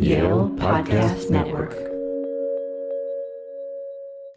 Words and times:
Yale 0.00 0.50
Podcast 0.56 1.30
Network. 1.30 1.72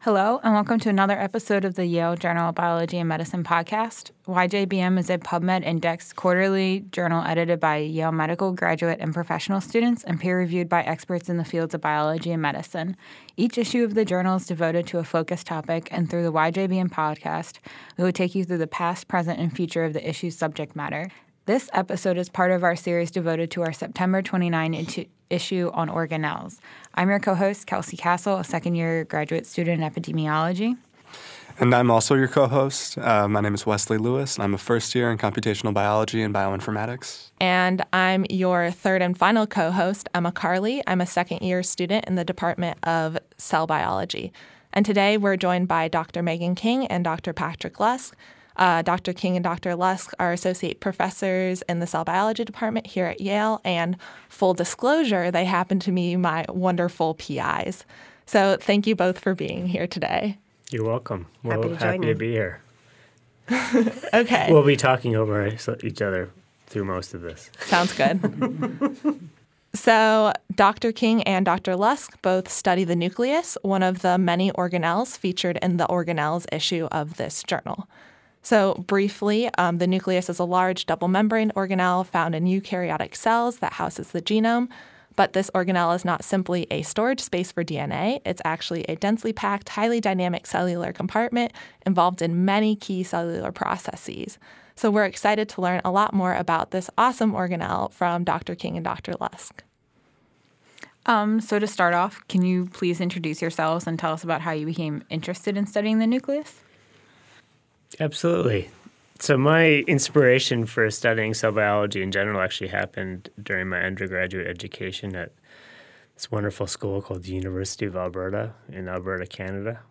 Hello, 0.02 0.40
and 0.42 0.54
welcome 0.54 0.80
to 0.80 0.90
another 0.90 1.20
episode 1.20 1.66
of 1.66 1.76
the 1.76 1.86
Yale 1.86 2.16
Journal 2.16 2.50
of 2.50 2.56
Biology 2.56 2.98
and 2.98 3.10
Medicine 3.10 3.44
podcast. 3.44 4.12
YJBM 4.26 4.98
is 4.98 5.10
a 5.10 5.18
PubMed 5.18 5.66
indexed 5.66 6.16
quarterly 6.16 6.86
journal 6.92 7.26
edited 7.26 7.60
by 7.60 7.78
Yale 7.78 8.14
medical 8.14 8.54
graduate 8.54 9.00
and 9.02 9.14
professional 9.14 9.60
students 9.60 10.06
and 10.06 10.22
peer 10.22 10.40
reviewed 10.40 10.70
by 10.70 10.82
experts 10.84 11.28
in 11.28 11.36
the 11.36 11.44
fields 11.44 11.74
of 11.74 11.82
biology 11.82 12.32
and 12.32 12.42
medicine. 12.42 12.96
Each 13.36 13.58
issue 13.58 13.84
of 13.84 13.96
the 13.96 14.06
journal 14.06 14.38
is 14.38 14.46
devoted 14.46 14.88
to 14.88 15.00
a 15.00 15.04
focused 15.04 15.48
topic, 15.48 15.90
and 15.92 16.10
through 16.10 16.24
the 16.24 16.32
YJBM 16.32 16.90
podcast, 16.90 17.58
we 17.98 18.06
will 18.06 18.14
take 18.14 18.34
you 18.34 18.46
through 18.46 18.60
the 18.60 18.68
past, 18.68 19.10
present, 19.10 19.40
and 19.40 19.54
future 19.54 19.84
of 19.84 19.92
the 19.92 20.10
issue's 20.10 20.38
subject 20.38 20.76
matter. 20.76 21.10
This 21.46 21.70
episode 21.74 22.18
is 22.18 22.30
part 22.30 22.52
of 22.52 22.64
our 22.64 22.76
series 22.76 23.12
devoted 23.12 23.52
to 23.52 23.64
our 23.64 23.74
September 23.74 24.22
29 24.22 24.74
issue 25.30 25.72
on 25.74 25.90
organelles. 25.90 26.60
I'm 26.96 27.10
your 27.10 27.20
co 27.20 27.36
host, 27.36 27.68
Kelsie 27.68 27.98
Castle, 27.98 28.38
a 28.38 28.44
second 28.44 28.76
year 28.76 29.06
graduate 29.06 29.46
student 29.46 29.82
in 29.82 29.90
epidemiology. 29.90 30.78
And 31.62 31.76
I'm 31.76 31.92
also 31.92 32.16
your 32.16 32.30
co 32.30 32.48
host. 32.48 32.98
Uh, 32.98 33.28
my 33.28 33.42
name 33.42 33.54
is 33.54 33.66
Wesley 33.66 33.98
Lewis, 33.98 34.36
and 34.36 34.44
I'm 34.44 34.54
a 34.54 34.58
first 34.58 34.96
year 34.96 35.12
in 35.12 35.18
computational 35.18 35.74
biology 35.74 36.22
and 36.22 36.34
bioinformatics. 36.34 37.32
And 37.42 37.84
I'm 37.92 38.26
your 38.30 38.72
third 38.72 39.02
and 39.02 39.18
final 39.18 39.46
co 39.46 39.72
host, 39.72 40.08
Emma 40.16 40.32
Carley. 40.32 40.82
I'm 40.88 41.02
a 41.02 41.06
second 41.06 41.42
year 41.42 41.62
student 41.64 42.06
in 42.06 42.16
the 42.16 42.24
Department 42.24 42.78
of 42.84 43.18
Cell 43.38 43.68
Biology. 43.68 44.32
And 44.72 44.86
today 44.86 45.18
we're 45.18 45.36
joined 45.36 45.68
by 45.68 45.90
Dr. 45.90 46.24
Megan 46.24 46.56
King 46.56 46.88
and 46.88 47.04
Dr. 47.04 47.34
Patrick 47.34 47.80
Lusk. 47.80 48.16
Uh, 48.60 48.82
Dr. 48.82 49.14
King 49.14 49.38
and 49.38 49.44
Dr. 49.44 49.74
Lusk 49.74 50.12
are 50.20 50.34
associate 50.34 50.82
professors 50.82 51.62
in 51.70 51.80
the 51.80 51.88
cell 51.88 52.04
biology 52.04 52.44
department 52.44 52.86
here 52.86 53.06
at 53.06 53.22
Yale. 53.22 53.62
And 53.64 53.96
full 54.28 54.54
disclosure, 54.54 55.32
they 55.32 55.46
happen 55.46 55.80
to 55.80 55.92
be 55.94 56.18
my 56.18 56.46
wonderful 56.50 57.14
PIs. 57.14 57.86
So 58.26 58.58
thank 58.60 58.86
you 58.86 58.96
both 58.96 59.18
for 59.18 59.34
being 59.34 59.68
here 59.68 59.88
today. 59.88 60.38
You're 60.72 60.86
welcome. 60.86 61.28
We're 61.42 61.56
happy 61.56 61.70
to, 61.70 61.76
happy 61.78 62.08
to 62.08 62.16
be 62.16 62.32
here. 62.32 62.62
okay. 64.14 64.48
We'll 64.52 64.66
be 64.66 64.76
talking 64.76 65.16
over 65.16 65.48
each 65.82 66.02
other 66.02 66.30
through 66.68 66.84
most 66.84 67.14
of 67.14 67.22
this. 67.22 67.50
Sounds 67.62 67.94
good. 67.94 68.20
so, 69.74 70.34
Dr. 70.54 70.92
King 70.92 71.24
and 71.24 71.46
Dr. 71.46 71.78
Lusk 71.78 72.22
both 72.22 72.52
study 72.52 72.84
the 72.84 72.96
nucleus, 72.96 73.58
one 73.62 73.84
of 73.84 74.02
the 74.02 74.18
many 74.18 74.52
organelles 74.52 75.18
featured 75.18 75.58
in 75.62 75.78
the 75.78 75.88
organelles 75.88 76.46
issue 76.52 76.90
of 76.92 77.16
this 77.16 77.42
journal. 77.42 77.88
So, 78.42 78.76
briefly, 78.88 79.50
um, 79.58 79.78
the 79.78 79.88
nucleus 79.88 80.30
is 80.30 80.40
a 80.40 80.46
large 80.46 80.86
double 80.86 81.08
membrane 81.08 81.52
organelle 81.56 82.06
found 82.06 82.36
in 82.36 82.46
eukaryotic 82.46 83.16
cells 83.16 83.60
that 83.60 83.74
houses 83.74 84.12
the 84.12 84.22
genome. 84.22 84.70
But 85.16 85.34
this 85.34 85.52
organelle 85.54 85.94
is 85.96 86.06
not 86.06 86.24
simply 86.24 86.66
a 86.72 86.82
storage 86.82 87.20
space 87.20 87.52
for 87.52 87.64
DNA, 87.64 88.22
it's 88.26 88.42
actually 88.46 88.86
a 88.86 88.96
densely 88.96 89.34
packed, 89.34 89.70
highly 89.70 90.00
dynamic 90.00 90.48
cellular 90.48 90.94
compartment 90.94 91.52
involved 91.86 92.22
in 92.22 92.46
many 92.46 92.76
key 92.78 93.04
cellular 93.04 93.52
processes. 93.52 94.38
So, 94.76 94.90
we're 94.90 95.06
excited 95.06 95.50
to 95.50 95.62
learn 95.62 95.82
a 95.84 95.92
lot 95.92 96.14
more 96.14 96.34
about 96.34 96.72
this 96.72 96.90
awesome 96.98 97.34
organelle 97.34 97.92
from 97.92 98.24
Dr. 98.24 98.56
King 98.56 98.78
and 98.78 98.84
Dr. 98.86 99.14
Lusk. 99.20 99.64
Um, 101.06 101.42
so, 101.42 101.60
to 101.60 101.68
start 101.68 101.94
off, 101.94 102.26
can 102.30 102.44
you 102.44 102.68
please 102.68 103.02
introduce 103.02 103.42
yourselves 103.42 103.86
and 103.86 104.00
tell 104.00 104.14
us 104.14 104.24
about 104.24 104.40
how 104.40 104.52
you 104.52 104.66
became 104.66 105.04
interested 105.10 105.58
in 105.58 105.68
studying 105.68 106.00
the 106.00 106.08
nucleus? 106.08 106.62
Absolutely. 108.00 108.70
So 109.20 109.38
my 109.38 109.84
inspiration 109.88 110.66
for 110.66 110.90
studying 110.90 111.34
cell 111.34 111.52
biology 111.52 112.02
in 112.02 112.12
general 112.12 112.40
actually 112.40 112.70
happened 112.70 113.30
during 113.42 113.68
my 113.68 113.82
undergraduate 113.82 114.48
education 114.48 115.16
at 115.16 115.34
this 116.16 116.32
wonderful 116.32 116.68
school 116.68 117.02
called 117.02 117.24
the 117.24 117.34
University 117.34 117.86
of 117.86 117.96
Alberta 117.96 118.54
in 118.72 118.88
Alberta, 118.88 119.26
Canada. 119.26 119.82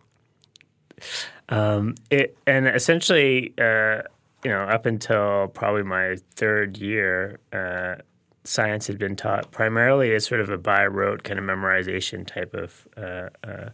Um, 1.51 1.95
it 2.11 2.37
and 2.47 2.67
essentially, 2.67 3.53
uh, 3.59 4.03
you 4.45 4.51
know, 4.51 4.63
up 4.63 4.87
until 4.87 5.49
probably 5.49 5.83
my 5.83 6.17
third 6.35 6.79
year, 6.79 7.39
uh, 7.53 7.97
science 8.45 8.87
had 8.87 8.99
been 8.99 9.15
taught 9.15 9.51
primarily 9.51 10.15
as 10.15 10.25
sort 10.25 10.41
of 10.41 10.49
a 10.49 10.59
by 10.59 10.87
rote 10.87 11.23
kind 11.23 11.39
of 11.39 11.45
memorization 11.45 12.27
type 12.27 12.55
of 12.55 12.89
uh, 12.97 13.29
uh 13.45 13.69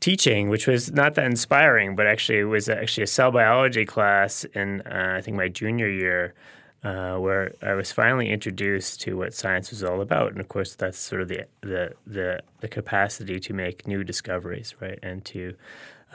teaching, 0.00 0.48
which 0.48 0.66
was 0.66 0.90
not 0.92 1.14
that 1.14 1.26
inspiring, 1.26 1.94
but 1.94 2.06
actually 2.06 2.38
it 2.38 2.44
was 2.44 2.68
actually 2.68 3.04
a 3.04 3.06
cell 3.06 3.30
biology 3.30 3.84
class 3.84 4.44
in 4.54 4.80
uh, 4.82 5.14
I 5.16 5.20
think 5.20 5.36
my 5.36 5.48
junior 5.48 5.88
year. 5.88 6.34
Uh, 6.82 7.18
where 7.18 7.52
I 7.60 7.74
was 7.74 7.92
finally 7.92 8.30
introduced 8.30 9.02
to 9.02 9.14
what 9.14 9.34
science 9.34 9.68
was 9.68 9.84
all 9.84 10.00
about, 10.00 10.32
and 10.32 10.40
of 10.40 10.48
course, 10.48 10.74
that's 10.74 10.98
sort 10.98 11.20
of 11.20 11.28
the 11.28 11.44
the 11.60 11.92
the, 12.06 12.40
the 12.60 12.68
capacity 12.68 13.38
to 13.38 13.52
make 13.52 13.86
new 13.86 14.02
discoveries, 14.02 14.74
right, 14.80 14.98
and 15.02 15.22
to 15.26 15.54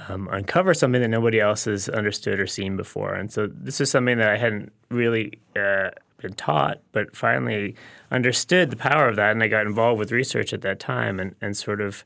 um, 0.09 0.28
uncover 0.31 0.74
something 0.74 1.01
that 1.01 1.09
nobody 1.09 1.40
else 1.40 1.66
has 1.66 1.88
understood 1.88 2.40
or 2.40 2.47
seen 2.47 2.75
before. 2.75 3.13
And 3.13 3.31
so, 3.31 3.45
this 3.45 3.79
is 3.79 3.91
something 3.91 4.18
that 4.18 4.31
I 4.31 4.38
hadn't 4.38 4.72
really 4.90 5.38
uh, 5.56 5.91
been 6.18 6.34
taught, 6.34 6.79
but 6.94 7.16
finally 7.16 7.75
understood 8.09 8.72
the 8.72 8.75
power 8.75 9.07
of 9.07 9.18
that, 9.18 9.34
and 9.34 9.44
I 9.44 9.47
got 9.47 9.68
involved 9.68 10.00
with 10.00 10.12
research 10.12 10.51
at 10.51 10.62
that 10.62 10.79
time, 10.79 11.19
and 11.19 11.35
and 11.41 11.56
sort 11.56 11.79
of 11.79 12.03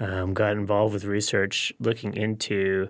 um, 0.00 0.34
got 0.34 0.52
involved 0.52 0.94
with 0.94 1.04
research 1.04 1.72
looking 1.78 2.14
into 2.14 2.88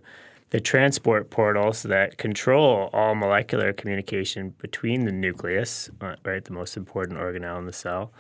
the 0.51 0.61
transport 0.61 1.31
portals 1.31 1.83
that 1.83 2.19
control 2.19 2.89
all 2.93 3.15
molecular 3.15 3.73
communication 3.73 4.51
between 4.59 5.05
the 5.05 5.13
nucleus, 5.13 5.91
uh, 6.01 6.15
right, 6.25 6.45
the 6.45 6.53
most 6.53 6.77
important 6.77 7.19
organelle 7.19 7.59
in 7.59 7.67
the 7.67 7.73
cell, 7.73 8.13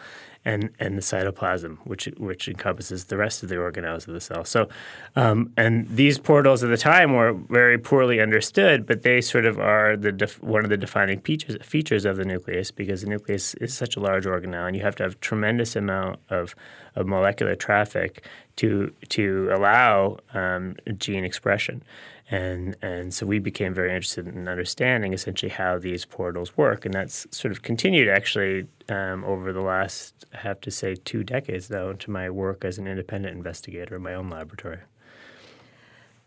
and 0.46 0.70
and 0.78 0.96
the 0.96 1.02
cytoplasm, 1.02 1.76
which 1.84 2.06
which 2.16 2.48
encompasses 2.48 3.06
the 3.06 3.16
rest 3.16 3.42
of 3.42 3.48
the 3.48 3.56
organelles 3.56 4.06
of 4.06 4.14
the 4.14 4.20
cell. 4.20 4.44
So, 4.44 4.68
um, 5.16 5.52
and 5.56 5.88
these 5.88 6.18
portals 6.18 6.62
at 6.62 6.70
the 6.70 6.76
time 6.76 7.14
were 7.14 7.32
very 7.32 7.76
poorly 7.76 8.20
understood, 8.20 8.86
but 8.86 9.02
they 9.02 9.20
sort 9.20 9.44
of 9.44 9.58
are 9.58 9.96
the 9.96 10.12
def- 10.12 10.40
one 10.42 10.62
of 10.62 10.70
the 10.70 10.76
defining 10.76 11.20
features 11.20 11.56
features 11.62 12.04
of 12.04 12.16
the 12.16 12.24
nucleus 12.24 12.70
because 12.70 13.02
the 13.02 13.08
nucleus 13.08 13.54
is 13.54 13.74
such 13.74 13.96
a 13.96 14.00
large 14.00 14.24
organelle, 14.24 14.68
and 14.68 14.76
you 14.76 14.82
have 14.82 14.94
to 14.96 15.02
have 15.02 15.20
tremendous 15.20 15.74
amount 15.74 16.20
of 16.30 16.54
of 16.94 17.06
molecular 17.06 17.56
traffic 17.56 18.24
to 18.54 18.92
to 19.08 19.50
allow 19.52 20.16
um, 20.32 20.76
gene 20.96 21.24
expression 21.24 21.82
and 22.30 22.76
and 22.82 23.14
so 23.14 23.24
we 23.24 23.38
became 23.38 23.72
very 23.72 23.90
interested 23.90 24.26
in 24.26 24.48
understanding 24.48 25.12
essentially 25.12 25.50
how 25.50 25.78
these 25.78 26.04
portals 26.04 26.56
work, 26.56 26.84
and 26.84 26.92
that's 26.92 27.26
sort 27.30 27.52
of 27.52 27.62
continued 27.62 28.08
actually 28.08 28.66
um, 28.88 29.24
over 29.24 29.52
the 29.52 29.60
last 29.60 30.24
I 30.34 30.38
have 30.38 30.60
to 30.62 30.70
say 30.70 30.96
two 30.96 31.22
decades 31.22 31.68
though 31.68 31.90
into 31.90 32.10
my 32.10 32.28
work 32.30 32.64
as 32.64 32.78
an 32.78 32.86
independent 32.86 33.36
investigator 33.36 33.96
in 33.96 34.02
my 34.02 34.14
own 34.14 34.28
laboratory. 34.28 34.80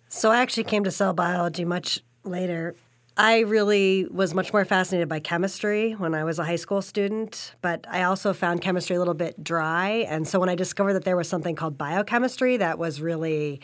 So 0.07 0.31
I 0.31 0.37
actually 0.37 0.63
came 0.63 0.83
to 0.85 0.91
cell 0.91 1.13
biology 1.13 1.65
much 1.65 1.99
later. 2.23 2.75
I 3.17 3.39
really 3.39 4.07
was 4.09 4.33
much 4.33 4.53
more 4.53 4.63
fascinated 4.63 5.09
by 5.09 5.19
chemistry 5.19 5.91
when 5.91 6.15
I 6.15 6.23
was 6.23 6.39
a 6.39 6.45
high 6.45 6.55
school 6.55 6.81
student, 6.81 7.53
but 7.61 7.85
I 7.89 8.03
also 8.03 8.31
found 8.31 8.61
chemistry 8.61 8.95
a 8.95 8.99
little 8.99 9.13
bit 9.13 9.43
dry. 9.43 10.05
And 10.07 10.25
so 10.25 10.39
when 10.39 10.47
I 10.47 10.55
discovered 10.55 10.93
that 10.93 11.03
there 11.03 11.17
was 11.17 11.27
something 11.27 11.53
called 11.53 11.77
biochemistry, 11.77 12.55
that 12.57 12.79
was 12.79 13.01
really 13.01 13.59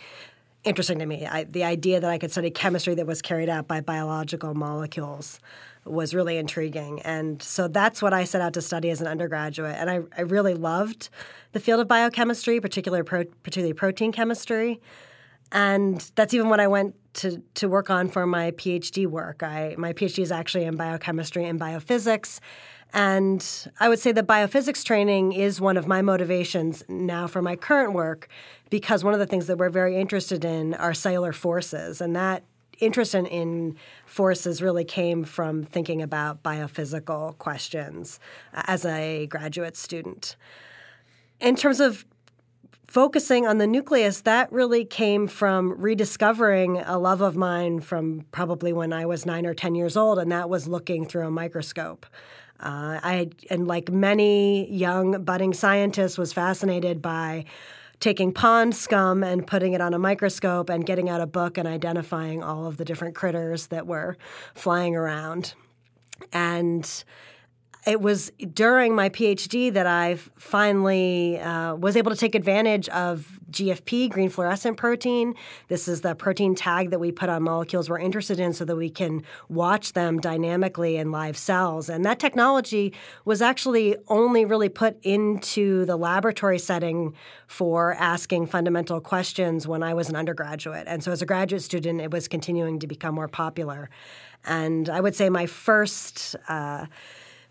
interesting 0.65 0.99
to 0.99 1.05
me. 1.05 1.25
I, 1.25 1.45
the 1.45 1.63
idea 1.63 1.99
that 1.99 2.09
I 2.09 2.17
could 2.17 2.31
study 2.31 2.49
chemistry 2.49 2.95
that 2.95 3.07
was 3.07 3.21
carried 3.21 3.49
out 3.49 3.67
by 3.67 3.81
biological 3.81 4.53
molecules 4.53 5.39
was 5.85 6.13
really 6.15 6.37
intriguing. 6.37 7.01
And 7.01 7.41
so 7.41 7.67
that's 7.67 8.01
what 8.01 8.13
I 8.13 8.23
set 8.23 8.41
out 8.41 8.53
to 8.53 8.61
study 8.61 8.89
as 8.89 9.01
an 9.01 9.07
undergraduate. 9.07 9.75
And 9.77 9.89
I, 9.89 10.01
I 10.17 10.21
really 10.21 10.55
loved 10.55 11.09
the 11.51 11.59
field 11.59 11.79
of 11.79 11.87
biochemistry, 11.87 12.59
particularly, 12.59 13.03
pro, 13.03 13.25
particularly 13.43 13.73
protein 13.73 14.11
chemistry. 14.11 14.81
And 15.51 15.99
that's 16.15 16.33
even 16.33 16.49
what 16.49 16.59
I 16.59 16.67
went 16.67 16.95
to, 17.15 17.41
to 17.55 17.69
work 17.69 17.89
on 17.89 18.09
for 18.09 18.25
my 18.25 18.51
PhD 18.51 19.05
work. 19.05 19.43
I, 19.43 19.75
my 19.77 19.93
PhD 19.93 20.23
is 20.23 20.31
actually 20.31 20.65
in 20.65 20.75
biochemistry 20.75 21.45
and 21.45 21.59
biophysics. 21.59 22.39
And 22.93 23.45
I 23.79 23.89
would 23.89 23.99
say 23.99 24.11
that 24.13 24.25
biophysics 24.25 24.83
training 24.83 25.33
is 25.33 25.59
one 25.59 25.75
of 25.75 25.85
my 25.87 26.01
motivations 26.01 26.83
now 26.87 27.27
for 27.27 27.41
my 27.41 27.55
current 27.55 27.93
work 27.93 28.29
because 28.69 29.03
one 29.03 29.13
of 29.13 29.19
the 29.19 29.25
things 29.25 29.47
that 29.47 29.57
we're 29.57 29.69
very 29.69 29.97
interested 29.97 30.45
in 30.45 30.73
are 30.75 30.93
cellular 30.93 31.33
forces. 31.33 31.99
And 31.99 32.15
that 32.15 32.43
interest 32.79 33.15
in, 33.15 33.25
in 33.25 33.75
forces 34.05 34.61
really 34.61 34.83
came 34.83 35.23
from 35.23 35.63
thinking 35.63 36.01
about 36.01 36.43
biophysical 36.43 37.37
questions 37.37 38.19
uh, 38.53 38.63
as 38.67 38.85
a 38.85 39.27
graduate 39.27 39.77
student. 39.77 40.35
In 41.39 41.55
terms 41.55 41.79
of 41.79 42.05
focusing 42.87 43.45
on 43.45 43.57
the 43.57 43.67
nucleus, 43.67 44.21
that 44.21 44.51
really 44.51 44.85
came 44.85 45.27
from 45.27 45.73
rediscovering 45.81 46.77
a 46.79 46.97
love 46.97 47.21
of 47.21 47.35
mine 47.35 47.81
from 47.81 48.25
probably 48.31 48.71
when 48.71 48.93
I 48.93 49.05
was 49.05 49.25
nine 49.25 49.45
or 49.45 49.53
10 49.53 49.75
years 49.75 49.97
old, 49.97 50.19
and 50.19 50.31
that 50.31 50.49
was 50.49 50.67
looking 50.67 51.05
through 51.05 51.27
a 51.27 51.31
microscope. 51.31 52.05
Uh, 52.59 52.99
I 53.03 53.29
and 53.49 53.67
like 53.67 53.91
many 53.91 54.71
young 54.71 55.23
budding 55.23 55.53
scientists 55.53 56.17
was 56.17 56.33
fascinated 56.33 57.01
by 57.01 57.45
taking 57.99 58.31
pond 58.33 58.75
scum 58.75 59.23
and 59.23 59.45
putting 59.45 59.73
it 59.73 59.81
on 59.81 59.93
a 59.93 59.99
microscope 59.99 60.69
and 60.69 60.85
getting 60.85 61.09
out 61.09 61.21
a 61.21 61.27
book 61.27 61.57
and 61.57 61.67
identifying 61.67 62.43
all 62.43 62.65
of 62.65 62.77
the 62.77 62.85
different 62.85 63.15
critters 63.15 63.67
that 63.67 63.87
were 63.87 64.17
flying 64.53 64.95
around. 64.95 65.53
And 66.31 67.03
it 67.85 68.01
was 68.01 68.31
during 68.53 68.95
my 68.95 69.09
PhD 69.09 69.71
that 69.71 69.85
I 69.85 70.15
finally 70.15 71.39
uh, 71.39 71.75
was 71.75 71.95
able 71.95 72.11
to 72.11 72.17
take 72.17 72.33
advantage 72.33 72.89
of 72.89 73.39
GFP, 73.51 74.09
green 74.09 74.29
fluorescent 74.29 74.75
protein. 74.75 75.35
This 75.67 75.87
is 75.87 76.01
the 76.01 76.15
protein 76.15 76.55
tag 76.55 76.89
that 76.89 76.99
we 76.99 77.11
put 77.11 77.29
on 77.29 77.43
molecules 77.43 77.87
we're 77.87 77.99
interested 77.99 78.39
in 78.39 78.53
so 78.53 78.65
that 78.65 78.75
we 78.75 78.89
can 78.89 79.23
watch 79.49 79.93
them 79.93 80.19
dynamically 80.19 80.97
in 80.97 81.11
live 81.11 81.37
cells. 81.37 81.87
And 81.87 82.03
that 82.05 82.19
technology 82.19 82.91
was 83.23 83.41
actually 83.41 83.95
only 84.07 84.45
really 84.45 84.69
put 84.69 84.97
into 85.03 85.85
the 85.85 85.95
laboratory 85.95 86.57
setting 86.57 87.13
for 87.45 87.93
asking 87.93 88.47
fundamental 88.47 88.99
questions 88.99 89.67
when 89.67 89.83
I 89.83 89.93
was 89.93 90.09
an 90.09 90.15
undergraduate. 90.15 90.87
And 90.87 91.03
so 91.03 91.11
as 91.11 91.21
a 91.21 91.25
graduate 91.25 91.61
student, 91.61 92.01
it 92.01 92.09
was 92.09 92.27
continuing 92.27 92.79
to 92.79 92.87
become 92.87 93.13
more 93.13 93.27
popular. 93.27 93.91
And 94.43 94.89
I 94.89 95.01
would 95.01 95.15
say 95.15 95.29
my 95.29 95.45
first. 95.45 96.35
Uh, 96.49 96.87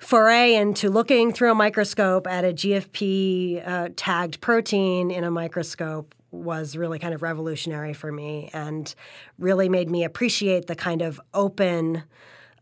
foray 0.04 0.54
into 0.54 0.90
looking 0.90 1.32
through 1.32 1.50
a 1.50 1.54
microscope 1.54 2.26
at 2.26 2.44
a 2.44 2.52
GFP 2.52 3.66
uh, 3.66 3.88
tagged 3.96 4.40
protein 4.42 5.10
in 5.10 5.24
a 5.24 5.30
microscope 5.30 6.14
was 6.30 6.76
really 6.76 6.98
kind 6.98 7.14
of 7.14 7.22
revolutionary 7.22 7.94
for 7.94 8.12
me 8.12 8.50
and 8.52 8.94
really 9.38 9.68
made 9.68 9.88
me 9.88 10.04
appreciate 10.04 10.66
the 10.66 10.74
kind 10.74 11.00
of 11.00 11.18
open 11.32 12.02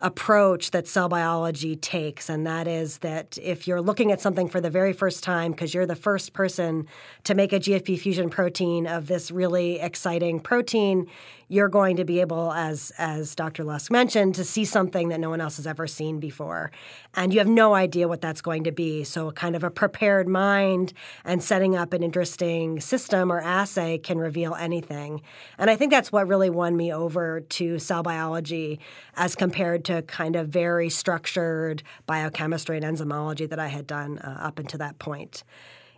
approach 0.02 0.72
that 0.72 0.86
cell 0.88 1.08
biology 1.08 1.76
takes, 1.76 2.28
and 2.28 2.46
that 2.46 2.66
is 2.66 2.98
that 2.98 3.38
if 3.40 3.68
you're 3.68 3.80
looking 3.80 4.10
at 4.10 4.20
something 4.20 4.48
for 4.48 4.60
the 4.60 4.68
very 4.68 4.92
first 4.92 5.22
time, 5.22 5.52
because 5.52 5.72
you're 5.72 5.86
the 5.86 5.96
first 5.96 6.32
person 6.32 6.86
to 7.24 7.34
make 7.34 7.52
a 7.52 7.60
GFP 7.60 7.98
fusion 7.98 8.28
protein 8.28 8.86
of 8.86 9.06
this 9.06 9.30
really 9.30 9.78
exciting 9.78 10.40
protein, 10.40 11.06
you're 11.52 11.68
going 11.68 11.96
to 11.96 12.04
be 12.04 12.18
able, 12.22 12.50
as 12.54 12.92
as 12.96 13.34
Dr. 13.34 13.62
Lusk 13.62 13.92
mentioned, 13.92 14.34
to 14.36 14.42
see 14.44 14.64
something 14.64 15.10
that 15.10 15.20
no 15.20 15.28
one 15.28 15.38
else 15.38 15.58
has 15.58 15.66
ever 15.66 15.86
seen 15.86 16.18
before, 16.18 16.72
and 17.12 17.30
you 17.30 17.40
have 17.40 17.46
no 17.46 17.74
idea 17.74 18.08
what 18.08 18.22
that's 18.22 18.40
going 18.40 18.64
to 18.64 18.72
be. 18.72 19.04
So, 19.04 19.30
kind 19.32 19.54
of 19.54 19.62
a 19.62 19.70
prepared 19.70 20.28
mind 20.28 20.94
and 21.26 21.42
setting 21.42 21.76
up 21.76 21.92
an 21.92 22.02
interesting 22.02 22.80
system 22.80 23.30
or 23.30 23.38
assay 23.42 23.98
can 23.98 24.16
reveal 24.16 24.54
anything, 24.54 25.20
and 25.58 25.68
I 25.68 25.76
think 25.76 25.92
that's 25.92 26.10
what 26.10 26.26
really 26.26 26.48
won 26.48 26.74
me 26.74 26.90
over 26.90 27.40
to 27.40 27.78
cell 27.78 28.02
biology 28.02 28.80
as 29.14 29.34
compared 29.34 29.84
to 29.84 30.00
kind 30.00 30.36
of 30.36 30.48
very 30.48 30.88
structured 30.88 31.82
biochemistry 32.06 32.78
and 32.78 32.96
enzymology 32.96 33.46
that 33.46 33.58
I 33.58 33.68
had 33.68 33.86
done 33.86 34.18
uh, 34.20 34.38
up 34.40 34.58
until 34.58 34.78
that 34.78 34.98
point. 34.98 35.44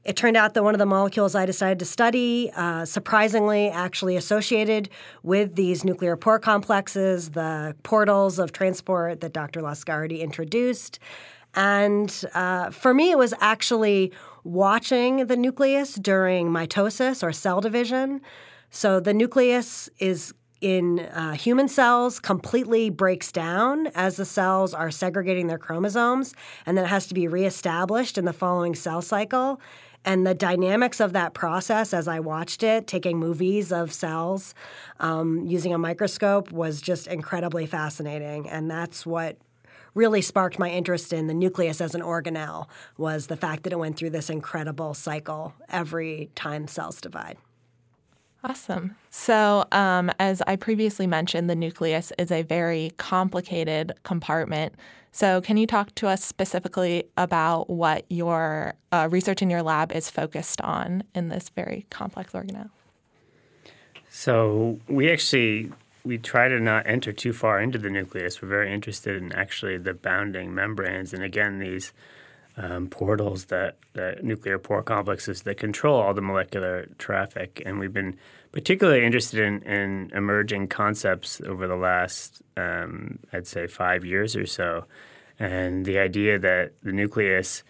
It 0.05 0.17
turned 0.17 0.37
out 0.37 0.55
that 0.55 0.63
one 0.63 0.75
of 0.75 0.79
the 0.79 0.87
molecules 0.87 1.35
I 1.35 1.47
decided 1.47 1.79
to 1.79 1.87
study, 1.87 2.51
uh, 2.55 2.85
surprisingly, 2.85 3.71
actually 3.71 4.17
associated 4.17 4.91
with 5.23 5.55
these 5.55 5.83
nuclear 5.83 6.17
pore 6.17 6.39
complexes, 6.39 7.31
the 7.31 7.75
portals 7.83 8.39
of 8.39 8.53
transport 8.53 9.23
that 9.23 9.33
Dr. 9.33 9.63
Already 9.63 10.21
introduced. 10.21 10.99
And 11.55 12.25
uh, 12.35 12.71
for 12.71 12.93
me, 12.93 13.11
it 13.11 13.19
was 13.19 13.33
actually 13.41 14.13
watching 14.43 15.27
the 15.27 15.37
nucleus 15.37 15.95
during 15.95 16.49
mitosis 16.49 17.23
or 17.23 17.33
cell 17.33 17.61
division. 17.61 18.21
So 18.71 19.01
the 19.01 19.15
nucleus 19.15 19.89
is 19.99 20.35
in 20.61 21.01
uh, 21.01 21.33
human 21.33 21.69
cells 21.69 22.19
completely 22.19 22.89
breaks 22.89 23.31
down 23.31 23.89
as 23.89 24.17
the 24.17 24.25
cells 24.25 24.73
are 24.73 24.91
segregating 24.91 25.47
their 25.47 25.59
chromosomes, 25.59 26.35
and 26.65 26.77
then 26.77 26.87
it 26.87 26.89
has 26.89 27.07
to 27.07 27.15
be 27.15 27.29
reestablished 27.29 28.17
in 28.17 28.25
the 28.25 28.33
following 28.33 28.75
cell 28.75 29.03
cycle. 29.03 29.61
And 30.05 30.27
the 30.27 30.35
dynamics 30.35 31.01
of 31.01 31.13
that 31.15 31.35
process, 31.35 31.95
as 31.95 32.07
I 32.07 32.21
watched 32.21 32.63
it, 32.63 32.87
taking 32.87 33.19
movies 33.19 33.73
of 33.73 33.93
cells 33.93 34.55
um, 35.01 35.47
using 35.47 35.73
a 35.73 35.79
microscope, 35.79 36.53
was 36.53 36.81
just 36.81 37.07
incredibly 37.07 37.67
fascinating. 37.67 38.49
And 38.49 38.71
that's 38.71 39.07
what 39.07 39.39
really 39.95 40.21
sparked 40.21 40.59
my 40.59 40.71
interest 40.71 41.13
in 41.13 41.27
the 41.27 41.35
nucleus 41.35 41.81
as 41.81 41.95
an 41.95 42.03
organelle 42.03 42.67
was 42.99 43.29
the 43.29 43.37
fact 43.37 43.63
that 43.63 43.73
it 43.73 43.79
went 43.79 43.97
through 43.97 44.11
this 44.11 44.29
incredible 44.29 44.93
cycle 44.93 45.55
every 45.71 46.31
time 46.35 46.67
cells 46.67 47.01
divide. 47.01 47.39
Awesome. 48.43 48.95
So, 49.09 49.65
um, 49.73 50.11
as 50.19 50.43
I 50.47 50.57
previously 50.57 51.07
mentioned, 51.07 51.49
the 51.49 51.55
nucleus 51.55 52.13
is 52.19 52.31
a 52.31 52.43
very 52.43 52.93
complicated 52.99 53.93
compartment. 54.03 54.75
So, 55.15 55.41
can 55.41 55.57
you 55.57 55.69
talk 55.69 55.95
to 55.95 56.09
us 56.09 56.25
specifically 56.25 57.05
about 57.17 57.71
what 57.71 58.05
your 58.11 58.75
uh, 58.91 59.07
research 59.13 59.43
in 59.43 59.49
your 59.49 59.63
lab 59.63 59.93
is 59.93 60.11
focused 60.11 60.61
on 60.61 61.05
in 61.15 61.29
this 61.29 61.51
very 61.51 61.87
complex 61.89 62.33
organelle? 62.33 62.71
So, 64.11 64.81
we 64.89 65.09
actually 65.13 65.71
we 66.05 66.19
try 66.19 66.49
to 66.49 66.59
not 66.59 66.89
enter 66.89 67.13
too 67.13 67.33
far 67.33 67.61
into 67.61 67.79
the 67.79 67.91
nucleus. 67.91 68.43
We're 68.43 68.49
very 68.49 68.75
interested 68.75 69.23
in 69.23 69.31
actually 69.31 69.79
the 69.79 69.95
bounding 69.95 70.53
membranes, 70.53 71.15
and 71.15 71.23
again, 71.23 71.61
these 71.61 71.93
um, 72.57 72.89
portals 72.89 73.45
that, 73.47 73.77
the 73.93 74.19
nuclear 74.21 74.59
pore 74.59 74.83
complexes 74.83 75.43
that 75.43 75.59
control 75.59 76.01
all 76.01 76.13
the 76.13 76.23
molecular 76.23 76.89
traffic. 76.99 77.63
And 77.65 77.79
we've 77.79 77.93
been 77.93 78.17
particularly 78.55 79.05
interested 79.05 79.41
in, 79.41 79.63
in 79.63 80.13
emerging 80.15 80.69
concepts 80.69 81.41
over 81.45 81.67
the 81.67 81.75
last, 81.75 82.41
um, 82.57 83.19
I'd 83.33 83.49
say, 83.49 83.67
five 83.67 84.05
years 84.05 84.37
or 84.37 84.47
so. 84.47 84.85
And 85.41 85.85
the 85.85 85.99
idea 85.99 86.39
that 86.39 86.71
the 86.85 86.93
nucleus 86.93 87.65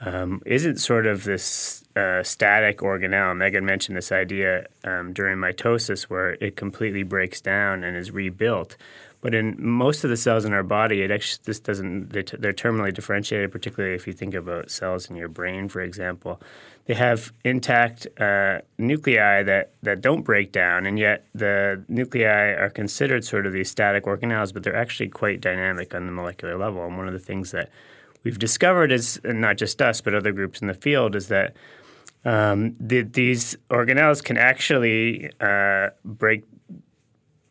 um, 0.00 0.42
isn't 0.44 0.78
sort 0.78 1.06
of 1.06 1.24
this 1.24 1.84
uh, 1.96 2.22
static 2.22 2.78
organelle. 2.78 3.36
Megan 3.36 3.64
mentioned 3.64 3.96
this 3.96 4.12
idea 4.12 4.66
um, 4.84 5.12
during 5.12 5.38
mitosis 5.38 6.04
where 6.04 6.30
it 6.40 6.56
completely 6.56 7.02
breaks 7.02 7.40
down 7.40 7.84
and 7.84 7.96
is 7.96 8.10
rebuilt. 8.10 8.76
But 9.20 9.34
in 9.34 9.56
most 9.58 10.04
of 10.04 10.10
the 10.10 10.18
cells 10.18 10.44
in 10.44 10.52
our 10.52 10.62
body, 10.62 11.00
it 11.00 11.10
actually 11.10 11.40
this 11.44 11.58
doesn't. 11.58 12.10
They're 12.10 12.52
terminally 12.52 12.92
differentiated. 12.92 13.52
Particularly 13.52 13.94
if 13.94 14.06
you 14.06 14.12
think 14.12 14.34
about 14.34 14.70
cells 14.70 15.08
in 15.08 15.16
your 15.16 15.28
brain, 15.28 15.70
for 15.70 15.80
example, 15.80 16.42
they 16.84 16.92
have 16.92 17.32
intact 17.42 18.06
uh, 18.20 18.58
nuclei 18.76 19.42
that 19.42 19.70
that 19.82 20.02
don't 20.02 20.24
break 20.24 20.52
down, 20.52 20.84
and 20.84 20.98
yet 20.98 21.24
the 21.34 21.82
nuclei 21.88 22.52
are 22.52 22.68
considered 22.68 23.24
sort 23.24 23.46
of 23.46 23.54
these 23.54 23.70
static 23.70 24.04
organelles, 24.04 24.52
but 24.52 24.62
they're 24.62 24.76
actually 24.76 25.08
quite 25.08 25.40
dynamic 25.40 25.94
on 25.94 26.04
the 26.04 26.12
molecular 26.12 26.58
level. 26.58 26.84
And 26.84 26.98
one 26.98 27.06
of 27.06 27.14
the 27.14 27.18
things 27.18 27.50
that 27.52 27.70
we've 28.24 28.38
discovered 28.38 28.90
is, 28.90 29.20
not 29.24 29.56
just 29.56 29.80
us, 29.80 30.00
but 30.00 30.14
other 30.14 30.32
groups 30.32 30.60
in 30.60 30.66
the 30.66 30.74
field, 30.74 31.14
is 31.14 31.28
that 31.28 31.54
um, 32.24 32.74
the, 32.80 33.02
these 33.02 33.56
organelles 33.70 34.24
can 34.24 34.36
actually 34.36 35.30
uh, 35.40 35.90
break 36.04 36.44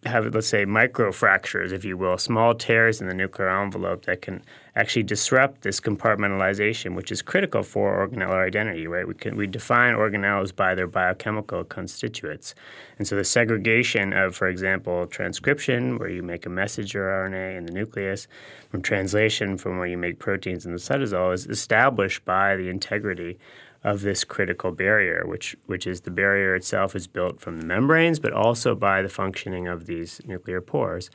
have, 0.06 0.34
let's 0.34 0.48
say, 0.48 0.66
microfractures, 0.66 1.72
if 1.72 1.86
you 1.86 1.96
will, 1.96 2.18
small 2.18 2.54
tears 2.54 3.00
in 3.00 3.08
the 3.08 3.14
nuclear 3.14 3.50
envelope 3.50 4.06
that 4.06 4.22
can 4.22 4.44
actually 4.76 5.04
disrupt 5.04 5.62
this 5.62 5.80
compartmentalization, 5.80 6.96
which 6.96 7.12
is 7.12 7.22
critical 7.22 7.62
for 7.62 8.08
organellar 8.08 8.46
identity, 8.46 8.88
right? 8.88 9.08
We, 9.08 9.14
can, 9.14 9.38
we 9.38 9.46
define 9.46 9.94
organelles 9.94 10.56
by 10.56 10.74
their 10.74 10.88
biochemical 10.88 11.64
constituents. 11.64 12.56
And 12.98 13.08
so 13.08 13.16
the 13.16 13.24
segregation 13.24 14.14
of, 14.14 14.36
for 14.36 14.48
example, 14.48 15.06
transcription, 15.06 16.00
where 16.00 16.10
you 16.10 16.24
make 16.24 16.46
a 16.46 16.50
messenger 16.50 17.04
RNA 17.04 17.58
in 17.58 17.66
the 17.68 17.74
nucleus, 17.74 18.28
from 18.70 18.82
translation, 18.82 19.58
from 19.58 19.78
where 19.78 19.88
you 19.88 19.98
make 19.98 20.18
proteins 20.18 20.66
in 20.66 20.72
the 20.72 20.80
cytosol, 20.80 21.34
is 21.34 21.46
established 21.46 22.26
by 22.26 22.56
the 22.56 22.70
integrity 22.70 23.38
of 23.84 24.02
this 24.02 24.24
critical 24.24 24.72
barrier, 24.72 25.24
which 25.26 25.56
which 25.66 25.86
is 25.86 26.02
the 26.02 26.12
barrier 26.12 26.56
itself 26.56 26.96
is 26.96 27.06
built 27.06 27.42
from 27.42 27.60
the 27.60 27.66
membranes, 27.66 28.20
but 28.20 28.32
also 28.32 28.76
by 28.76 29.02
the 29.02 29.10
functioning 29.10 29.68
of 29.68 29.86
these 29.86 30.22
nuclear 30.26 30.62
pores. 30.62 31.10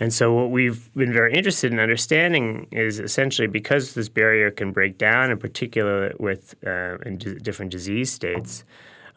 And 0.00 0.14
so, 0.14 0.32
what 0.32 0.50
we've 0.50 0.92
been 0.94 1.12
very 1.12 1.34
interested 1.34 1.72
in 1.72 1.78
understanding 1.78 2.66
is 2.72 2.98
essentially 2.98 3.46
because 3.46 3.92
this 3.92 4.08
barrier 4.08 4.50
can 4.50 4.72
break 4.72 4.96
down, 4.96 5.30
in 5.30 5.38
particular 5.38 6.14
with 6.18 6.54
uh, 6.66 6.96
in 7.04 7.18
d- 7.18 7.34
different 7.34 7.70
disease 7.70 8.10
states. 8.10 8.64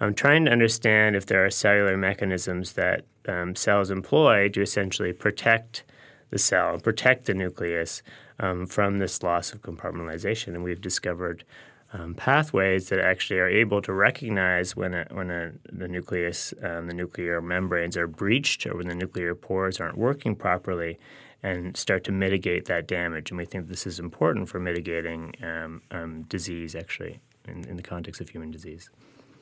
I'm 0.02 0.14
trying 0.14 0.44
to 0.46 0.52
understand 0.52 1.16
if 1.16 1.26
there 1.28 1.46
are 1.46 1.50
cellular 1.50 1.96
mechanisms 1.96 2.74
that 2.74 3.06
um, 3.30 3.56
cells 3.56 3.90
employ 3.90 4.50
to 4.50 4.62
essentially 4.62 5.14
protect 5.14 5.86
the 6.32 6.38
cell, 6.38 6.78
protect 6.78 7.26
the 7.26 7.34
nucleus 7.34 8.04
um, 8.40 8.66
from 8.66 8.98
this 8.98 9.24
loss 9.24 9.54
of 9.54 9.62
compartmentalization. 9.62 10.48
And 10.48 10.64
we've 10.64 10.82
discovered 10.82 11.46
um, 11.94 12.16
pathways 12.16 12.90
that 12.90 13.00
actually 13.00 13.40
are 13.40 13.48
able 13.48 13.82
to 13.84 13.94
recognize 13.94 14.76
when 14.76 14.94
a, 14.94 15.06
when 15.12 15.30
a, 15.30 15.52
the 15.72 15.88
nucleus, 15.88 16.54
um, 16.64 16.88
the 16.88 16.94
nuclear 16.94 17.42
membranes 17.42 17.96
are 17.96 18.08
breached 18.08 18.66
or 18.66 18.76
when 18.76 18.88
the 18.88 18.96
nuclear 18.96 19.36
pores 19.36 19.80
aren't 19.80 19.98
working 19.98 20.36
properly, 20.36 20.98
and 21.44 21.76
start 21.76 22.06
to 22.06 22.12
mitigate 22.12 22.66
that 22.66 22.88
damage. 22.88 23.30
And 23.30 23.38
we 23.38 23.46
think 23.46 23.68
this 23.68 23.86
is 23.86 24.00
important 24.00 24.50
for 24.50 24.60
mitigating 24.60 25.36
um, 25.44 25.82
um, 25.92 26.22
disease, 26.24 26.74
actually, 26.74 27.20
in, 27.48 27.68
in, 27.68 27.76
the 27.76 27.84
context 27.84 28.22
of 28.22 28.30
human 28.30 28.50
disease. 28.50 28.90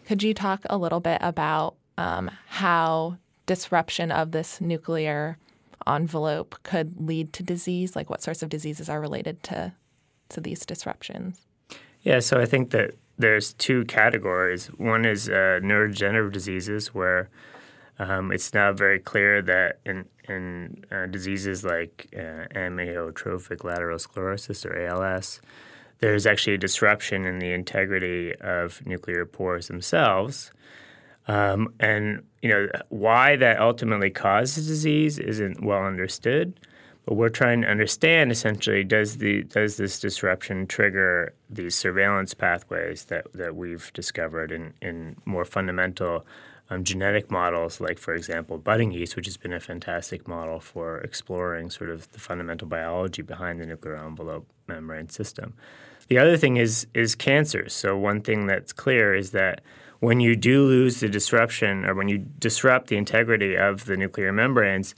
Could 0.07 0.23
you 0.23 0.33
talk 0.33 0.61
a 0.65 0.77
little 0.77 0.99
bit 0.99 1.19
about 1.21 1.75
um, 1.99 2.31
how 2.47 3.17
disruption 3.45 4.11
of 4.11 4.31
this 4.31 4.59
nuclear 4.59 5.37
envelope 5.87 6.57
could 6.63 6.99
lead 6.99 7.33
to 7.33 7.43
disease? 7.43 7.95
Like, 7.95 8.09
what 8.09 8.23
sorts 8.23 8.41
of 8.41 8.49
diseases 8.49 8.89
are 8.89 8.99
related 8.99 9.41
to 9.43 9.73
to 10.29 10.41
these 10.41 10.65
disruptions? 10.65 11.45
Yeah, 12.03 12.19
so 12.19 12.39
I 12.39 12.45
think 12.45 12.71
that 12.71 12.95
there's 13.17 13.53
two 13.53 13.85
categories. 13.85 14.67
One 14.77 15.05
is 15.05 15.29
uh, 15.29 15.59
neurodegenerative 15.63 16.31
diseases 16.31 16.93
where 16.93 17.29
Um, 17.99 18.31
it's 18.31 18.53
now 18.53 18.73
very 18.73 18.99
clear 18.99 19.43
that 19.43 19.79
in, 19.85 20.05
in 20.27 20.85
uh, 20.91 21.05
diseases 21.05 21.63
like 21.63 22.07
uh, 22.17 22.47
amyotrophic 22.55 23.63
lateral 23.63 23.99
sclerosis 23.99 24.65
or 24.65 24.73
ALS, 24.87 25.39
there's 25.99 26.25
actually 26.25 26.55
a 26.55 26.57
disruption 26.57 27.25
in 27.25 27.37
the 27.39 27.51
integrity 27.53 28.33
of 28.41 28.83
nuclear 28.87 29.25
pores 29.27 29.67
themselves. 29.67 30.51
Um, 31.27 31.73
and 31.79 32.23
you 32.41 32.49
know 32.49 32.67
why 32.89 33.35
that 33.37 33.59
ultimately 33.59 34.09
causes 34.09 34.67
disease 34.67 35.19
isn't 35.19 35.63
well 35.63 35.83
understood. 35.85 36.59
But 37.05 37.15
we're 37.15 37.29
trying 37.29 37.61
to 37.61 37.67
understand 37.67 38.31
essentially 38.31 38.83
does 38.83 39.17
the 39.17 39.43
does 39.43 39.77
this 39.77 39.99
disruption 39.99 40.67
trigger 40.67 41.33
these 41.49 41.75
surveillance 41.75 42.33
pathways 42.33 43.05
that, 43.05 43.31
that 43.33 43.55
we've 43.55 43.91
discovered 43.93 44.51
in, 44.51 44.73
in 44.81 45.15
more 45.25 45.45
fundamental 45.45 46.25
um, 46.69 46.83
genetic 46.83 47.29
models, 47.29 47.81
like 47.81 47.97
for 47.97 48.13
example 48.13 48.57
budding 48.57 48.91
yeast, 48.91 49.15
which 49.15 49.25
has 49.25 49.35
been 49.35 49.51
a 49.51 49.59
fantastic 49.59 50.27
model 50.27 50.59
for 50.59 50.99
exploring 50.99 51.69
sort 51.69 51.89
of 51.89 52.11
the 52.11 52.19
fundamental 52.19 52.67
biology 52.67 53.21
behind 53.21 53.59
the 53.59 53.65
nuclear 53.65 53.97
envelope 53.97 54.47
membrane 54.67 55.09
system. 55.09 55.53
The 56.07 56.19
other 56.19 56.37
thing 56.37 56.57
is 56.57 56.87
is 56.93 57.15
cancer. 57.15 57.67
So 57.67 57.97
one 57.97 58.21
thing 58.21 58.45
that's 58.45 58.73
clear 58.73 59.15
is 59.15 59.31
that 59.31 59.61
when 60.01 60.19
you 60.19 60.35
do 60.35 60.65
lose 60.65 60.99
the 60.99 61.09
disruption 61.09 61.85
or 61.85 61.93
when 61.93 62.09
you 62.09 62.17
disrupt 62.17 62.87
the 62.87 62.97
integrity 62.97 63.55
of 63.55 63.85
the 63.85 63.97
nuclear 63.97 64.31
membranes, 64.31 64.95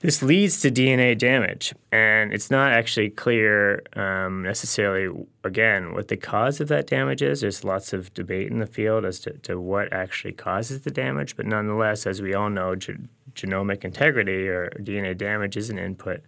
this 0.00 0.22
leads 0.22 0.60
to 0.60 0.70
DNA 0.70 1.18
damage, 1.18 1.74
and 1.90 2.32
it's 2.32 2.52
not 2.52 2.72
actually 2.72 3.10
clear 3.10 3.82
um, 3.94 4.42
necessarily, 4.42 5.26
again, 5.42 5.92
what 5.92 6.06
the 6.06 6.16
cause 6.16 6.60
of 6.60 6.68
that 6.68 6.86
damage 6.86 7.20
is. 7.20 7.40
There's 7.40 7.64
lots 7.64 7.92
of 7.92 8.14
debate 8.14 8.48
in 8.48 8.60
the 8.60 8.66
field 8.66 9.04
as 9.04 9.18
to, 9.20 9.32
to 9.38 9.60
what 9.60 9.92
actually 9.92 10.34
causes 10.34 10.82
the 10.82 10.92
damage, 10.92 11.36
but 11.36 11.46
nonetheless, 11.46 12.06
as 12.06 12.22
we 12.22 12.32
all 12.32 12.48
know, 12.48 12.76
ge- 12.76 13.08
genomic 13.34 13.84
integrity 13.84 14.46
or 14.46 14.70
DNA 14.78 15.18
damage 15.18 15.56
is 15.56 15.68
an 15.68 15.78
input 15.78 16.22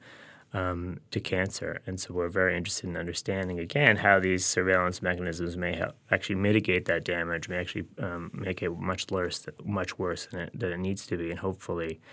um, 0.53 0.99
to 1.13 1.21
cancer. 1.21 1.81
And 1.87 2.01
so 2.01 2.13
we're 2.13 2.29
very 2.29 2.57
interested 2.57 2.89
in 2.89 2.97
understanding, 2.97 3.61
again, 3.61 3.99
how 3.99 4.19
these 4.19 4.45
surveillance 4.45 5.01
mechanisms 5.01 5.57
may 5.57 5.77
help 5.77 5.95
actually 6.11 6.35
mitigate 6.35 6.87
that 6.87 7.05
damage, 7.05 7.49
may 7.49 7.59
actually 7.59 7.85
um, 7.99 8.33
make 8.35 8.65
it 8.65 8.77
much 8.77 9.09
worse, 9.13 9.47
much 9.65 9.97
worse 9.97 10.27
than 10.27 10.41
it, 10.41 10.59
than 10.59 10.73
it 10.73 10.79
needs 10.79 11.07
to 11.07 11.17
be, 11.17 11.31
and 11.31 11.39
hopefully– 11.39 12.01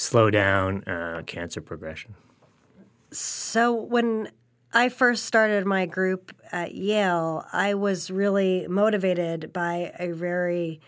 slow 0.00 0.30
down 0.30 0.82
uh, 0.84 1.22
cancer 1.26 1.60
progression. 1.60 2.14
So 3.12 3.74
when 3.74 4.30
I 4.72 4.88
first 4.88 5.26
started 5.26 5.66
my 5.66 5.84
group 5.84 6.34
at 6.52 6.74
Yale, 6.74 7.44
I 7.52 7.74
was 7.74 8.10
really 8.10 8.66
motivated 8.68 9.52
by 9.52 9.92
a 9.98 10.12
very 10.12 10.80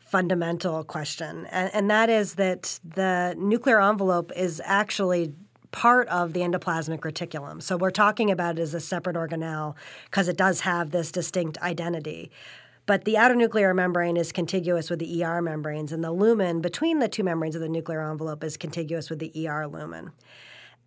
fundamental 0.00 0.82
question, 0.82 1.46
and, 1.50 1.70
and 1.74 1.90
that 1.90 2.08
is 2.08 2.34
that 2.34 2.80
the 2.82 3.34
nuclear 3.38 3.80
envelope 3.80 4.32
is 4.34 4.60
actually 4.64 5.34
part 5.70 6.08
of 6.08 6.32
the 6.32 6.40
endoplasmic 6.40 7.00
reticulum. 7.00 7.62
So 7.62 7.76
we're 7.76 7.90
talking 7.90 8.30
about 8.30 8.58
it 8.58 8.62
as 8.62 8.72
a 8.72 8.80
separate 8.80 9.16
organelle 9.16 9.74
because 10.06 10.26
it 10.26 10.36
does 10.36 10.60
have 10.60 10.90
this 10.90 11.12
distinct 11.12 11.58
identity. 11.58 12.30
But 12.88 13.04
the 13.04 13.18
outer 13.18 13.34
nuclear 13.34 13.74
membrane 13.74 14.16
is 14.16 14.32
contiguous 14.32 14.88
with 14.88 14.98
the 14.98 15.22
ER 15.22 15.42
membranes, 15.42 15.92
and 15.92 16.02
the 16.02 16.10
lumen 16.10 16.62
between 16.62 17.00
the 17.00 17.08
two 17.08 17.22
membranes 17.22 17.54
of 17.54 17.60
the 17.60 17.68
nuclear 17.68 18.00
envelope 18.10 18.42
is 18.42 18.56
contiguous 18.56 19.10
with 19.10 19.18
the 19.18 19.46
ER 19.46 19.68
lumen. 19.68 20.12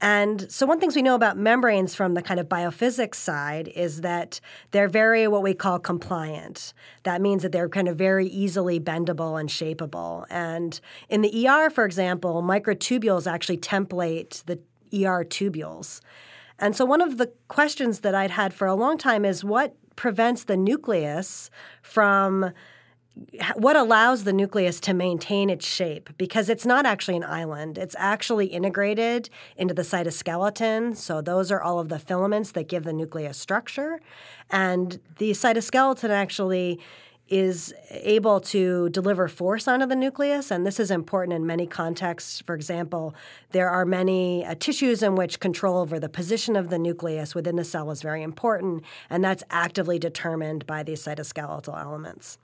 And 0.02 0.52
so, 0.52 0.66
one 0.66 0.80
things 0.80 0.96
we 0.96 1.04
know 1.04 1.14
about 1.14 1.38
membranes 1.38 1.94
from 1.94 2.16
the 2.16 2.24
kind 2.24 2.40
of 2.40 2.50
biophysics 2.50 3.16
side 3.16 3.68
is 3.68 4.02
that 4.02 4.40
they're 4.72 4.88
very 4.88 5.28
what 5.28 5.44
we 5.44 5.54
call 5.54 5.78
compliant. 5.78 6.74
That 7.04 7.22
means 7.22 7.44
that 7.44 7.52
they're 7.52 7.70
kind 7.70 7.88
of 7.88 7.98
very 7.98 8.26
easily 8.26 8.80
bendable 8.80 9.40
and 9.40 9.48
shapeable. 9.48 10.26
And 10.32 10.82
in 11.08 11.22
the 11.22 11.48
ER, 11.48 11.70
for 11.70 11.86
example, 11.86 12.42
microtubules 12.42 13.32
actually 13.32 13.60
template 13.60 14.44
the 14.46 14.56
ER 15.06 15.24
tubules. 15.24 16.02
And 16.58 16.76
so, 16.76 16.84
one 16.84 17.02
of 17.02 17.20
the 17.20 17.32
questions 17.48 18.00
that 18.00 18.16
I'd 18.16 18.32
had 18.32 18.56
for 18.56 18.66
a 18.66 18.74
long 18.74 18.98
time 18.98 19.24
is 19.24 19.44
what 19.44 19.76
prevents 19.96 20.44
the 20.44 20.58
nucleus 20.58 21.50
from 21.82 22.52
what 23.56 23.76
allows 23.76 24.24
the 24.24 24.32
nucleus 24.32 24.80
to 24.80 24.94
maintain 24.94 25.50
its 25.50 25.68
shape 25.68 26.10
because 26.18 26.50
it's 26.50 26.66
not 26.66 26.86
actually 26.86 27.18
an 27.18 27.26
island. 27.26 27.78
It's 27.78 27.96
actually 27.98 28.48
integrated 28.48 29.30
into 29.58 29.74
the 29.74 29.82
cytoskeleton. 29.82 30.96
So, 30.96 31.22
those 31.22 31.52
are 31.52 31.62
all 31.62 31.80
of 31.80 31.90
the 31.90 32.00
filaments 32.00 32.54
that 32.54 32.70
give 32.70 32.84
the 32.84 32.94
nucleus 32.94 33.38
structure. 33.38 34.00
And 34.50 35.00
the 35.18 35.32
cytoskeleton 35.32 36.10
actually 36.10 36.80
is 37.32 37.74
able 37.90 38.42
to 38.42 38.90
deliver 38.90 39.30
force 39.30 39.68
onto 39.68 39.86
the 39.86 39.96
nucleus, 39.96 40.52
and 40.52 40.68
this 40.68 40.80
is 40.80 40.92
important 40.92 41.34
in 41.34 41.46
many 41.46 41.66
contexts. 41.66 42.42
For 42.42 42.54
example, 42.54 43.16
there 43.52 43.70
are 43.70 43.86
many 43.86 44.46
uh, 44.46 44.56
tissues 44.60 45.02
in 45.02 45.16
which 45.16 45.40
control 45.40 45.78
over 45.78 45.98
the 45.98 46.10
position 46.10 46.58
of 46.58 46.70
the 46.70 46.78
nucleus 46.78 47.34
within 47.34 47.56
the 47.56 47.64
cell 47.64 47.90
is 47.90 48.02
very 48.02 48.22
important, 48.22 48.84
and 49.10 49.24
that's 49.24 49.44
actively 49.50 49.98
determined 49.98 50.68
by 50.68 50.84
these 50.84 51.02
cytoskeletal 51.02 51.82
elements. 51.82 52.38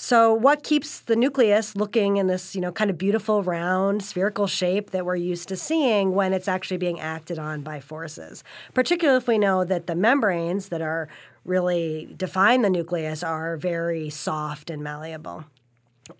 So, 0.00 0.32
what 0.32 0.62
keeps 0.62 1.00
the 1.00 1.16
nucleus 1.16 1.74
looking 1.74 2.18
in 2.18 2.28
this, 2.28 2.54
you 2.54 2.60
know, 2.60 2.70
kind 2.70 2.88
of 2.88 2.96
beautiful 2.96 3.42
round 3.42 4.04
spherical 4.04 4.46
shape 4.46 4.92
that 4.92 5.04
we're 5.04 5.16
used 5.16 5.48
to 5.48 5.56
seeing 5.56 6.14
when 6.14 6.32
it's 6.32 6.46
actually 6.46 6.76
being 6.76 7.00
acted 7.00 7.36
on 7.36 7.62
by 7.62 7.80
forces? 7.80 8.44
Particularly 8.74 9.18
if 9.18 9.26
we 9.26 9.38
know 9.38 9.64
that 9.64 9.88
the 9.88 9.96
membranes 9.96 10.68
that 10.68 10.80
are 10.80 11.08
really 11.44 12.14
define 12.16 12.62
the 12.62 12.70
nucleus 12.70 13.22
are 13.22 13.56
very 13.56 14.10
soft 14.10 14.70
and 14.70 14.82
malleable. 14.82 15.44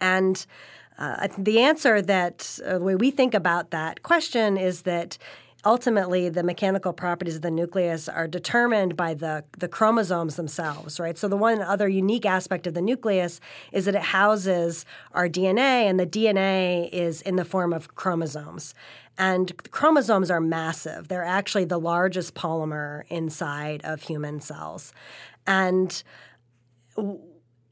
And 0.01 0.45
uh, 0.99 1.29
the 1.39 1.61
answer 1.61 2.03
that 2.03 2.59
uh, 2.65 2.79
the 2.79 2.85
way 2.85 2.97
we 2.97 3.11
think 3.11 3.35
about 3.35 3.71
that 3.71 4.03
question 4.03 4.57
is 4.57 4.83
that 4.83 5.17
ultimately 5.65 6.29
the 6.29 6.43
mechanical 6.43 6.93
properties 6.93 7.37
of 7.37 7.43
the 7.43 7.51
nucleus 7.51 8.09
are 8.09 8.27
determined 8.27 8.97
by 8.97 9.15
the, 9.15 9.45
the 9.59 9.69
chromosomes 9.69 10.37
themselves, 10.37 11.01
right? 11.01 11.19
So 11.19 11.29
the 11.29 11.37
one 11.37 11.61
other 11.61 11.89
unique 11.89 12.25
aspect 12.25 12.67
of 12.67 12.75
the 12.75 12.81
nucleus 12.81 13.41
is 13.73 13.85
that 13.85 13.95
it 13.95 14.03
houses 14.03 14.85
our 15.13 15.29
DNA, 15.29 15.89
and 15.89 15.99
the 15.99 16.07
DNA 16.07 16.89
is 16.91 17.23
in 17.23 17.37
the 17.37 17.45
form 17.45 17.73
of 17.73 17.95
chromosomes. 17.95 18.75
And 19.19 19.53
chromosomes 19.73 20.31
are 20.31 20.41
massive. 20.41 21.09
They're 21.09 21.25
actually 21.25 21.65
the 21.65 21.79
largest 21.79 22.35
polymer 22.35 23.03
inside 23.09 23.81
of 23.85 24.03
human 24.03 24.41
cells. 24.41 24.93
And 25.47 26.03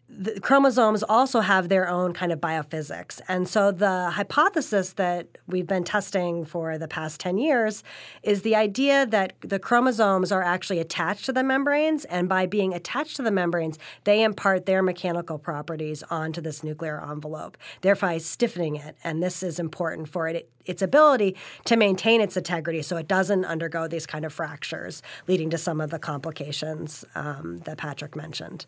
the 0.08 0.40
chromosomes 0.40 1.02
also 1.02 1.40
have 1.40 1.68
their 1.68 1.88
own 1.88 2.12
kind 2.12 2.30
of 2.30 2.40
biophysics. 2.40 3.20
And 3.26 3.48
so 3.48 3.72
the 3.72 4.10
hypothesis 4.10 4.92
that 4.94 5.26
we've 5.48 5.66
been 5.66 5.82
testing 5.82 6.44
for 6.44 6.78
the 6.78 6.86
past 6.86 7.18
10 7.20 7.38
years 7.38 7.82
is 8.22 8.42
the 8.42 8.54
idea 8.54 9.04
that 9.06 9.32
the 9.40 9.58
chromosomes 9.58 10.30
are 10.30 10.42
actually 10.42 10.78
attached 10.78 11.24
to 11.26 11.32
the 11.32 11.42
membranes, 11.42 12.04
and 12.04 12.28
by 12.28 12.46
being 12.46 12.72
attached 12.72 13.16
to 13.16 13.22
the 13.22 13.32
membranes, 13.32 13.78
they 14.04 14.22
impart 14.22 14.66
their 14.66 14.82
mechanical 14.82 15.38
properties 15.38 16.04
onto 16.04 16.40
this 16.40 16.62
nuclear 16.62 17.02
envelope, 17.02 17.56
thereby 17.80 18.18
stiffening 18.18 18.76
it. 18.76 18.96
And 19.02 19.20
this 19.20 19.42
is 19.42 19.58
important 19.58 20.08
for 20.08 20.28
it, 20.28 20.48
its 20.66 20.82
ability 20.82 21.36
to 21.64 21.76
maintain 21.76 22.20
its 22.20 22.36
integrity 22.36 22.82
so 22.82 22.96
it 22.96 23.08
doesn't 23.08 23.44
undergo 23.44 23.88
these 23.88 24.06
kind 24.06 24.24
of 24.24 24.32
fractures, 24.32 25.02
leading 25.26 25.50
to 25.50 25.58
some 25.58 25.80
of 25.80 25.90
the 25.90 25.98
complications 25.98 27.04
um, 27.16 27.58
that 27.64 27.76
Patrick 27.76 28.14
mentioned. 28.14 28.66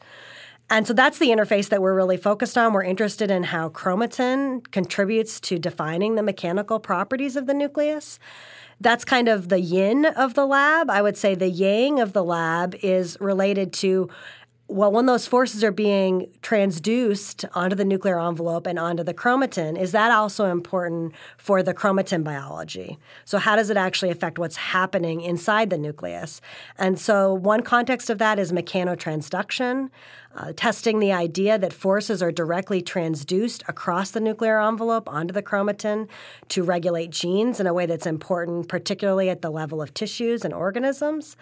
And 0.70 0.86
so 0.86 0.92
that's 0.92 1.18
the 1.18 1.28
interface 1.28 1.70
that 1.70 1.80
we're 1.80 1.94
really 1.94 2.18
focused 2.18 2.58
on. 2.58 2.74
We're 2.74 2.82
interested 2.82 3.30
in 3.30 3.44
how 3.44 3.70
chromatin 3.70 4.70
contributes 4.70 5.40
to 5.40 5.58
defining 5.58 6.14
the 6.14 6.22
mechanical 6.22 6.78
properties 6.78 7.36
of 7.36 7.46
the 7.46 7.54
nucleus. 7.54 8.18
That's 8.80 9.04
kind 9.04 9.28
of 9.28 9.48
the 9.48 9.60
yin 9.60 10.04
of 10.04 10.34
the 10.34 10.46
lab. 10.46 10.90
I 10.90 11.00
would 11.00 11.16
say 11.16 11.34
the 11.34 11.48
yang 11.48 12.00
of 12.00 12.12
the 12.12 12.22
lab 12.22 12.76
is 12.82 13.16
related 13.18 13.72
to 13.74 14.10
well, 14.70 14.92
when 14.92 15.06
those 15.06 15.26
forces 15.26 15.64
are 15.64 15.72
being 15.72 16.28
transduced 16.42 17.48
onto 17.54 17.74
the 17.74 17.86
nuclear 17.86 18.20
envelope 18.20 18.66
and 18.66 18.78
onto 18.78 19.02
the 19.02 19.14
chromatin, 19.14 19.80
is 19.80 19.92
that 19.92 20.10
also 20.10 20.50
important 20.50 21.14
for 21.38 21.62
the 21.62 21.72
chromatin 21.72 22.22
biology? 22.22 22.98
So, 23.24 23.38
how 23.38 23.56
does 23.56 23.70
it 23.70 23.78
actually 23.78 24.10
affect 24.10 24.38
what's 24.38 24.56
happening 24.56 25.22
inside 25.22 25.70
the 25.70 25.78
nucleus? 25.78 26.42
And 26.76 26.98
so, 26.98 27.32
one 27.32 27.62
context 27.62 28.10
of 28.10 28.18
that 28.18 28.38
is 28.38 28.52
mechanotransduction, 28.52 29.88
uh, 30.36 30.52
testing 30.54 31.00
the 31.00 31.12
idea 31.12 31.58
that 31.58 31.72
forces 31.72 32.22
are 32.22 32.30
directly 32.30 32.82
transduced 32.82 33.66
across 33.68 34.10
the 34.10 34.20
nuclear 34.20 34.60
envelope 34.60 35.08
onto 35.08 35.32
the 35.32 35.42
chromatin 35.42 36.08
to 36.48 36.62
regulate 36.62 37.08
genes 37.08 37.58
in 37.58 37.66
a 37.66 37.72
way 37.72 37.86
that's 37.86 38.06
important, 38.06 38.68
particularly 38.68 39.30
at 39.30 39.40
the 39.40 39.50
level 39.50 39.80
of 39.80 39.94
tissues 39.94 40.44
and 40.44 40.52
organisms. 40.52 41.36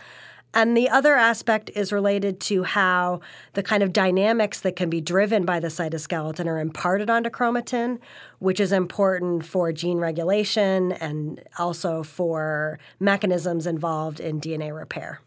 And 0.56 0.74
the 0.74 0.88
other 0.88 1.16
aspect 1.16 1.70
is 1.74 1.92
related 1.92 2.40
to 2.40 2.62
how 2.62 3.20
the 3.52 3.62
kind 3.62 3.82
of 3.82 3.92
dynamics 3.92 4.58
that 4.62 4.74
can 4.74 4.88
be 4.88 5.02
driven 5.02 5.44
by 5.44 5.60
the 5.60 5.68
cytoskeleton 5.68 6.46
are 6.46 6.58
imparted 6.58 7.10
onto 7.10 7.28
chromatin, 7.28 7.98
which 8.38 8.58
is 8.58 8.72
important 8.72 9.44
for 9.44 9.70
gene 9.70 9.98
regulation 9.98 10.92
and 10.92 11.46
also 11.58 12.02
for 12.02 12.78
mechanisms 12.98 13.66
involved 13.66 14.18
in 14.18 14.40
DNA 14.40 14.74
repair. 14.74 15.20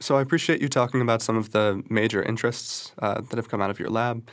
So 0.00 0.18
I 0.18 0.20
appreciate 0.20 0.60
you 0.60 0.68
talking 0.68 1.00
about 1.00 1.22
some 1.22 1.38
of 1.38 1.52
the 1.52 1.82
major 1.88 2.22
interests 2.22 2.92
uh, 2.98 3.22
that 3.22 3.36
have 3.36 3.48
come 3.48 3.62
out 3.62 3.70
of 3.70 3.80
your 3.80 3.88
lab. 3.88 4.28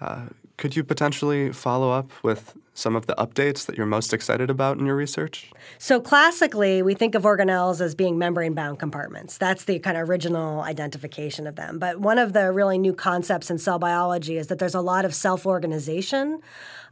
Uh, 0.00 0.26
could 0.56 0.76
you 0.76 0.84
potentially 0.84 1.52
follow 1.52 1.90
up 1.90 2.10
with 2.22 2.56
some 2.74 2.96
of 2.96 3.06
the 3.06 3.14
updates 3.16 3.66
that 3.66 3.76
you're 3.76 3.86
most 3.86 4.14
excited 4.14 4.48
about 4.48 4.78
in 4.78 4.86
your 4.86 4.96
research? 4.96 5.50
So 5.78 6.00
classically, 6.00 6.82
we 6.82 6.94
think 6.94 7.14
of 7.14 7.24
organelles 7.24 7.80
as 7.80 7.94
being 7.94 8.18
membrane-bound 8.18 8.78
compartments. 8.78 9.38
That's 9.38 9.64
the 9.64 9.78
kind 9.78 9.96
of 9.96 10.08
original 10.08 10.62
identification 10.62 11.46
of 11.46 11.56
them. 11.56 11.78
But 11.78 12.00
one 12.00 12.18
of 12.18 12.32
the 12.32 12.50
really 12.52 12.78
new 12.78 12.94
concepts 12.94 13.50
in 13.50 13.58
cell 13.58 13.78
biology 13.78 14.38
is 14.38 14.46
that 14.46 14.58
there's 14.58 14.74
a 14.74 14.80
lot 14.80 15.04
of 15.04 15.14
self-organization 15.14 16.40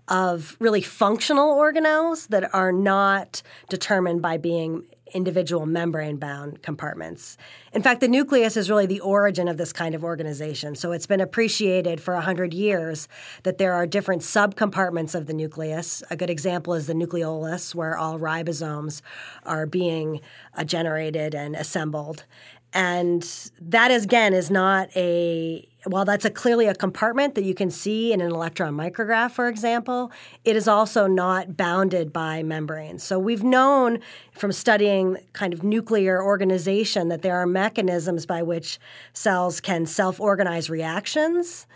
of 0.09 0.57
really 0.59 0.83
functional 0.83 1.55
organelles 1.57 2.29
that 2.29 2.53
are 2.55 2.73
not 2.73 3.43
determined 3.69 4.21
by 4.21 4.37
being 4.37 4.85
individual 5.13 5.67
membrane 5.67 6.17
bound 6.17 6.63
compartments. 6.63 7.37
In 7.73 7.83
fact, 7.83 8.01
the 8.01 8.09
nucleus 8.09 8.57
is 8.57 8.71
really 8.71 8.87
the 8.87 9.01
origin 9.01 9.49
of 9.49 9.57
this 9.57 9.73
kind 9.73 9.95
of 9.95 10.05
organization. 10.05 10.75
So 10.75 10.93
it's 10.93 11.07
been 11.07 11.21
appreciated 11.21 12.01
for 12.01 12.15
100 12.15 12.53
years 12.53 13.09
that 13.43 13.59
there 13.59 13.73
are 13.73 13.87
different 13.87 14.23
subcompartments 14.23 15.15
of 15.15 15.27
the 15.27 15.33
nucleus. 15.33 16.03
A 16.11 16.17
good 16.17 16.31
example 16.31 16.75
is 16.75 16.87
the 16.87 16.95
nucleolus, 16.95 17.75
where 17.75 17.97
all 17.97 18.19
ribosomes 18.19 19.03
are 19.45 19.67
being 19.67 20.21
uh, 20.55 20.65
generated 20.65 21.35
and 21.35 21.55
assembled. 21.55 22.25
And 22.73 23.23
that, 23.61 23.91
is, 23.91 24.05
again, 24.05 24.33
is 24.33 24.51
not 24.51 24.89
a 24.97 25.67
while 25.85 26.05
that's 26.05 26.25
a 26.25 26.31
clearly 26.31 26.67
a 26.67 26.75
compartment 26.75 27.35
that 27.35 27.45
you 27.45 27.55
can 27.55 27.71
see 27.71 28.13
in 28.13 28.21
an 28.21 28.31
electron 28.31 28.75
micrograph, 28.75 29.31
for 29.31 29.49
example, 29.49 30.13
it 30.45 30.55
is 30.55 30.69
also 30.69 31.07
not 31.07 31.57
bounded 31.57 32.13
by 32.13 32.43
membranes. 32.43 33.03
So 33.03 33.19
we've 33.19 33.43
known 33.43 34.01
from 34.33 34.53
studying 34.53 35.17
kind 35.33 35.55
of 35.55 35.65
nuclear 35.65 36.23
organization 36.23 37.09
that 37.09 37.23
there 37.23 37.37
are 37.37 37.47
mechanisms 37.47 38.27
by 38.27 38.43
which 38.43 38.79
cells 39.15 39.61
can 39.61 39.87
self-organize 39.87 40.69
reactions, 40.69 41.67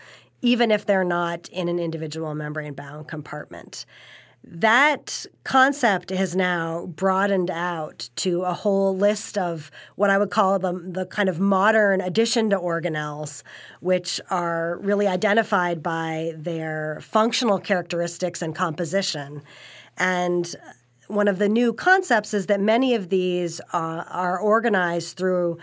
even 0.43 0.71
if 0.71 0.85
they're 0.85 1.03
not 1.03 1.49
in 1.49 1.69
an 1.69 1.79
individual 1.79 2.35
membrane-bound 2.35 3.09
compartment 3.09 3.87
that 4.47 5.25
concept 5.43 6.11
has 6.11 6.37
now 6.37 6.87
broadened 6.87 7.51
out 7.51 8.11
to 8.17 8.43
a 8.43 8.53
whole 8.53 8.95
list 8.95 9.39
of 9.39 9.71
what 9.97 10.11
I 10.11 10.19
would 10.19 10.31
call 10.31 10.59
the, 10.59 10.73
the 10.73 11.07
kind 11.07 11.31
of 11.31 11.41
modern 11.41 12.03
addition 12.03 12.51
to 12.51 12.59
organelles, 12.59 13.43
which 13.81 14.21
are 14.29 14.79
really 14.83 15.07
identified 15.07 15.83
by 15.83 16.35
their 16.37 17.01
functional 17.01 17.59
characteristics 17.59 18.43
and 18.43 18.55
composition. 18.55 19.43
And 19.97 20.55
one 21.09 21.29
of 21.29 21.39
the 21.39 21.49
new 21.49 21.73
concepts 21.73 22.35
is 22.35 22.47
that 22.47 22.61
many 22.61 22.95
of 22.95 23.09
these 23.09 23.61
uh, 23.73 24.05
are 24.09 24.39
organized 24.39 25.17
through 25.17 25.59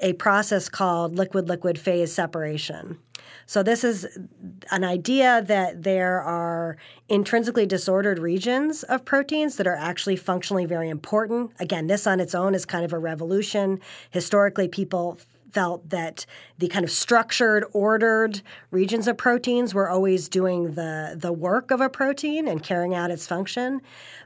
a 0.00 0.12
process 0.14 0.68
called 0.68 1.16
liquid 1.16 1.48
liquid 1.48 1.78
phase 1.78 2.12
separation. 2.12 2.98
So, 3.46 3.62
this 3.62 3.84
is 3.84 4.06
an 4.70 4.84
idea 4.84 5.42
that 5.42 5.82
there 5.82 6.22
are 6.22 6.76
intrinsically 7.08 7.66
disordered 7.66 8.18
regions 8.18 8.82
of 8.84 9.04
proteins 9.04 9.56
that 9.56 9.66
are 9.66 9.76
actually 9.76 10.16
functionally 10.16 10.66
very 10.66 10.88
important. 10.88 11.52
Again, 11.60 11.86
this 11.86 12.06
on 12.06 12.20
its 12.20 12.34
own 12.34 12.54
is 12.54 12.64
kind 12.64 12.84
of 12.84 12.92
a 12.92 12.98
revolution. 12.98 13.80
Historically, 14.10 14.68
people 14.68 15.18
felt 15.54 15.88
that 15.90 16.26
the 16.58 16.68
kind 16.68 16.84
of 16.84 16.90
structured, 16.90 17.64
ordered 17.72 18.42
regions 18.72 19.06
of 19.06 19.16
proteins 19.16 19.72
were 19.72 19.88
always 19.88 20.28
doing 20.28 20.74
the, 20.74 21.14
the 21.16 21.32
work 21.32 21.70
of 21.70 21.80
a 21.80 21.88
protein 21.88 22.48
and 22.48 22.62
carrying 22.62 22.94
out 22.94 23.10
its 23.10 23.26
function. 23.26 23.80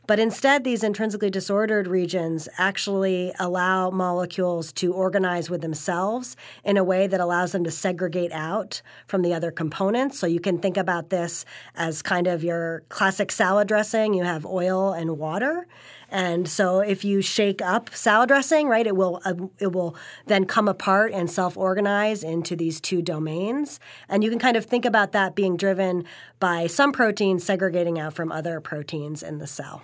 But 0.06 0.18
instead, 0.18 0.64
these 0.64 0.82
intrinsically 0.82 1.28
disordered 1.28 1.87
regions 1.87 2.49
actually 2.56 3.30
allow 3.38 3.90
molecules 3.90 4.73
to 4.73 4.94
organize 4.94 5.50
with 5.50 5.61
themselves 5.61 6.35
in 6.64 6.78
a 6.78 6.82
way 6.82 7.06
that 7.06 7.20
allows 7.20 7.52
them 7.52 7.62
to 7.64 7.70
segregate 7.70 8.32
out 8.32 8.80
from 9.06 9.20
the 9.20 9.35
other 9.35 9.50
components. 9.50 10.18
So 10.18 10.26
you 10.26 10.40
can 10.40 10.58
think 10.58 10.78
about 10.78 11.11
this 11.11 11.44
as 11.75 12.00
kind 12.00 12.26
of 12.26 12.42
your 12.42 12.85
classic 12.88 13.30
salad 13.30 13.68
dressing. 13.68 14.14
You 14.14 14.25
have 14.25 14.47
oil 14.47 14.94
and 14.94 15.18
water. 15.18 15.66
And 16.10 16.48
so 16.48 16.80
if 16.80 17.04
you 17.04 17.20
shake 17.20 17.60
up 17.60 17.94
salad 17.94 18.28
dressing, 18.28 18.68
right, 18.68 18.86
it 18.86 18.96
will 18.96 19.20
uh, 19.24 19.34
it 19.58 19.72
will 19.72 19.94
then 20.26 20.46
come 20.46 20.66
apart 20.66 21.12
and 21.12 21.30
self-organize 21.30 22.22
into 22.22 22.56
these 22.56 22.80
two 22.80 23.02
domains. 23.02 23.78
And 24.08 24.24
you 24.24 24.30
can 24.30 24.38
kind 24.38 24.56
of 24.56 24.64
think 24.64 24.84
about 24.86 25.12
that 25.12 25.34
being 25.34 25.56
driven 25.56 26.04
by 26.40 26.66
some 26.66 26.92
proteins 26.92 27.44
segregating 27.44 27.99
out 27.99 28.14
from 28.14 28.32
other 28.32 28.60
proteins 28.60 29.23
in 29.23 29.38
the 29.38 29.47
cell. 29.47 29.82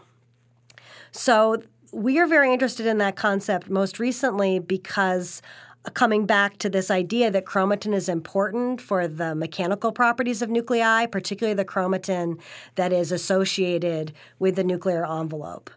So 1.12 1.62
we 1.92 2.18
are 2.18 2.26
very 2.26 2.52
interested 2.52 2.86
in 2.86 2.98
that 2.98 3.16
concept 3.16 3.70
most 3.70 3.98
recently 3.98 4.58
because 4.58 5.42
uh, 5.84 5.90
coming 5.90 6.26
back 6.26 6.58
to 6.58 6.70
this 6.70 6.90
idea 6.90 7.30
that 7.30 7.44
chromatin 7.44 7.94
is 7.94 8.08
important 8.08 8.80
for 8.80 9.06
the 9.06 9.34
mechanical 9.34 9.92
properties 9.92 10.42
of 10.42 10.50
nuclei, 10.50 11.06
particularly 11.06 11.54
the 11.54 11.64
chromatin 11.64 12.40
that 12.74 12.92
is 12.92 13.12
associated 13.12 14.12
with 14.38 14.56
the 14.56 14.64
nuclear 14.64 15.06
envelope. 15.06 15.70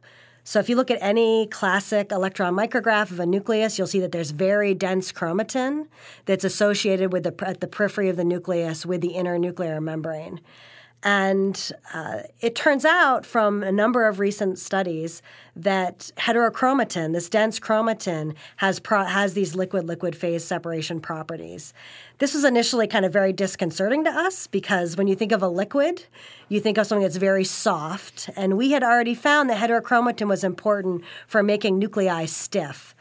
So 0.48 0.62
if 0.62 0.70
you 0.70 0.78
look 0.78 0.90
at 0.90 1.00
any 1.02 1.46
classic 1.48 2.10
electron 2.10 2.56
micrograph 2.56 3.12
of 3.12 3.20
a 3.20 3.26
nucleus, 3.26 3.78
you'll 3.78 3.86
see 3.86 4.00
that 4.00 4.14
there's 4.14 4.32
very 4.32 4.74
dense 4.74 5.12
chromatin 5.12 5.88
that's 6.24 6.46
associated 6.46 7.12
with 7.12 7.24
the 7.24 7.36
at 7.46 7.60
the 7.60 7.68
periphery 7.68 8.08
of 8.08 8.16
the 8.16 8.24
nucleus 8.24 8.86
with 8.86 9.02
the 9.02 9.10
inner 9.10 9.38
nuclear 9.38 9.82
membrane. 9.82 10.40
And 11.04 11.72
uh, 11.94 12.22
it 12.42 12.56
turns 12.56 12.84
out 12.84 13.26
from 13.26 13.62
a 13.62 13.72
number 13.72 14.08
of 14.08 14.20
recent 14.20 14.58
studies 14.58 15.22
that 15.56 16.12
heterochromatin, 16.18 17.14
this 17.14 17.30
dense 17.30 17.60
chromatin, 17.60 18.36
has 18.58 18.80
pro- 18.80 19.06
has 19.06 19.34
these 19.34 19.56
liquid-liquid 19.56 20.16
phase 20.16 20.44
separation 20.44 21.00
properties. 21.00 21.74
This 22.18 22.34
was 22.34 22.44
initially 22.44 22.88
kind 22.88 23.06
of 23.06 23.14
very 23.14 23.32
disconcerting 23.32 24.04
to 24.06 24.10
us 24.10 24.48
because 24.48 24.98
when 24.98 25.08
you 25.08 25.16
think 25.16 25.32
of 25.32 25.44
a 25.44 25.48
liquid, 25.48 26.04
you 26.50 26.60
think 26.60 26.80
of 26.80 26.88
something 26.88 27.04
that's 27.04 27.18
very 27.18 27.44
soft, 27.44 28.30
and 28.36 28.58
we 28.58 28.72
had 28.72 28.84
already 28.84 29.14
found 29.14 29.50
that 29.50 29.58
heterochromatin 29.58 30.28
was 30.28 30.44
important 30.44 31.04
for 31.28 31.44
making 31.44 31.78
nuclei 31.78 32.26
stiff. 32.26 32.96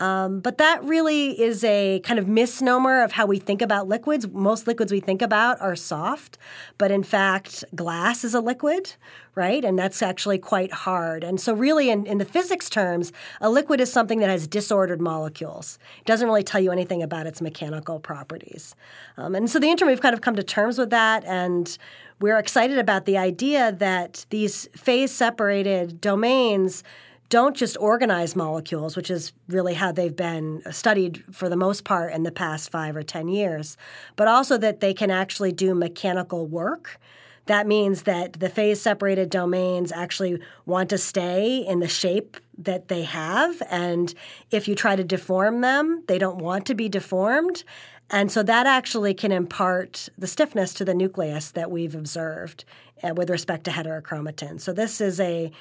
Um, 0.00 0.40
but 0.40 0.56
that 0.56 0.82
really 0.82 1.38
is 1.38 1.62
a 1.62 2.00
kind 2.00 2.18
of 2.18 2.26
misnomer 2.26 3.02
of 3.02 3.12
how 3.12 3.26
we 3.26 3.38
think 3.38 3.60
about 3.60 3.86
liquids. 3.86 4.26
Most 4.26 4.66
liquids 4.66 4.90
we 4.90 5.00
think 5.00 5.20
about 5.20 5.60
are 5.60 5.76
soft, 5.76 6.38
but 6.78 6.90
in 6.90 7.02
fact, 7.02 7.64
glass 7.74 8.24
is 8.24 8.34
a 8.34 8.40
liquid, 8.40 8.94
right? 9.34 9.62
And 9.62 9.78
that's 9.78 10.00
actually 10.00 10.38
quite 10.38 10.72
hard. 10.72 11.22
And 11.22 11.38
so, 11.38 11.52
really, 11.52 11.90
in, 11.90 12.06
in 12.06 12.16
the 12.16 12.24
physics 12.24 12.70
terms, 12.70 13.12
a 13.42 13.50
liquid 13.50 13.78
is 13.78 13.92
something 13.92 14.20
that 14.20 14.30
has 14.30 14.46
disordered 14.48 15.02
molecules. 15.02 15.78
It 15.98 16.06
doesn't 16.06 16.26
really 16.26 16.44
tell 16.44 16.62
you 16.62 16.72
anything 16.72 17.02
about 17.02 17.26
its 17.26 17.42
mechanical 17.42 18.00
properties. 18.00 18.74
Um, 19.18 19.34
and 19.34 19.50
so, 19.50 19.58
the 19.58 19.68
interim, 19.68 19.90
we've 19.90 20.00
kind 20.00 20.14
of 20.14 20.22
come 20.22 20.36
to 20.36 20.42
terms 20.42 20.78
with 20.78 20.90
that. 20.90 21.24
And 21.26 21.76
we're 22.20 22.38
excited 22.38 22.78
about 22.78 23.04
the 23.04 23.18
idea 23.18 23.72
that 23.72 24.24
these 24.30 24.66
phase 24.74 25.12
separated 25.12 26.00
domains 26.00 26.84
don't 27.30 27.56
just 27.56 27.76
organize 27.78 28.36
molecules, 28.36 28.96
which 28.96 29.08
is 29.08 29.32
really 29.48 29.74
how 29.74 29.92
they've 29.92 30.16
been 30.16 30.62
studied 30.72 31.24
for 31.32 31.48
the 31.48 31.56
most 31.56 31.84
part 31.84 32.12
in 32.12 32.24
the 32.24 32.32
past 32.32 32.70
five 32.70 32.96
or 32.96 33.04
10 33.04 33.28
years, 33.28 33.76
but 34.16 34.28
also 34.28 34.58
that 34.58 34.80
they 34.80 34.92
can 34.92 35.10
actually 35.10 35.52
do 35.52 35.74
mechanical 35.74 36.46
work. 36.46 37.00
That 37.46 37.68
means 37.68 38.02
that 38.02 38.34
the 38.34 38.48
phase 38.48 38.80
separated 38.80 39.30
domains 39.30 39.92
actually 39.92 40.40
want 40.66 40.90
to 40.90 40.98
stay 40.98 41.64
in 41.66 41.78
the 41.78 41.88
shape 41.88 42.36
that 42.58 42.88
they 42.88 43.02
have. 43.02 43.62
And 43.70 44.12
if 44.50 44.68
you 44.68 44.74
try 44.74 44.96
to 44.96 45.04
deform 45.04 45.60
them, 45.60 46.02
they 46.08 46.18
don't 46.18 46.38
want 46.38 46.66
to 46.66 46.74
be 46.74 46.88
deformed. 46.88 47.62
And 48.10 48.30
so 48.30 48.42
that 48.42 48.66
actually 48.66 49.14
can 49.14 49.30
impart 49.30 50.08
the 50.18 50.26
stiffness 50.26 50.74
to 50.74 50.84
the 50.84 50.94
nucleus 50.94 51.52
that 51.52 51.70
we've 51.70 51.94
observed 51.94 52.64
uh, 53.04 53.14
with 53.14 53.30
respect 53.30 53.64
to 53.64 53.70
heterochromatin. 53.70 54.60
So 54.60 54.72
this 54.72 55.00
is 55.00 55.20
a 55.20 55.52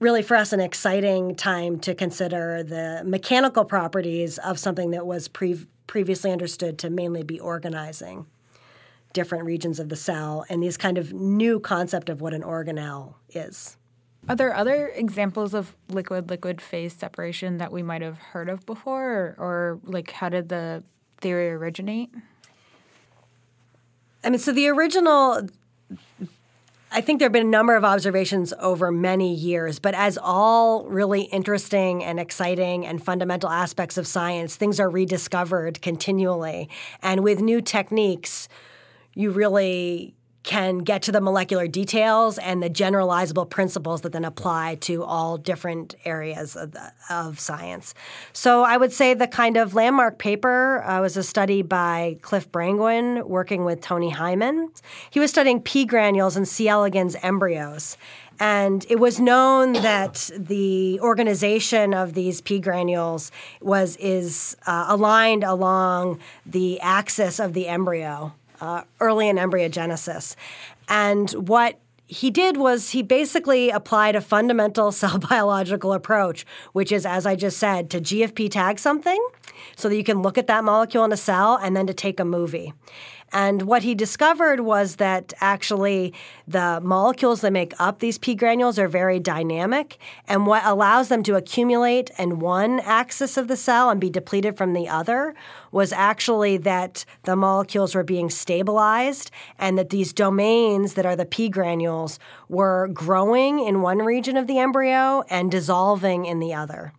really 0.00 0.22
for 0.22 0.34
us 0.34 0.52
an 0.52 0.60
exciting 0.60 1.34
time 1.36 1.78
to 1.78 1.94
consider 1.94 2.62
the 2.62 3.02
mechanical 3.04 3.64
properties 3.64 4.38
of 4.38 4.58
something 4.58 4.90
that 4.90 5.06
was 5.06 5.28
pre- 5.28 5.66
previously 5.86 6.32
understood 6.32 6.78
to 6.78 6.90
mainly 6.90 7.22
be 7.22 7.38
organizing 7.38 8.26
different 9.12 9.44
regions 9.44 9.78
of 9.78 9.88
the 9.88 9.96
cell 9.96 10.44
and 10.48 10.62
these 10.62 10.76
kind 10.76 10.96
of 10.96 11.12
new 11.12 11.60
concept 11.60 12.08
of 12.08 12.20
what 12.20 12.32
an 12.32 12.42
organelle 12.42 13.14
is. 13.28 13.76
Are 14.28 14.36
there 14.36 14.54
other 14.54 14.88
examples 14.88 15.54
of 15.54 15.74
liquid 15.88 16.30
liquid 16.30 16.60
phase 16.60 16.92
separation 16.92 17.58
that 17.58 17.72
we 17.72 17.82
might 17.82 18.02
have 18.02 18.18
heard 18.18 18.48
of 18.48 18.64
before 18.66 19.10
or, 19.10 19.34
or 19.38 19.80
like 19.84 20.10
how 20.12 20.28
did 20.28 20.48
the 20.48 20.82
theory 21.18 21.50
originate? 21.50 22.10
I 24.22 24.30
mean, 24.30 24.38
so 24.38 24.52
the 24.52 24.68
original 24.68 25.48
I 26.92 27.00
think 27.00 27.20
there 27.20 27.26
have 27.26 27.32
been 27.32 27.46
a 27.46 27.50
number 27.50 27.76
of 27.76 27.84
observations 27.84 28.52
over 28.58 28.90
many 28.90 29.32
years, 29.32 29.78
but 29.78 29.94
as 29.94 30.18
all 30.20 30.84
really 30.86 31.22
interesting 31.22 32.02
and 32.02 32.18
exciting 32.18 32.84
and 32.84 33.00
fundamental 33.00 33.48
aspects 33.48 33.96
of 33.96 34.08
science, 34.08 34.56
things 34.56 34.80
are 34.80 34.90
rediscovered 34.90 35.80
continually. 35.82 36.68
And 37.00 37.22
with 37.22 37.38
new 37.38 37.60
techniques, 37.60 38.48
you 39.14 39.30
really 39.30 40.16
can 40.42 40.78
get 40.78 41.02
to 41.02 41.12
the 41.12 41.20
molecular 41.20 41.68
details 41.68 42.38
and 42.38 42.62
the 42.62 42.70
generalizable 42.70 43.48
principles 43.48 44.00
that 44.00 44.12
then 44.12 44.24
apply 44.24 44.76
to 44.76 45.04
all 45.04 45.36
different 45.36 45.94
areas 46.04 46.56
of, 46.56 46.72
the, 46.72 46.92
of 47.10 47.38
science. 47.38 47.94
So 48.32 48.62
I 48.62 48.76
would 48.76 48.92
say 48.92 49.12
the 49.12 49.26
kind 49.26 49.56
of 49.56 49.74
landmark 49.74 50.18
paper 50.18 50.82
uh, 50.82 51.00
was 51.02 51.16
a 51.16 51.22
study 51.22 51.60
by 51.62 52.16
Cliff 52.22 52.50
Brangwynne 52.50 53.26
working 53.26 53.64
with 53.64 53.82
Tony 53.82 54.10
Hyman. 54.10 54.70
He 55.10 55.20
was 55.20 55.30
studying 55.30 55.60
P 55.60 55.84
granules 55.84 56.36
in 56.36 56.46
C. 56.46 56.68
elegans 56.68 57.16
embryos. 57.22 57.98
And 58.42 58.86
it 58.88 58.98
was 58.98 59.20
known 59.20 59.74
that 59.74 60.30
the 60.34 60.98
organization 61.00 61.92
of 61.92 62.14
these 62.14 62.40
P 62.40 62.58
granules 62.58 63.30
was 63.60 63.96
is 63.96 64.56
uh, 64.66 64.86
aligned 64.88 65.44
along 65.44 66.20
the 66.46 66.80
axis 66.80 67.38
of 67.38 67.52
the 67.52 67.68
embryo 67.68 68.32
uh, 68.60 68.82
early 69.00 69.28
in 69.28 69.36
embryogenesis. 69.36 70.36
And 70.88 71.30
what 71.32 71.78
he 72.06 72.30
did 72.30 72.56
was 72.56 72.90
he 72.90 73.02
basically 73.02 73.70
applied 73.70 74.16
a 74.16 74.20
fundamental 74.20 74.90
cell 75.00 75.18
biological 75.18 75.92
approach, 75.92 76.44
which 76.72 76.92
is, 76.92 77.06
as 77.06 77.26
I 77.26 77.36
just 77.36 77.58
said, 77.58 77.88
to 77.90 78.00
GFP 78.00 78.50
tag 78.50 78.78
something 78.78 79.24
so 79.76 79.88
that 79.88 79.96
you 79.96 80.04
can 80.04 80.22
look 80.22 80.36
at 80.36 80.46
that 80.48 80.64
molecule 80.64 81.04
in 81.04 81.12
a 81.12 81.16
cell 81.16 81.58
and 81.62 81.76
then 81.76 81.86
to 81.86 81.94
take 81.94 82.18
a 82.18 82.24
movie. 82.24 82.72
And 83.32 83.62
what 83.62 83.82
he 83.82 83.94
discovered 83.94 84.60
was 84.60 84.96
that 84.96 85.32
actually 85.40 86.12
the 86.48 86.80
molecules 86.82 87.42
that 87.42 87.52
make 87.52 87.74
up 87.78 88.00
these 88.00 88.18
P 88.18 88.34
granules 88.34 88.78
are 88.78 88.88
very 88.88 89.20
dynamic. 89.20 89.98
And 90.26 90.46
what 90.46 90.64
allows 90.64 91.08
them 91.08 91.22
to 91.24 91.36
accumulate 91.36 92.10
in 92.18 92.40
one 92.40 92.80
axis 92.80 93.36
of 93.36 93.46
the 93.46 93.56
cell 93.56 93.90
and 93.90 94.00
be 94.00 94.10
depleted 94.10 94.56
from 94.56 94.72
the 94.72 94.88
other 94.88 95.34
was 95.70 95.92
actually 95.92 96.56
that 96.58 97.04
the 97.22 97.36
molecules 97.36 97.94
were 97.94 98.02
being 98.02 98.30
stabilized 98.30 99.30
and 99.58 99.78
that 99.78 99.90
these 99.90 100.12
domains 100.12 100.94
that 100.94 101.06
are 101.06 101.16
the 101.16 101.26
P 101.26 101.48
granules 101.48 102.18
were 102.48 102.88
growing 102.88 103.60
in 103.60 103.82
one 103.82 103.98
region 103.98 104.36
of 104.36 104.48
the 104.48 104.58
embryo 104.58 105.22
and 105.30 105.50
dissolving 105.52 106.26
in 106.26 106.40
the 106.40 106.52
other. 106.52 106.92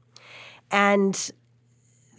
And 0.71 1.31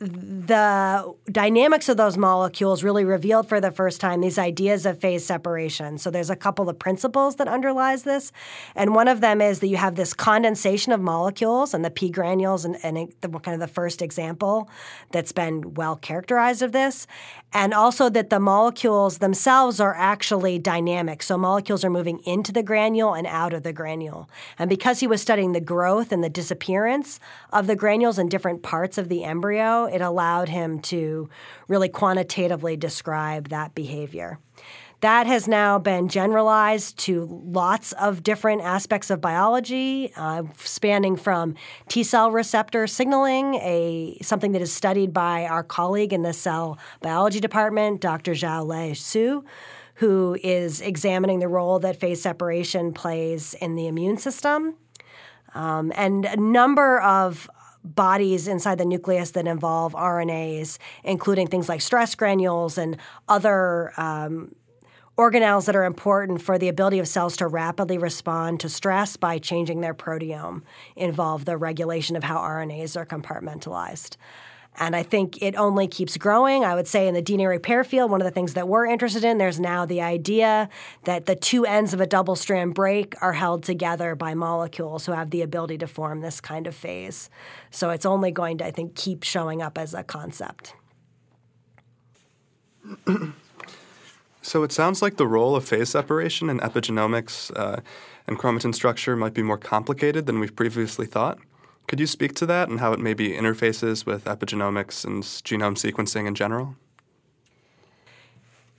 the 0.03 1.15
dynamics 1.31 1.89
of 1.89 1.97
those 1.97 2.17
molecules 2.17 2.83
really 2.83 3.05
revealed 3.05 3.49
for 3.49 3.61
the 3.61 3.71
first 3.71 4.01
time 4.01 4.21
these 4.21 4.39
ideas 4.39 4.85
of 4.85 5.01
phase 5.01 5.25
separation. 5.25 5.97
So 5.97 6.11
there's 6.11 6.31
a 6.31 6.37
couple 6.37 6.69
of 6.69 6.77
principles 6.79 7.37
that 7.37 7.47
underlies 7.47 8.03
this, 8.03 8.33
and 8.75 8.97
one 8.97 9.07
of 9.07 9.21
them 9.21 9.41
is 9.41 9.61
that 9.61 9.69
you 9.69 9.77
have 9.77 9.95
this 9.95 10.13
condensation 10.13 10.93
of 10.93 11.01
molecules, 11.01 11.73
and 11.73 11.85
the 11.85 11.91
p 11.91 12.11
granules, 12.11 12.65
and, 12.65 12.77
and 12.83 13.13
the, 13.21 13.29
kind 13.29 13.55
of 13.55 13.61
the 13.61 13.73
first 13.73 14.03
example 14.03 14.69
that's 15.13 15.31
been 15.31 15.75
well 15.75 15.95
characterized 15.95 16.63
of 16.63 16.73
this, 16.73 17.07
and 17.53 17.73
also 17.73 18.09
that 18.09 18.29
the 18.29 18.41
molecules 18.41 19.19
themselves 19.19 19.79
are 19.79 19.95
actually 19.95 20.59
dynamic. 20.59 21.23
So 21.23 21.39
molecules 21.39 21.85
are 21.85 21.91
moving 21.91 22.19
into 22.25 22.51
the 22.51 22.63
granule 22.63 23.15
and 23.15 23.27
out 23.27 23.53
of 23.53 23.63
the 23.63 23.73
granule, 23.73 24.29
and 24.59 24.69
because 24.69 24.99
he 24.99 25.07
was 25.07 25.23
studying 25.23 25.53
the 25.53 25.61
growth 25.61 26.11
and 26.11 26.25
the 26.25 26.31
disappearance 26.31 27.21
of 27.53 27.69
the 27.69 27.77
granules 27.77 28.19
in 28.19 28.29
different 28.29 28.65
parts 28.65 28.99
of 28.99 29.09
the 29.09 29.23
embryo 29.23 29.92
it 29.93 30.01
allowed 30.01 30.49
him 30.49 30.81
to 30.81 31.29
really 31.69 31.89
quantitatively 31.89 32.77
describe 32.77 33.49
that 33.49 33.75
behavior. 33.75 34.39
That 35.03 35.27
has 35.27 35.49
now 35.49 35.81
been 35.81 36.07
generalized 36.07 36.97
to 37.01 37.27
lots 37.45 37.91
of 37.91 38.23
different 38.23 38.63
aspects 38.63 39.11
of 39.11 39.21
biology, 39.21 40.13
uh, 40.15 40.45
spanning 40.57 41.17
from 41.17 41.57
T 41.89 42.05
cell 42.05 42.31
receptor 42.31 42.87
signaling, 42.87 43.57
a 43.57 44.17
something 44.23 44.53
that 44.53 44.63
is 44.63 44.73
studied 44.73 45.13
by 45.13 45.45
our 45.47 45.65
colleague 45.65 46.13
in 46.13 46.23
the 46.23 46.33
cell 46.33 46.79
biology 47.01 47.41
department, 47.41 48.01
Dr. 48.01 48.31
Xiaolei 48.31 48.97
Su, 48.97 49.45
who 49.97 50.39
is 50.41 50.81
examining 50.81 51.41
the 51.41 51.49
role 51.49 51.81
that 51.81 51.99
phase 51.99 52.23
separation 52.23 52.93
plays 52.93 53.55
in 53.55 53.75
the 53.75 53.89
immune 53.89 54.19
system. 54.19 54.77
Um, 55.53 55.93
and 55.97 56.25
a 56.25 56.37
number 56.37 57.01
of 57.01 57.51
bodies 57.85 58.49
inside 58.49 58.79
the 58.79 58.85
nucleus 58.85 59.33
that 59.33 59.47
involve 59.47 59.93
RNAs, 59.95 60.79
including 61.05 61.47
things 61.47 61.69
like 61.69 61.81
stress 61.81 62.15
granules 62.15 62.79
and 62.79 62.97
other 63.29 63.93
um, 63.97 64.55
organelles 65.19 65.67
that 65.67 65.77
are 65.77 65.85
important 65.85 66.41
for 66.41 66.59
the 66.59 66.69
ability 66.69 66.99
of 66.99 67.07
cells 67.07 67.37
to 67.37 67.47
rapidly 67.47 67.99
respond 67.99 68.61
to 68.61 68.69
stress 68.69 69.17
by 69.17 69.39
changing 69.39 69.81
their 69.81 69.95
proteome, 69.95 70.63
involve 70.97 71.45
the 71.45 71.57
regulation 71.57 72.17
of 72.17 72.25
how 72.25 72.39
RNAs 72.39 72.97
are 72.97 73.07
compartmentalized. 73.07 74.17
And 74.79 74.97
I 74.97 75.03
think 75.03 75.43
it 75.43 75.55
only 75.57 75.87
keeps 75.87 76.17
growing. 76.17 76.65
I 76.65 76.75
would 76.75 76.89
say 76.89 77.07
in 77.07 77.15
the 77.15 77.23
DNA 77.23 77.49
repair 77.49 77.85
field, 77.85 78.11
one 78.11 78.23
of 78.23 78.25
the 78.25 78.31
things 78.31 78.55
that 78.55 78.69
we're 78.69 78.87
interested 78.87 79.23
in, 79.23 79.37
there's 79.37 79.61
now 79.61 79.85
the 79.85 80.01
idea 80.01 80.71
that 81.05 81.27
the 81.27 81.37
two 81.37 81.67
ends 81.67 81.93
of 81.93 82.01
a 82.01 82.07
double 82.07 82.37
strand 82.37 82.75
break 82.75 83.15
are 83.21 83.35
held 83.35 83.65
together 83.65 84.15
by 84.15 84.35
molecules 84.35 85.05
who 85.05 85.13
have 85.13 85.31
the 85.31 85.43
ability 85.43 85.77
to 85.79 85.87
form 85.87 86.21
this 86.21 86.41
kind 86.41 86.67
of 86.67 86.75
phase. 86.75 87.29
So 87.71 87.91
it's 87.91 88.07
only 88.07 88.31
going 88.31 88.59
to, 88.59 88.67
I 88.67 88.71
think, 88.71 88.95
keep 88.95 89.25
showing 89.25 89.61
up 89.61 89.77
as 89.77 89.93
a 89.93 90.03
concept. 90.03 90.75
so 94.43 94.63
it 94.63 94.73
sounds 94.73 95.03
like 95.03 95.17
the 95.17 95.27
role 95.27 95.55
of 95.55 95.69
phase 95.69 95.91
separation 95.91 96.49
in 96.49 96.61
epigenomics 96.61 97.53
uh, 97.57 97.81
and 98.27 98.39
chromatin 98.39 98.75
structure 98.75 99.17
might 99.17 99.35
be 99.35 99.43
more 99.43 99.59
complicated 99.59 100.25
than 100.25 100.41
we've 100.41 100.57
previously 100.57 101.07
thought. 101.07 101.39
Could 101.93 102.01
you 102.01 102.07
speak 102.07 102.35
to 102.37 102.47
that 102.47 102.71
and 102.71 102.81
how 102.81 102.95
it 102.95 103.01
maybe 103.01 103.33
interfaces 103.33 104.07
with 104.07 104.25
epigenomics 104.25 105.05
and 105.05 105.23
genome 105.23 105.77
sequencing 105.77 106.27
in 106.27 106.35
general? 106.35 106.75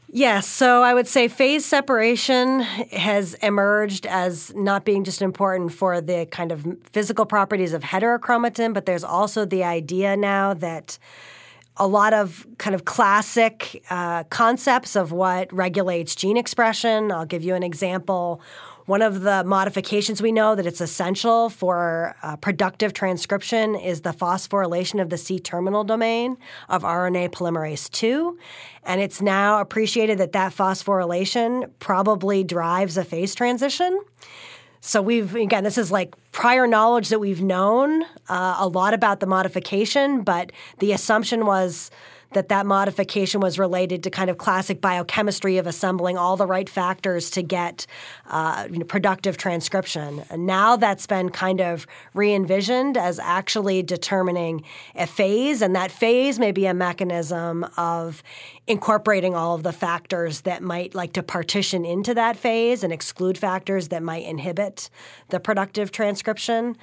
Yes, 0.10 0.47
so 0.47 0.82
I 0.82 0.95
would 0.95 1.08
say 1.08 1.28
phase 1.28 1.63
separation 1.63 2.62
has 2.62 3.36
emerged 3.36 4.08
as 4.08 4.52
not 4.56 4.84
being 4.84 5.04
just 5.04 5.21
important 5.21 5.73
for 5.73 6.02
the 6.02 6.26
kind 6.32 6.52
of 6.52 6.65
physical 6.91 7.28
properties 7.28 7.71
of 7.71 7.84
heterochromatin, 7.84 8.73
but 8.73 8.88
there's 8.88 9.04
also 9.04 9.45
the 9.45 9.63
idea 9.63 10.17
now 10.17 10.56
that 10.56 10.97
a 11.78 11.86
lot 11.88 12.13
of 12.13 12.47
kind 12.58 12.73
of 12.73 12.86
classic 12.86 13.84
uh, 13.91 14.23
concepts 14.26 14.95
of 14.95 15.12
what 15.12 15.54
regulates 15.54 16.15
gene 16.15 16.38
expression. 16.38 17.12
I'll 17.12 17.28
give 17.28 17.43
you 17.43 17.54
an 17.54 17.63
example. 17.63 18.41
One 18.86 19.02
of 19.02 19.22
the 19.22 19.46
modifications 19.46 20.22
we 20.22 20.34
know 20.34 20.56
that 20.56 20.65
it's 20.65 20.82
essential 20.82 21.50
for 21.50 22.15
uh, 22.22 22.36
productive 22.36 22.93
transcription 22.93 23.76
is 23.76 24.02
the 24.02 24.12
phosphorylation 24.12 25.02
of 25.02 25.10
the 25.10 25.17
C 25.17 25.39
terminal 25.39 25.86
domain 25.86 26.38
of 26.67 26.84
RNA 26.84 27.30
polymerase 27.30 28.04
II. 28.04 28.38
And 28.84 29.00
it's 29.00 29.22
now 29.22 29.62
appreciated 29.62 30.17
that 30.17 30.34
that 30.34 30.54
phosphorylation 30.54 31.72
probably 31.80 32.43
drives 32.43 32.98
a 32.98 33.06
phase 33.06 33.34
transition. 33.34 34.02
So 34.82 35.02
we've 35.02 35.34
again, 35.34 35.63
this 35.63 35.78
is 35.78 35.89
like 35.89 36.13
prior 36.34 36.67
knowledge 36.67 37.08
that 37.08 37.19
we've 37.19 37.41
known 37.41 38.04
uh, 38.28 38.58
a 38.60 38.67
lot 38.67 38.93
about 38.93 39.22
the 39.22 39.26
modification, 39.26 40.24
but 40.24 40.52
the 40.80 40.91
assumption 40.91 41.46
was 41.46 41.89
that 42.34 42.50
that 42.50 42.65
modification 42.65 43.41
was 43.41 43.60
related 43.60 44.04
to 44.04 44.10
kind 44.10 44.30
of 44.30 44.38
classic 44.38 44.82
biochemistry 44.82 45.58
of 45.58 45.67
assembling 45.67 46.17
all 46.17 46.38
the 46.38 46.46
right 46.46 46.69
factors 46.69 47.30
to 47.32 47.41
get 47.41 47.86
uh, 48.30 48.67
you 48.72 48.80
know, 48.80 48.86
productive 48.86 49.38
transcription. 49.38 50.24
And 50.30 50.46
now 50.46 50.76
that's 50.76 51.08
been 51.08 51.30
kind 51.30 51.62
of 51.62 51.88
re 52.13 52.34
envisioned 52.34 52.98
as 52.98 53.19
actually 53.19 53.84
determining 53.84 54.63
a 54.96 55.08
phase, 55.08 55.62
and 55.62 55.76
that 55.76 55.91
phase 55.91 56.39
may 56.39 56.52
be 56.52 56.65
a 56.65 56.74
mechanism 56.74 57.65
of 57.78 58.24
incorporating 58.67 59.36
all 59.36 59.56
of 59.56 59.63
the 59.63 59.74
factors 59.74 60.41
that 60.41 60.62
might 60.62 60.96
like 60.96 61.13
to 61.13 61.24
partition 61.24 61.86
into 61.86 62.13
that 62.13 62.38
phase 62.38 62.84
and 62.84 62.93
exclude 62.93 63.38
factors 63.38 63.89
that 63.89 64.02
might 64.02 64.24
inhibit 64.24 64.89
the 65.30 65.39
productive 65.39 65.91
transcription. 65.91 66.78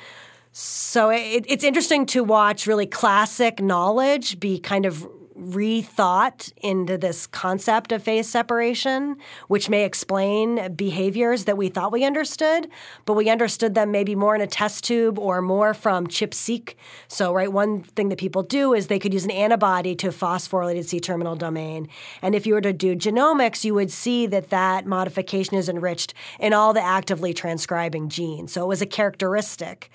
So 0.52 1.10
it, 1.10 1.44
it's 1.46 1.64
interesting 1.64 2.06
to 2.06 2.24
watch 2.24 2.66
really 2.66 2.86
classic 2.86 3.62
knowledge 3.62 4.40
be 4.40 4.58
kind 4.58 4.84
of 4.84 5.08
rethought 5.40 6.52
into 6.58 6.98
this 6.98 7.26
concept 7.26 7.92
of 7.92 8.02
phase 8.02 8.28
separation, 8.28 9.16
which 9.48 9.68
may 9.68 9.84
explain 9.84 10.74
behaviors 10.74 11.44
that 11.46 11.56
we 11.56 11.68
thought 11.68 11.92
we 11.92 12.04
understood, 12.04 12.68
but 13.06 13.14
we 13.14 13.30
understood 13.30 13.74
them 13.74 13.90
maybe 13.90 14.14
more 14.14 14.34
in 14.34 14.40
a 14.40 14.46
test 14.46 14.84
tube 14.84 15.18
or 15.18 15.40
more 15.40 15.72
from 15.72 16.06
ChIP-seq. 16.06 16.76
So, 17.08 17.32
right, 17.32 17.50
one 17.50 17.82
thing 17.82 18.10
that 18.10 18.18
people 18.18 18.42
do 18.42 18.74
is 18.74 18.86
they 18.86 18.98
could 18.98 19.14
use 19.14 19.24
an 19.24 19.30
antibody 19.30 19.94
to 19.96 20.08
phosphorylated 20.08 20.84
C 20.84 21.00
terminal 21.00 21.36
domain. 21.36 21.88
And 22.22 22.34
if 22.34 22.46
you 22.46 22.54
were 22.54 22.60
to 22.60 22.72
do 22.72 22.94
genomics, 22.94 23.64
you 23.64 23.74
would 23.74 23.90
see 23.90 24.26
that 24.26 24.50
that 24.50 24.86
modification 24.86 25.56
is 25.56 25.68
enriched 25.68 26.14
in 26.38 26.52
all 26.52 26.72
the 26.72 26.82
actively 26.82 27.32
transcribing 27.32 28.08
genes. 28.08 28.52
So, 28.52 28.64
it 28.64 28.68
was 28.68 28.82
a 28.82 28.86
characteristic. 28.86 29.90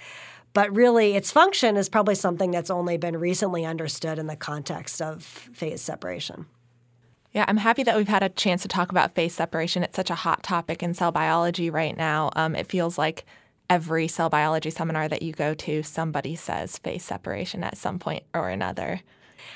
But 0.56 0.74
really, 0.74 1.16
its 1.16 1.32
function 1.32 1.76
is 1.76 1.90
probably 1.90 2.16
something 2.16 2.50
that's 2.50 2.70
only 2.70 2.96
been 2.96 3.18
recently 3.18 3.66
understood 3.66 4.18
in 4.18 4.28
the 4.28 4.38
context 4.38 5.02
of 5.02 5.22
phase 5.22 5.82
separation. 5.82 6.46
Yeah, 7.34 7.44
I'm 7.50 7.58
happy 7.58 7.84
that 7.84 7.98
we've 7.98 8.08
had 8.08 8.24
a 8.24 8.30
chance 8.30 8.62
to 8.62 8.70
talk 8.70 8.90
about 8.90 9.16
phase 9.16 9.34
separation. 9.34 9.84
It's 9.84 9.98
such 9.98 10.10
a 10.10 10.16
hot 10.16 10.44
topic 10.44 10.82
in 10.82 10.94
cell 10.94 11.12
biology 11.12 11.70
right 11.70 11.96
now. 11.96 12.30
Um, 12.38 12.56
it 12.56 12.68
feels 12.68 12.98
like 12.98 13.26
every 13.70 14.08
cell 14.08 14.30
biology 14.30 14.70
seminar 14.70 15.10
that 15.10 15.22
you 15.22 15.34
go 15.34 15.54
to, 15.56 15.84
somebody 15.84 16.38
says 16.38 16.78
phase 16.78 17.04
separation 17.04 17.62
at 17.62 17.78
some 17.78 18.00
point 18.00 18.24
or 18.34 18.48
another. 18.48 19.02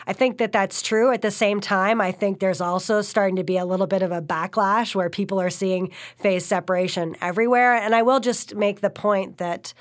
I 0.05 0.11
think 0.11 0.37
that 0.39 0.51
that's 0.51 0.81
true. 0.81 1.13
At 1.13 1.21
the 1.21 1.31
same 1.31 1.61
time, 1.61 2.01
I 2.01 2.11
think 2.11 2.41
there's 2.41 2.59
also 2.59 3.01
starting 3.01 3.37
to 3.37 3.45
be 3.45 3.55
a 3.55 3.63
little 3.63 3.87
bit 3.87 4.01
of 4.01 4.11
a 4.11 4.21
backlash 4.21 4.93
where 4.95 5.09
people 5.09 5.39
are 5.39 5.49
seeing 5.49 5.93
phase 6.17 6.45
separation 6.45 7.15
everywhere. 7.21 7.75
And 7.75 7.95
I 7.95 8.01
will 8.01 8.19
just 8.19 8.55
make 8.55 8.81
the 8.81 8.89
point 8.89 9.37
that 9.37 9.73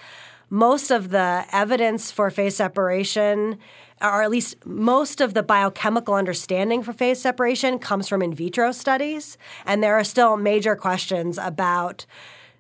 most 0.51 0.91
of 0.91 1.11
the 1.11 1.45
evidence 1.53 2.11
for 2.11 2.31
phase 2.31 2.57
separation 2.57 3.59
or 4.01 4.23
at 4.23 4.31
least 4.31 4.65
most 4.65 5.21
of 5.21 5.35
the 5.35 5.43
biochemical 5.43 6.15
understanding 6.15 6.83
for 6.83 6.93
phase 6.93 7.21
separation 7.21 7.79
comes 7.79 8.09
from 8.09 8.23
in 8.23 8.33
vitro 8.33 8.71
studies. 8.73 9.37
And 9.67 9.83
there 9.83 9.99
are 9.99 10.05
still 10.05 10.37
major 10.37 10.77
questions 10.77 11.39
about 11.39 12.07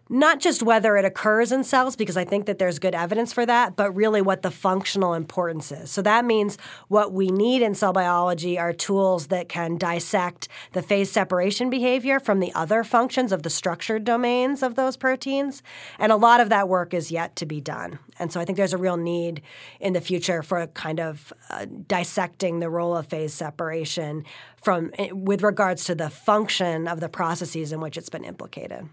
not 0.08 0.40
just 0.40 0.62
whether 0.62 0.96
it 0.96 1.04
occurs 1.04 1.52
in 1.52 1.64
cells, 1.64 1.96
because 1.96 2.16
I 2.16 2.24
think 2.24 2.46
that 2.46 2.58
there's 2.58 2.78
good 2.78 2.94
evidence 2.94 3.32
for 3.32 3.44
that, 3.46 3.76
but 3.76 3.92
really 3.92 4.22
what 4.22 4.42
the 4.42 4.50
functional 4.50 5.14
importance 5.14 5.70
is. 5.70 5.90
So 5.90 6.02
that 6.02 6.24
means 6.24 6.56
what 6.88 7.12
we 7.12 7.28
need 7.28 7.62
in 7.62 7.74
cell 7.74 7.92
biology 7.92 8.58
are 8.58 8.72
tools 8.72 9.28
that 9.28 9.48
can 9.48 9.76
dissect 9.76 10.48
the 10.72 10.82
phase 10.82 11.10
separation 11.10 11.70
behavior 11.70 12.18
from 12.18 12.40
the 12.40 12.52
other 12.54 12.84
functions 12.84 13.32
of 13.32 13.42
the 13.42 13.50
structured 13.50 14.04
domains 14.04 14.62
of 14.62 14.74
those 14.74 14.96
proteins. 14.96 15.62
And 15.98 16.10
a 16.10 16.16
lot 16.16 16.40
of 16.40 16.48
that 16.48 16.68
work 16.68 16.94
is 16.94 17.10
yet 17.10 17.36
to 17.36 17.46
be 17.46 17.60
done. 17.60 17.98
And 18.18 18.32
so 18.32 18.40
I 18.40 18.44
think 18.44 18.56
there's 18.56 18.72
a 18.72 18.78
real 18.78 18.96
need 18.96 19.42
in 19.80 19.92
the 19.92 20.00
future 20.00 20.42
for 20.42 20.66
kind 20.68 21.00
of 21.00 21.32
uh, 21.50 21.66
dissecting 21.86 22.60
the 22.60 22.70
role 22.70 22.96
of 22.96 23.06
phase 23.06 23.34
separation 23.34 24.24
from 24.62 24.90
eh, 24.98 25.10
with 25.12 25.42
regards 25.42 25.84
to 25.84 25.94
the 25.94 26.10
function 26.10 26.88
of 26.88 27.00
the 27.00 27.08
processes 27.08 27.72
in 27.72 27.80
which 27.80 27.96
it's 27.96 28.08
been 28.08 28.24
implicated. 28.24 28.88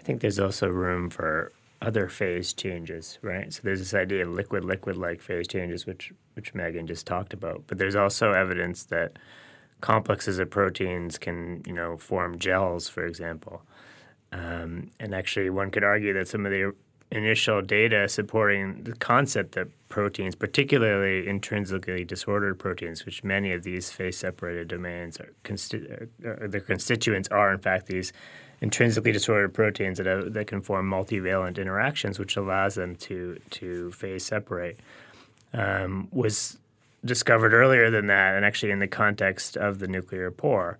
I 0.00 0.02
think 0.02 0.22
there's 0.22 0.38
also 0.38 0.66
room 0.66 1.10
for 1.10 1.52
other 1.82 2.08
phase 2.08 2.54
changes, 2.54 3.18
right? 3.20 3.52
So 3.52 3.60
there's 3.62 3.80
this 3.80 3.92
idea 3.92 4.26
of 4.26 4.32
liquid 4.32 4.64
liquid 4.64 4.96
like 4.96 5.20
phase 5.20 5.46
changes, 5.46 5.84
which 5.84 6.10
which 6.32 6.54
Megan 6.54 6.86
just 6.86 7.06
talked 7.06 7.34
about. 7.34 7.64
But 7.66 7.76
there's 7.76 7.96
also 7.96 8.32
evidence 8.32 8.84
that 8.84 9.18
complexes 9.82 10.38
of 10.38 10.48
proteins 10.48 11.18
can, 11.18 11.62
you 11.66 11.74
know, 11.74 11.98
form 11.98 12.38
gels, 12.38 12.88
for 12.88 13.04
example. 13.04 13.60
Um, 14.32 14.90
and 14.98 15.14
actually, 15.14 15.50
one 15.50 15.70
could 15.70 15.84
argue 15.84 16.14
that 16.14 16.28
some 16.28 16.46
of 16.46 16.52
the 16.52 16.72
initial 17.12 17.60
data 17.60 18.08
supporting 18.08 18.84
the 18.84 18.94
concept 18.94 19.52
that 19.52 19.68
proteins, 19.90 20.34
particularly 20.34 21.28
intrinsically 21.28 22.04
disordered 22.06 22.58
proteins, 22.58 23.04
which 23.04 23.22
many 23.22 23.52
of 23.52 23.64
these 23.64 23.90
phase 23.90 24.16
separated 24.16 24.68
domains 24.68 25.20
are, 25.20 25.32
consti- 25.44 26.08
uh, 26.24 26.46
their 26.46 26.60
constituents 26.60 27.28
are 27.28 27.52
in 27.52 27.58
fact 27.58 27.86
these 27.86 28.14
intrinsically 28.60 29.12
disordered 29.12 29.54
proteins 29.54 29.98
that, 29.98 30.06
have, 30.06 30.32
that 30.34 30.46
can 30.46 30.60
form 30.60 30.88
multivalent 30.88 31.58
interactions, 31.58 32.18
which 32.18 32.36
allows 32.36 32.74
them 32.74 32.94
to 32.96 33.40
to 33.50 33.90
phase 33.92 34.24
separate, 34.24 34.78
um, 35.52 36.08
was 36.12 36.58
discovered 37.04 37.54
earlier 37.54 37.90
than 37.90 38.06
that, 38.08 38.36
and 38.36 38.44
actually 38.44 38.72
in 38.72 38.78
the 38.78 38.88
context 38.88 39.56
of 39.56 39.78
the 39.78 39.88
nuclear 39.88 40.30
pore. 40.30 40.78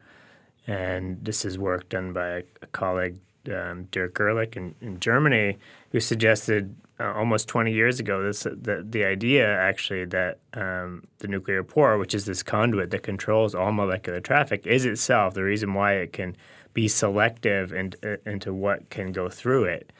And 0.66 1.24
this 1.24 1.44
is 1.44 1.58
work 1.58 1.88
done 1.88 2.12
by 2.12 2.28
a, 2.28 2.66
colleague, 2.72 3.16
um, 3.52 3.84
Dirk 3.90 4.14
Görlich, 4.14 4.56
in, 4.56 4.74
in, 4.82 5.00
Germany, 5.00 5.56
who 5.90 6.00
suggested 6.00 6.76
uh, 7.00 7.12
almost 7.14 7.48
20 7.48 7.72
years 7.72 7.98
ago 7.98 8.22
this 8.22 8.42
the, 8.42 8.84
the 8.88 9.04
idea 9.04 9.48
actually 9.48 10.04
that 10.04 10.38
um, 10.52 11.04
the 11.18 11.28
nuclear 11.28 11.64
pore, 11.64 11.96
which 11.96 12.14
is 12.14 12.26
this 12.26 12.42
conduit 12.42 12.90
that 12.90 13.02
controls 13.02 13.54
all 13.54 13.72
molecular 13.72 14.20
traffic, 14.20 14.66
is 14.66 14.84
itself 14.84 15.32
the 15.32 15.42
reason 15.42 15.72
why 15.72 15.94
it 15.94 16.12
can 16.12 16.36
be 16.74 16.88
selective 16.88 17.72
and 17.72 17.96
uh, 18.04 18.16
into 18.26 18.52
what 18.52 18.90
can 18.90 19.12
go 19.12 19.28
through 19.28 19.64
it, 19.64 19.92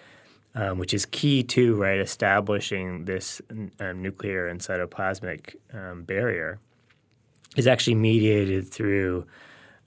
um, 0.54 0.78
which 0.78 0.94
is 0.94 1.06
key 1.06 1.42
to 1.42 1.74
right 1.76 1.98
establishing 1.98 3.04
this 3.04 3.40
um, 3.80 4.02
nuclear 4.02 4.46
and 4.46 4.60
cytoplasmic 4.60 5.56
um, 5.72 6.02
barrier, 6.02 6.58
is 7.56 7.66
actually 7.66 7.96
mediated 7.96 8.68
through 8.68 9.26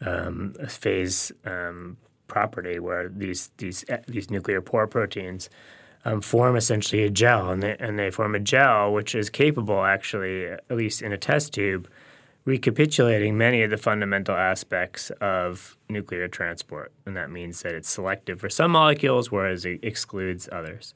um, 0.01 0.55
a 0.59 0.67
phase 0.67 1.31
um, 1.45 1.97
property 2.27 2.79
where 2.79 3.09
these 3.09 3.51
these 3.57 3.85
uh, 3.89 3.97
these 4.07 4.29
nuclear 4.29 4.61
pore 4.61 4.87
proteins. 4.87 5.49
Um, 6.05 6.19
form 6.19 6.57
essentially 6.57 7.03
a 7.03 7.09
gel, 7.09 7.49
and 7.49 7.63
they, 7.63 7.77
and 7.79 7.97
they 7.97 8.11
form 8.11 8.35
a 8.35 8.39
gel 8.39 8.91
which 8.91 9.15
is 9.15 9.29
capable, 9.29 9.85
actually, 9.85 10.47
at 10.47 10.69
least 10.69 11.01
in 11.01 11.13
a 11.13 11.17
test 11.17 11.53
tube, 11.53 11.89
recapitulating 12.45 13.37
many 13.37 13.63
of 13.63 13.69
the 13.69 13.77
fundamental 13.77 14.35
aspects 14.35 15.11
of 15.21 15.77
nuclear 15.89 16.27
transport. 16.27 16.91
And 17.05 17.15
that 17.15 17.29
means 17.31 17.61
that 17.61 17.73
it's 17.73 17.89
selective 17.89 18.39
for 18.39 18.49
some 18.49 18.71
molecules, 18.71 19.31
whereas 19.31 19.65
it 19.65 19.79
excludes 19.83 20.49
others. 20.51 20.93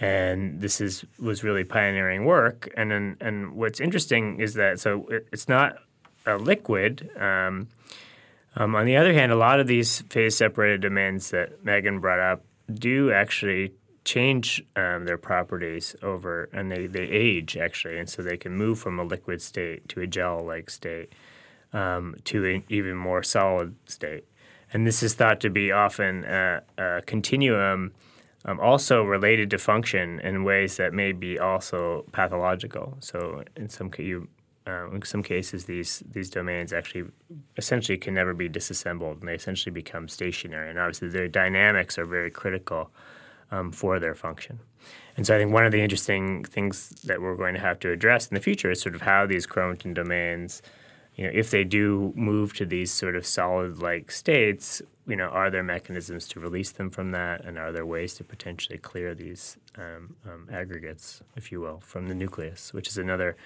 And 0.00 0.60
this 0.60 0.80
is 0.80 1.04
was 1.18 1.44
really 1.44 1.64
pioneering 1.64 2.24
work. 2.24 2.72
And 2.76 3.16
and 3.20 3.52
what's 3.52 3.80
interesting 3.80 4.40
is 4.40 4.54
that 4.54 4.80
so 4.80 5.06
it, 5.08 5.28
it's 5.32 5.48
not 5.48 5.76
a 6.26 6.36
liquid. 6.36 7.10
Um, 7.18 7.68
um, 8.56 8.74
on 8.74 8.86
the 8.86 8.96
other 8.96 9.12
hand, 9.12 9.30
a 9.30 9.36
lot 9.36 9.60
of 9.60 9.66
these 9.66 10.00
phase 10.02 10.36
separated 10.36 10.80
domains 10.80 11.30
that 11.30 11.64
Megan 11.64 12.00
brought 12.00 12.18
up 12.18 12.42
do 12.72 13.12
actually 13.12 13.72
change 14.14 14.44
um, 14.74 15.04
their 15.04 15.18
properties 15.18 15.94
over, 16.02 16.48
and 16.52 16.64
they, 16.72 16.88
they 16.88 17.06
age 17.28 17.56
actually, 17.66 17.96
and 18.00 18.08
so 18.12 18.22
they 18.22 18.36
can 18.44 18.52
move 18.64 18.76
from 18.84 18.98
a 18.98 19.04
liquid 19.04 19.40
state 19.40 19.88
to 19.90 20.00
a 20.00 20.06
gel-like 20.16 20.68
state 20.68 21.08
um, 21.72 22.16
to 22.24 22.36
an 22.44 22.64
even 22.68 22.96
more 22.96 23.22
solid 23.22 23.70
state. 23.86 24.24
And 24.72 24.84
this 24.84 25.02
is 25.02 25.14
thought 25.14 25.38
to 25.40 25.50
be 25.50 25.70
often 25.70 26.24
a, 26.24 26.62
a 26.78 27.02
continuum, 27.06 27.92
um, 28.44 28.58
also 28.58 28.96
related 29.16 29.48
to 29.50 29.58
function 29.58 30.20
in 30.28 30.44
ways 30.44 30.76
that 30.76 30.92
may 30.92 31.12
be 31.12 31.38
also 31.38 32.04
pathological. 32.10 32.96
So 33.00 33.44
in 33.54 33.68
some 33.68 33.90
you, 33.98 34.28
uh, 34.66 34.90
in 34.90 35.02
some 35.02 35.22
cases, 35.22 35.64
these 35.64 36.02
these 36.14 36.30
domains 36.30 36.72
actually 36.72 37.04
essentially 37.56 37.98
can 37.98 38.14
never 38.14 38.34
be 38.34 38.48
disassembled, 38.48 39.16
and 39.20 39.28
they 39.28 39.36
essentially 39.42 39.74
become 39.82 40.08
stationary. 40.08 40.68
And 40.70 40.78
obviously, 40.78 41.10
their 41.10 41.28
dynamics 41.28 41.98
are 41.98 42.06
very 42.06 42.30
critical 42.30 42.90
um, 43.50 43.72
for 43.72 43.98
their 43.98 44.14
function. 44.14 44.60
And 45.16 45.26
so 45.26 45.34
I 45.34 45.38
think 45.38 45.52
one 45.52 45.66
of 45.66 45.72
the 45.72 45.82
interesting 45.82 46.44
things 46.44 46.90
that 47.04 47.20
we're 47.20 47.36
going 47.36 47.54
to 47.54 47.60
have 47.60 47.78
to 47.80 47.90
address 47.90 48.28
in 48.28 48.34
the 48.34 48.40
future 48.40 48.70
is 48.70 48.80
sort 48.80 48.94
of 48.94 49.02
how 49.02 49.26
these 49.26 49.46
chromatin 49.46 49.92
domains, 49.94 50.62
you 51.16 51.24
know, 51.24 51.30
if 51.34 51.50
they 51.50 51.64
do 51.64 52.12
move 52.16 52.54
to 52.54 52.64
these 52.64 52.90
sort 52.90 53.16
of 53.16 53.26
solid-like 53.26 54.10
states, 54.10 54.80
you 55.06 55.16
know, 55.16 55.26
are 55.26 55.50
there 55.50 55.62
mechanisms 55.62 56.28
to 56.28 56.40
release 56.40 56.70
them 56.70 56.88
from 56.88 57.10
that, 57.10 57.44
and 57.44 57.58
are 57.58 57.72
there 57.72 57.84
ways 57.84 58.14
to 58.14 58.24
potentially 58.24 58.78
clear 58.78 59.14
these 59.14 59.56
um, 59.76 60.14
um, 60.24 60.48
aggregates, 60.52 61.20
if 61.36 61.50
you 61.50 61.60
will, 61.60 61.80
from 61.80 62.08
the 62.08 62.14
nucleus, 62.14 62.72
which 62.72 62.88
is 62.88 62.96
another 62.96 63.36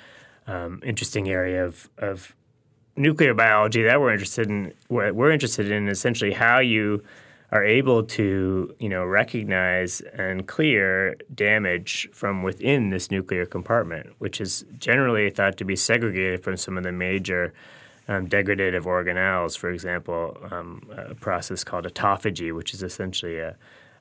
um, 0.47 0.81
interesting 0.85 1.29
area 1.29 1.65
of, 1.65 1.89
of 1.99 2.37
nuclear 2.97 3.35
biology 3.35 3.83
that 3.83 4.01
we're 4.01 4.13
interested 4.13 4.49
in. 4.49 4.73
What 4.89 5.15
we're 5.15 5.33
interested 5.33 5.71
in 5.71 5.89
essentially 5.89 6.33
how 6.33 6.59
you 6.59 7.03
are 7.55 7.65
able 7.65 8.03
to, 8.03 8.75
you 8.81 8.89
know, 8.89 9.05
recognize 9.05 10.01
and 10.01 10.49
clear 10.49 11.15
damage 11.33 12.09
from 12.13 12.43
within 12.43 12.91
this 12.91 13.13
nuclear 13.13 13.47
compartment, 13.47 14.13
which 14.19 14.41
is 14.41 14.65
generally 14.77 15.31
thought 15.31 15.57
to 15.57 15.65
be 15.65 15.77
segregated 15.77 16.43
from 16.43 16.57
some 16.57 16.77
of 16.77 16.83
the 16.83 16.91
major 16.91 17.55
um, 18.09 18.27
degradative 18.29 18.83
organelles. 18.83 19.57
For 19.57 19.71
example, 19.71 20.37
um, 20.51 20.83
a 20.97 21.15
process 21.15 21.63
called 21.63 21.87
autophagy, 21.87 22.53
which 22.53 22.75
is 22.75 22.83
essentially 22.83 23.39
a, 23.39 23.55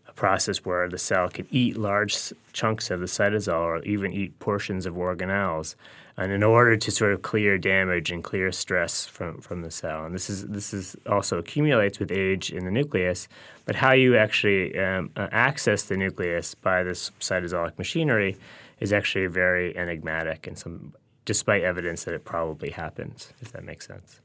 a 0.08 0.14
process 0.14 0.66
where 0.66 0.90
the 0.90 0.98
cell 0.98 1.30
can 1.30 1.46
eat 1.52 1.78
large 1.78 2.18
chunks 2.54 2.90
of 2.90 3.02
the 3.02 3.06
cytosol 3.06 3.54
or 3.54 3.84
even 3.84 4.12
eat 4.12 4.38
portions 4.40 4.88
of 4.88 4.96
organelles 4.96 5.76
and 6.18 6.32
in 6.32 6.44
order 6.44 6.78
to 6.78 6.92
sort 6.92 7.12
of 7.12 7.22
clear 7.24 7.58
damage 7.58 8.12
and 8.12 8.24
clear 8.24 8.52
stress 8.52 9.06
from, 9.06 9.42
from 9.42 9.62
the 9.62 9.72
cell. 9.72 10.06
And 10.06 10.14
this 10.14 10.30
is 10.30 10.46
this 10.46 10.74
is 10.74 10.96
also 11.08 11.40
accumulates 11.40 12.00
with 12.00 12.12
age 12.12 12.52
in 12.52 12.66
the 12.66 12.72
nucleus, 12.72 13.28
but 13.66 13.76
how 13.76 13.94
you 13.94 14.16
actually 14.16 14.78
um, 14.78 15.10
uh, 15.16 15.28
access 15.32 15.84
the 15.84 15.98
nucleus 15.98 16.54
by 16.54 16.84
this 16.84 17.12
cytosolic 17.20 17.78
machinery 17.78 18.38
is 18.80 18.94
actually 18.94 19.28
very 19.28 19.76
enigmatic, 19.76 20.46
and 20.46 20.58
some 20.58 20.94
despite 21.26 21.64
evidence 21.64 22.04
that 22.04 22.14
it 22.14 22.26
probably 22.26 22.70
happens, 22.70 23.34
if 23.42 23.52
that 23.54 23.64
makes 23.64 23.88
sense. 23.88 24.20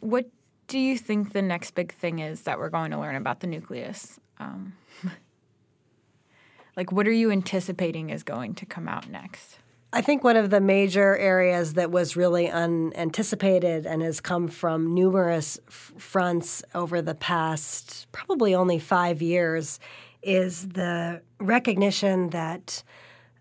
What 0.00 0.26
do 0.68 0.78
you 0.78 0.96
think 0.96 1.32
the 1.32 1.42
next 1.42 1.72
big 1.72 1.92
thing 1.92 2.20
is 2.20 2.42
that 2.42 2.58
we're 2.58 2.70
going 2.70 2.90
to 2.92 2.98
learn 2.98 3.16
about 3.16 3.40
the 3.40 3.46
nucleus? 3.46 4.20
Um, 4.38 4.74
like, 6.76 6.92
what 6.92 7.06
are 7.06 7.12
you 7.12 7.30
anticipating 7.30 8.10
is 8.10 8.22
going 8.22 8.54
to 8.54 8.66
come 8.66 8.88
out 8.88 9.08
next? 9.08 9.58
I 9.94 10.00
think 10.00 10.24
one 10.24 10.36
of 10.36 10.50
the 10.50 10.60
major 10.60 11.16
areas 11.16 11.74
that 11.74 11.92
was 11.92 12.16
really 12.16 12.50
unanticipated 12.50 13.86
and 13.86 14.02
has 14.02 14.20
come 14.20 14.48
from 14.48 14.92
numerous 14.92 15.56
f- 15.68 15.92
fronts 15.96 16.64
over 16.74 17.00
the 17.00 17.14
past 17.14 18.08
probably 18.10 18.56
only 18.56 18.80
five 18.80 19.22
years 19.22 19.78
is 20.20 20.70
the 20.70 21.22
recognition 21.38 22.30
that 22.30 22.82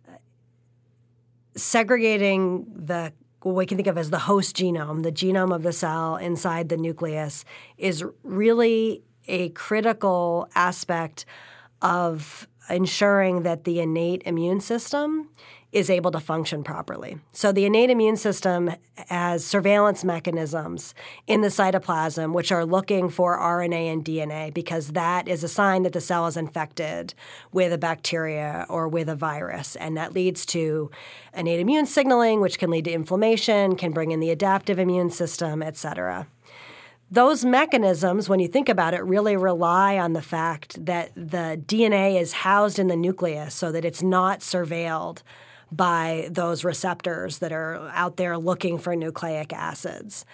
uh, 0.07 0.11
segregating 1.55 2.67
the 2.75 3.13
what 3.41 3.55
we 3.55 3.65
can 3.65 3.75
think 3.75 3.87
of 3.87 3.97
as 3.97 4.11
the 4.11 4.19
host 4.19 4.55
genome, 4.55 5.01
the 5.01 5.11
genome 5.11 5.53
of 5.53 5.63
the 5.63 5.73
cell 5.73 6.17
inside 6.17 6.69
the 6.69 6.77
nucleus, 6.77 7.45
is 7.79 8.05
really 8.21 9.01
a 9.27 9.49
critical 9.49 10.47
aspect 10.53 11.25
of 11.81 12.47
ensuring 12.69 13.41
that 13.41 13.63
the 13.63 13.79
innate 13.79 14.21
immune 14.25 14.61
system 14.61 15.29
is 15.73 15.89
able 15.89 16.11
to 16.11 16.19
function 16.19 16.63
properly. 16.63 17.17
So 17.33 17.51
the 17.51 17.65
innate 17.65 17.89
immune 17.89 18.15
system 18.15 18.71
has 19.07 19.43
surveillance 19.43 20.03
mechanisms 20.03 20.93
in 21.25 21.41
the 21.41 21.47
cytoplasm 21.47 22.31
which 22.33 22.51
are 22.51 22.63
looking 22.63 23.09
for 23.09 23.37
RNA 23.37 23.91
and 23.91 24.05
DNA 24.05 24.53
because 24.53 24.89
that 24.89 25.27
is 25.27 25.43
a 25.43 25.47
sign 25.47 25.81
that 25.83 25.93
the 25.93 25.99
cell 25.99 26.27
is 26.27 26.37
infected 26.37 27.15
with 27.51 27.73
a 27.73 27.77
bacteria 27.77 28.67
or 28.69 28.87
with 28.87 29.09
a 29.09 29.15
virus 29.15 29.75
and 29.77 29.97
that 29.97 30.13
leads 30.13 30.45
to 30.45 30.91
innate 31.35 31.59
immune 31.59 31.87
signaling 31.87 32.39
which 32.39 32.59
can 32.59 32.69
lead 32.69 32.85
to 32.85 32.91
inflammation, 32.91 33.75
can 33.75 33.91
bring 33.91 34.11
in 34.11 34.19
the 34.19 34.29
adaptive 34.29 34.77
immune 34.77 35.09
system, 35.09 35.63
et 35.63 35.75
cetera 35.75 36.27
those 37.11 37.45
mechanisms, 37.45 38.27
when 38.27 38.39
you 38.39 38.47
think 38.47 38.69
about 38.69 38.95
it, 38.95 39.03
really 39.03 39.37
rely 39.37 39.99
on 39.99 40.13
the 40.13 40.21
fact 40.21 40.83
that 40.83 41.13
the 41.13 41.61
DNA 41.63 42.19
is 42.19 42.33
housed 42.33 42.79
in 42.79 42.87
the 42.87 42.95
nucleus 42.95 43.53
so 43.53 43.71
that 43.71 43.85
it's 43.85 44.01
not 44.01 44.39
surveilled 44.39 45.21
by 45.75 46.27
those 46.31 46.63
receptors 46.63 47.39
that 47.39 47.51
are 47.51 47.89
out 47.93 48.17
there 48.17 48.37
looking 48.37 48.77
for 48.77 48.95
nucleic 48.95 49.53
acids. 49.53 50.25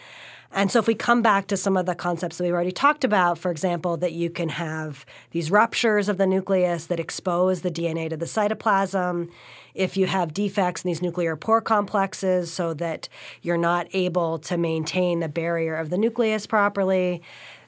And 0.51 0.71
so, 0.71 0.79
if 0.79 0.87
we 0.87 0.95
come 0.95 1.21
back 1.21 1.45
to 1.47 1.57
some 1.57 1.77
of 1.77 1.85
the 1.85 1.93
concepts 1.93 2.37
that 2.37 2.43
we've 2.43 2.53
already 2.53 2.71
talked 2.71 3.03
about, 3.03 3.37
for 3.37 3.51
example, 3.51 3.97
that 3.97 4.13
you 4.13 4.31
can 4.31 4.49
have 4.49 5.05
these 5.29 5.51
ruptures 5.51 6.09
of 6.09 6.17
the 6.17 6.25
nucleus 6.25 6.87
that 6.87 6.99
expose 6.99 7.61
the 7.61 7.69
DNA 7.69 8.09
to 8.09 8.17
the 8.17 8.25
cytoplasm, 8.25 9.29
if 9.75 9.95
you 9.95 10.07
have 10.07 10.33
defects 10.33 10.83
in 10.83 10.87
these 10.87 11.03
nuclear 11.03 11.35
pore 11.35 11.61
complexes 11.61 12.51
so 12.51 12.73
that 12.73 13.07
you're 13.43 13.57
not 13.57 13.87
able 13.93 14.39
to 14.39 14.57
maintain 14.57 15.19
the 15.19 15.29
barrier 15.29 15.75
of 15.75 15.91
the 15.91 15.97
nucleus 15.99 16.47
properly, 16.47 17.21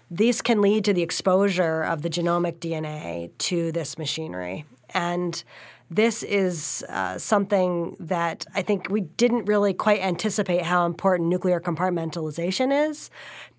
these 0.10 0.42
can 0.42 0.60
lead 0.60 0.84
to 0.86 0.94
the 0.94 1.04
exposure 1.04 1.84
of 1.84 2.02
the 2.02 2.10
genomic 2.10 2.58
DNA 2.58 3.30
to 3.38 3.72
this 3.72 4.00
machinery. 4.00 4.66
And 4.90 5.42
this 5.91 6.23
is 6.23 6.86
uh, 6.88 7.17
something 7.17 7.97
that 7.99 8.45
I 8.56 8.62
think 8.62 8.89
we 8.89 9.01
didn't 9.01 9.43
really 9.43 9.73
quite 9.73 9.99
anticipate 9.99 10.62
how 10.62 10.86
important 10.86 11.27
nuclear 11.27 11.60
compartmentalization 11.60 12.89
is 12.89 13.10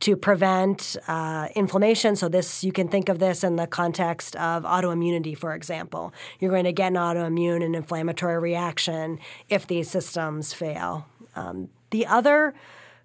to 0.00 0.16
prevent 0.16 0.96
uh, 1.06 1.48
inflammation. 1.54 2.16
So 2.16 2.30
this 2.30 2.64
you 2.64 2.72
can 2.72 2.88
think 2.88 3.10
of 3.10 3.18
this 3.18 3.44
in 3.44 3.56
the 3.56 3.66
context 3.66 4.34
of 4.36 4.62
autoimmunity, 4.62 5.36
for 5.36 5.54
example. 5.54 6.14
You're 6.40 6.50
going 6.50 6.64
to 6.64 6.72
get 6.72 6.88
an 6.88 6.94
autoimmune 6.94 7.62
and 7.62 7.76
inflammatory 7.76 8.38
reaction 8.38 9.18
if 9.50 9.66
these 9.66 9.90
systems 9.90 10.54
fail. 10.54 11.06
Um, 11.36 11.68
the 11.90 12.06
other 12.06 12.54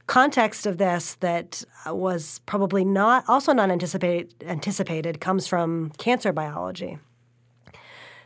context 0.07 0.65
of 0.65 0.77
this 0.77 1.15
that 1.15 1.65
was 1.85 2.39
probably 2.45 2.85
not 2.85 3.25
also 3.27 3.51
not 3.51 3.69
anticipated 3.69 4.33
anticipated 4.45 5.19
comes 5.19 5.47
from 5.47 5.91
cancer 5.97 6.31
biology. 6.31 6.97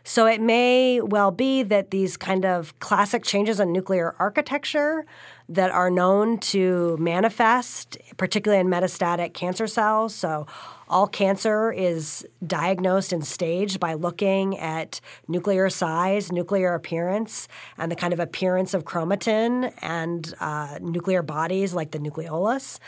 So 0.04 0.26
it 0.26 0.42
may 0.42 1.00
well 1.00 1.32
be 1.32 1.64
that 1.64 1.92
these 1.92 2.18
kind 2.18 2.46
of 2.46 2.78
classic 2.80 3.24
changes 3.24 3.60
in 3.60 3.72
nuclear 3.72 4.16
architecture 4.20 5.06
that 5.48 5.70
are 5.70 5.92
known 5.92 6.38
to 6.40 6.96
manifest, 6.98 7.98
particularly 8.18 8.62
in 8.62 8.68
metastatic 8.68 9.34
cancer 9.34 9.68
cells. 9.68 10.16
So 10.16 10.48
all 10.88 11.08
cancer 11.08 11.72
is 11.72 12.26
diagnosed 12.46 13.14
and 13.14 13.26
staged 13.26 13.80
by 13.80 13.94
looking 13.94 14.58
at 14.58 15.02
nuclear 15.28 15.70
size, 15.70 16.32
nuclear 16.32 16.74
appearance, 16.74 17.48
and 17.78 17.92
the 17.92 17.96
kind 17.96 18.14
of 18.14 18.20
appearance 18.20 18.74
of 18.74 18.86
chromatin 18.86 19.74
and 19.82 20.34
uh, 20.40 20.80
nuclear 20.82 21.22
bodies 21.22 21.74
like 21.74 21.92
the 21.92 22.00
nucleolus. 22.00 22.80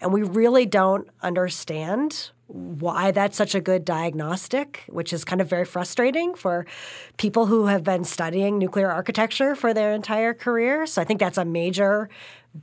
And 0.00 0.12
we 0.12 0.22
really 0.22 0.66
don't 0.66 1.08
understand 1.22 2.30
why 2.48 3.10
that's 3.10 3.36
such 3.36 3.54
a 3.54 3.60
good 3.60 3.84
diagnostic, 3.84 4.84
which 4.88 5.12
is 5.12 5.22
kind 5.24 5.40
of 5.40 5.50
very 5.50 5.66
frustrating 5.66 6.34
for 6.34 6.64
people 7.18 7.46
who 7.46 7.66
have 7.66 7.84
been 7.84 8.04
studying 8.04 8.58
nuclear 8.58 8.90
architecture 8.90 9.54
for 9.54 9.74
their 9.74 9.92
entire 9.92 10.32
career. 10.32 10.86
So 10.86 11.02
I 11.02 11.04
think 11.04 11.20
that's 11.20 11.36
a 11.36 11.44
major, 11.44 12.08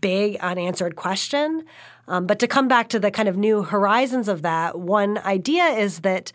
big 0.01 0.37
unanswered 0.37 0.95
question. 0.95 1.65
Um, 2.07 2.25
but 2.25 2.39
to 2.39 2.47
come 2.47 2.67
back 2.67 2.89
to 2.89 2.99
the 2.99 3.11
kind 3.11 3.29
of 3.29 3.37
new 3.37 3.61
horizons 3.61 4.27
of 4.27 4.41
that, 4.41 4.79
one 4.79 5.19
idea 5.19 5.65
is 5.65 5.99
that 5.99 6.31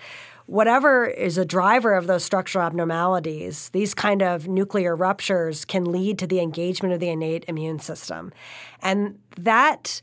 whatever 0.46 1.06
is 1.06 1.36
a 1.36 1.44
driver 1.44 1.94
of 1.94 2.06
those 2.06 2.24
structural 2.24 2.64
abnormalities, 2.64 3.68
these 3.70 3.94
kind 3.94 4.22
of 4.22 4.46
nuclear 4.46 4.94
ruptures 4.94 5.64
can 5.64 5.90
lead 5.90 6.18
to 6.20 6.26
the 6.26 6.40
engagement 6.40 6.94
of 6.94 7.00
the 7.00 7.08
innate 7.08 7.44
immune 7.48 7.80
system. 7.80 8.32
And 8.80 9.18
that 9.36 10.02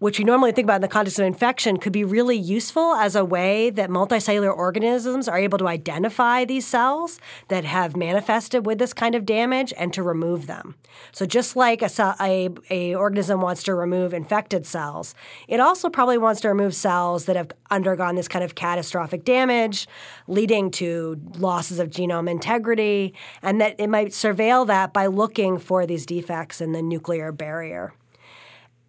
which 0.00 0.18
we 0.18 0.24
normally 0.24 0.50
think 0.50 0.64
about 0.64 0.76
in 0.76 0.80
the 0.80 0.88
context 0.88 1.18
of 1.18 1.26
infection, 1.26 1.76
could 1.76 1.92
be 1.92 2.04
really 2.04 2.36
useful 2.36 2.94
as 2.94 3.14
a 3.14 3.24
way 3.24 3.68
that 3.68 3.90
multicellular 3.90 4.50
organisms 4.50 5.28
are 5.28 5.38
able 5.38 5.58
to 5.58 5.68
identify 5.68 6.42
these 6.42 6.66
cells 6.66 7.20
that 7.48 7.64
have 7.64 7.94
manifested 7.94 8.64
with 8.64 8.78
this 8.78 8.94
kind 8.94 9.14
of 9.14 9.26
damage 9.26 9.74
and 9.76 9.92
to 9.92 10.02
remove 10.02 10.46
them. 10.46 10.74
So 11.12 11.26
just 11.26 11.54
like 11.54 11.82
a, 11.82 11.88
cell, 11.90 12.16
a, 12.18 12.48
a 12.70 12.94
organism 12.94 13.42
wants 13.42 13.62
to 13.64 13.74
remove 13.74 14.14
infected 14.14 14.64
cells, 14.64 15.14
it 15.48 15.60
also 15.60 15.90
probably 15.90 16.16
wants 16.16 16.40
to 16.40 16.48
remove 16.48 16.74
cells 16.74 17.26
that 17.26 17.36
have 17.36 17.52
undergone 17.70 18.14
this 18.14 18.26
kind 18.26 18.42
of 18.42 18.54
catastrophic 18.54 19.26
damage, 19.26 19.86
leading 20.26 20.70
to 20.72 21.20
losses 21.36 21.78
of 21.78 21.90
genome 21.90 22.28
integrity, 22.28 23.12
and 23.42 23.60
that 23.60 23.78
it 23.78 23.88
might 23.88 24.08
surveil 24.08 24.66
that 24.66 24.94
by 24.94 25.04
looking 25.04 25.58
for 25.58 25.84
these 25.84 26.06
defects 26.06 26.62
in 26.62 26.72
the 26.72 26.80
nuclear 26.80 27.32
barrier. 27.32 27.92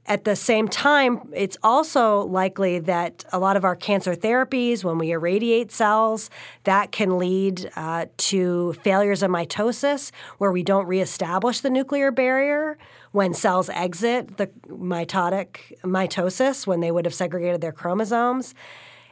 At 0.07 0.25
the 0.25 0.35
same 0.35 0.67
time, 0.67 1.29
it's 1.33 1.57
also 1.61 2.21
likely 2.21 2.79
that 2.79 3.23
a 3.31 3.37
lot 3.37 3.55
of 3.55 3.63
our 3.63 3.75
cancer 3.75 4.15
therapies, 4.15 4.83
when 4.83 4.97
we 4.97 5.11
irradiate 5.11 5.71
cells, 5.71 6.29
that 6.63 6.91
can 6.91 7.19
lead 7.19 7.69
uh, 7.75 8.07
to 8.17 8.73
failures 8.83 9.21
of 9.21 9.29
mitosis 9.29 10.11
where 10.39 10.51
we 10.51 10.63
don't 10.63 10.87
reestablish 10.87 11.61
the 11.61 11.69
nuclear 11.69 12.11
barrier 12.11 12.79
when 13.11 13.33
cells 13.33 13.69
exit 13.69 14.37
the 14.37 14.47
mitotic 14.67 15.77
mitosis 15.83 16.65
when 16.65 16.79
they 16.79 16.91
would 16.91 17.05
have 17.05 17.13
segregated 17.13 17.61
their 17.61 17.71
chromosomes. 17.71 18.55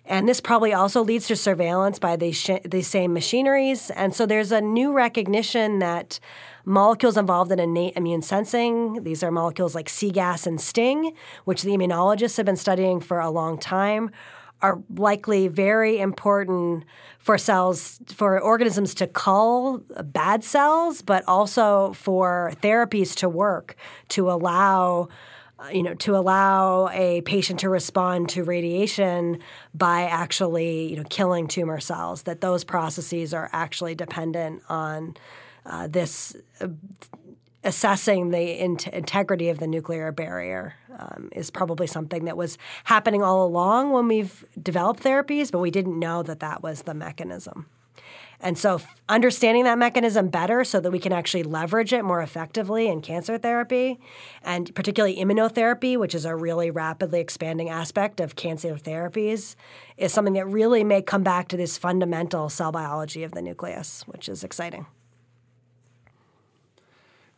And 0.09 0.27
this 0.27 0.41
probably 0.41 0.73
also 0.73 1.03
leads 1.03 1.27
to 1.27 1.35
surveillance 1.35 1.99
by 1.99 2.15
these, 2.15 2.35
sh- 2.35 2.65
these 2.65 2.87
same 2.87 3.13
machineries. 3.13 3.91
And 3.91 4.13
so 4.13 4.25
there's 4.25 4.51
a 4.51 4.59
new 4.59 4.91
recognition 4.91 5.77
that 5.79 6.19
molecules 6.65 7.15
involved 7.15 7.51
in 7.51 7.59
innate 7.59 7.95
immune 7.95 8.23
sensing. 8.23 9.03
These 9.03 9.21
are 9.21 9.29
molecules 9.29 9.75
like 9.75 9.87
cGAS 9.87 10.47
and 10.47 10.59
STING, 10.59 11.13
which 11.45 11.61
the 11.61 11.71
immunologists 11.71 12.37
have 12.37 12.45
been 12.47 12.55
studying 12.55 12.99
for 12.99 13.19
a 13.19 13.29
long 13.29 13.59
time, 13.59 14.09
are 14.63 14.81
likely 14.97 15.47
very 15.47 15.99
important 15.99 16.85
for 17.19 17.37
cells, 17.37 17.99
for 18.07 18.39
organisms 18.39 18.95
to 18.95 19.05
cull 19.05 19.83
bad 20.03 20.43
cells, 20.43 21.03
but 21.03 21.23
also 21.27 21.93
for 21.93 22.53
therapies 22.63 23.15
to 23.15 23.29
work 23.29 23.75
to 24.09 24.31
allow 24.31 25.07
you 25.71 25.83
know, 25.83 25.93
to 25.95 26.15
allow 26.15 26.89
a 26.89 27.21
patient 27.21 27.59
to 27.61 27.69
respond 27.69 28.29
to 28.29 28.43
radiation 28.43 29.39
by 29.73 30.03
actually, 30.03 30.89
you 30.89 30.95
know, 30.95 31.03
killing 31.09 31.47
tumor 31.47 31.79
cells, 31.79 32.23
that 32.23 32.41
those 32.41 32.63
processes 32.63 33.33
are 33.33 33.49
actually 33.51 33.95
dependent 33.95 34.61
on 34.69 35.15
uh, 35.65 35.87
this 35.87 36.35
uh, 36.61 36.67
assessing 37.63 38.29
the 38.29 38.59
in- 38.59 38.77
integrity 38.93 39.49
of 39.49 39.59
the 39.59 39.67
nuclear 39.67 40.11
barrier 40.11 40.75
um, 40.97 41.29
is 41.33 41.51
probably 41.51 41.87
something 41.87 42.25
that 42.25 42.37
was 42.37 42.57
happening 42.85 43.21
all 43.21 43.45
along 43.45 43.91
when 43.91 44.07
we've 44.07 44.45
developed 44.61 45.03
therapies, 45.03 45.51
but 45.51 45.59
we 45.59 45.71
didn't 45.71 45.99
know 45.99 46.23
that 46.23 46.39
that 46.39 46.63
was 46.63 46.83
the 46.83 46.93
mechanism. 46.93 47.65
And 48.41 48.57
so, 48.57 48.81
understanding 49.09 49.65
that 49.65 49.77
mechanism 49.77 50.29
better 50.29 50.63
so 50.63 50.79
that 50.79 50.91
we 50.91 50.99
can 50.99 51.11
actually 51.11 51.43
leverage 51.43 51.91
it 51.91 52.03
more 52.03 52.21
effectively 52.21 52.87
in 52.87 53.01
cancer 53.01 53.37
therapy, 53.37 53.99
and 54.43 54.73
particularly 54.73 55.17
immunotherapy, 55.17 55.97
which 55.97 56.15
is 56.15 56.23
a 56.23 56.35
really 56.35 56.71
rapidly 56.71 57.19
expanding 57.19 57.69
aspect 57.69 58.21
of 58.21 58.37
cancer 58.37 58.75
therapies, 58.75 59.55
is 59.97 60.13
something 60.13 60.35
that 60.35 60.45
really 60.45 60.85
may 60.85 61.01
come 61.01 61.23
back 61.23 61.49
to 61.49 61.57
this 61.57 61.77
fundamental 61.77 62.47
cell 62.47 62.71
biology 62.71 63.23
of 63.23 63.33
the 63.33 63.41
nucleus, 63.41 64.03
which 64.07 64.29
is 64.29 64.43
exciting. 64.43 64.85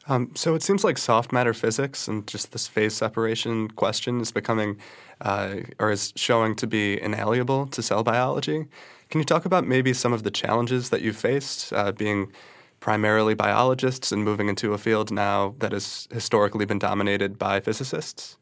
Um, 0.07 0.31
so 0.35 0.55
it 0.55 0.63
seems 0.63 0.83
like 0.83 0.97
soft 0.97 1.31
matter 1.31 1.53
physics 1.53 2.07
and 2.07 2.27
just 2.27 2.51
this 2.51 2.67
phase 2.67 2.95
separation 2.95 3.69
question 3.69 4.19
is 4.19 4.31
becoming 4.31 4.77
uh, 5.21 5.57
or 5.79 5.91
is 5.91 6.11
showing 6.15 6.55
to 6.55 6.67
be 6.67 6.99
inalienable 6.99 7.67
to 7.67 7.81
cell 7.83 8.03
biology. 8.03 8.65
Can 9.11 9.19
you 9.19 9.25
talk 9.25 9.45
about 9.45 9.67
maybe 9.67 9.93
some 9.93 10.13
of 10.13 10.23
the 10.23 10.31
challenges 10.31 10.89
that 10.89 11.01
you've 11.01 11.17
faced 11.17 11.73
uh, 11.73 11.91
being 11.91 12.31
primarily 12.79 13.33
biologists 13.33 14.11
and 14.11 14.23
moving 14.23 14.47
into 14.47 14.73
a 14.73 14.77
field 14.77 15.11
now 15.11 15.53
that 15.59 15.73
has 15.73 16.07
historically 16.11 16.65
been 16.65 16.79
dominated 16.79 17.37
by 17.37 17.59
physicists? 17.59 18.37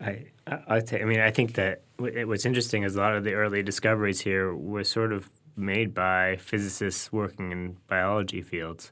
I, 0.00 0.24
I, 0.46 0.82
I 0.92 1.04
mean, 1.04 1.20
I 1.20 1.30
think 1.30 1.54
that 1.54 1.82
what's 1.98 2.46
interesting 2.46 2.84
is 2.84 2.96
a 2.96 3.00
lot 3.00 3.14
of 3.14 3.22
the 3.22 3.34
early 3.34 3.62
discoveries 3.62 4.22
here 4.22 4.54
were 4.54 4.82
sort 4.82 5.12
of 5.12 5.28
made 5.56 5.92
by 5.92 6.36
physicists 6.36 7.12
working 7.12 7.52
in 7.52 7.76
biology 7.86 8.40
fields. 8.40 8.90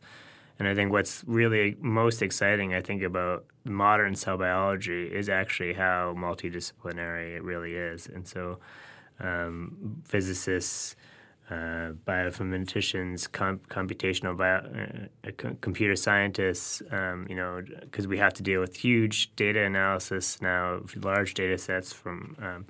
And 0.58 0.68
I 0.68 0.74
think 0.74 0.92
what's 0.92 1.24
really 1.26 1.76
most 1.80 2.20
exciting, 2.20 2.74
I 2.74 2.82
think, 2.82 3.02
about 3.02 3.46
modern 3.64 4.14
cell 4.14 4.36
biology 4.36 5.06
is 5.06 5.30
actually 5.30 5.72
how 5.72 6.14
multidisciplinary 6.18 7.36
it 7.36 7.42
really 7.42 7.74
is. 7.74 8.06
And 8.06 8.28
so, 8.28 8.58
um, 9.20 10.02
physicists, 10.04 10.96
uh, 11.50 11.92
bioinformaticians, 12.06 13.30
com- 13.32 13.60
computational 13.70 14.36
bio, 14.36 14.58
uh, 14.58 15.28
uh 15.28 15.52
computer 15.60 15.96
scientists, 15.96 16.82
um, 16.90 17.26
you 17.28 17.34
know, 17.34 17.62
because 17.80 18.06
we 18.06 18.18
have 18.18 18.34
to 18.34 18.42
deal 18.42 18.60
with 18.60 18.76
huge 18.76 19.34
data 19.34 19.62
analysis 19.64 20.42
now, 20.42 20.80
large 20.96 21.34
data 21.34 21.56
sets 21.56 21.92
from 21.92 22.36
um, 22.42 22.66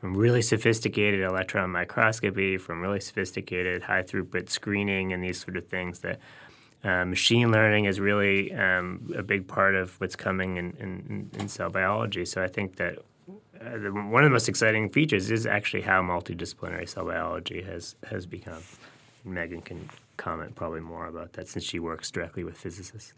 from 0.00 0.14
really 0.14 0.40
sophisticated 0.40 1.20
electron 1.20 1.70
microscopy, 1.70 2.56
from 2.56 2.80
really 2.80 3.00
sophisticated 3.00 3.82
high 3.82 4.02
throughput 4.02 4.48
screening, 4.48 5.12
and 5.12 5.22
these 5.22 5.40
sort 5.40 5.56
of 5.56 5.66
things 5.66 6.00
that. 6.00 6.18
Uh, 6.82 7.04
machine 7.04 7.50
learning 7.50 7.84
is 7.84 8.00
really 8.00 8.54
um, 8.54 9.12
a 9.14 9.22
big 9.22 9.46
part 9.46 9.74
of 9.74 10.00
what's 10.00 10.16
coming 10.16 10.56
in, 10.56 10.70
in, 10.80 11.30
in 11.38 11.46
cell 11.46 11.68
biology. 11.68 12.24
So 12.24 12.42
I 12.42 12.48
think 12.48 12.76
that 12.76 13.00
the, 13.60 13.90
one 13.92 14.24
of 14.24 14.30
the 14.30 14.32
most 14.32 14.48
exciting 14.48 14.88
features 14.90 15.30
is 15.30 15.46
actually 15.46 15.82
how 15.82 16.02
multidisciplinary 16.02 16.88
cell 16.88 17.04
biology 17.04 17.62
has 17.62 17.94
has 18.08 18.26
become. 18.26 18.62
Megan 19.24 19.60
can 19.60 19.90
comment 20.16 20.54
probably 20.54 20.80
more 20.80 21.06
about 21.06 21.34
that 21.34 21.46
since 21.48 21.64
she 21.64 21.78
works 21.78 22.10
directly 22.10 22.42
with 22.42 22.56
physicists. 22.56 23.12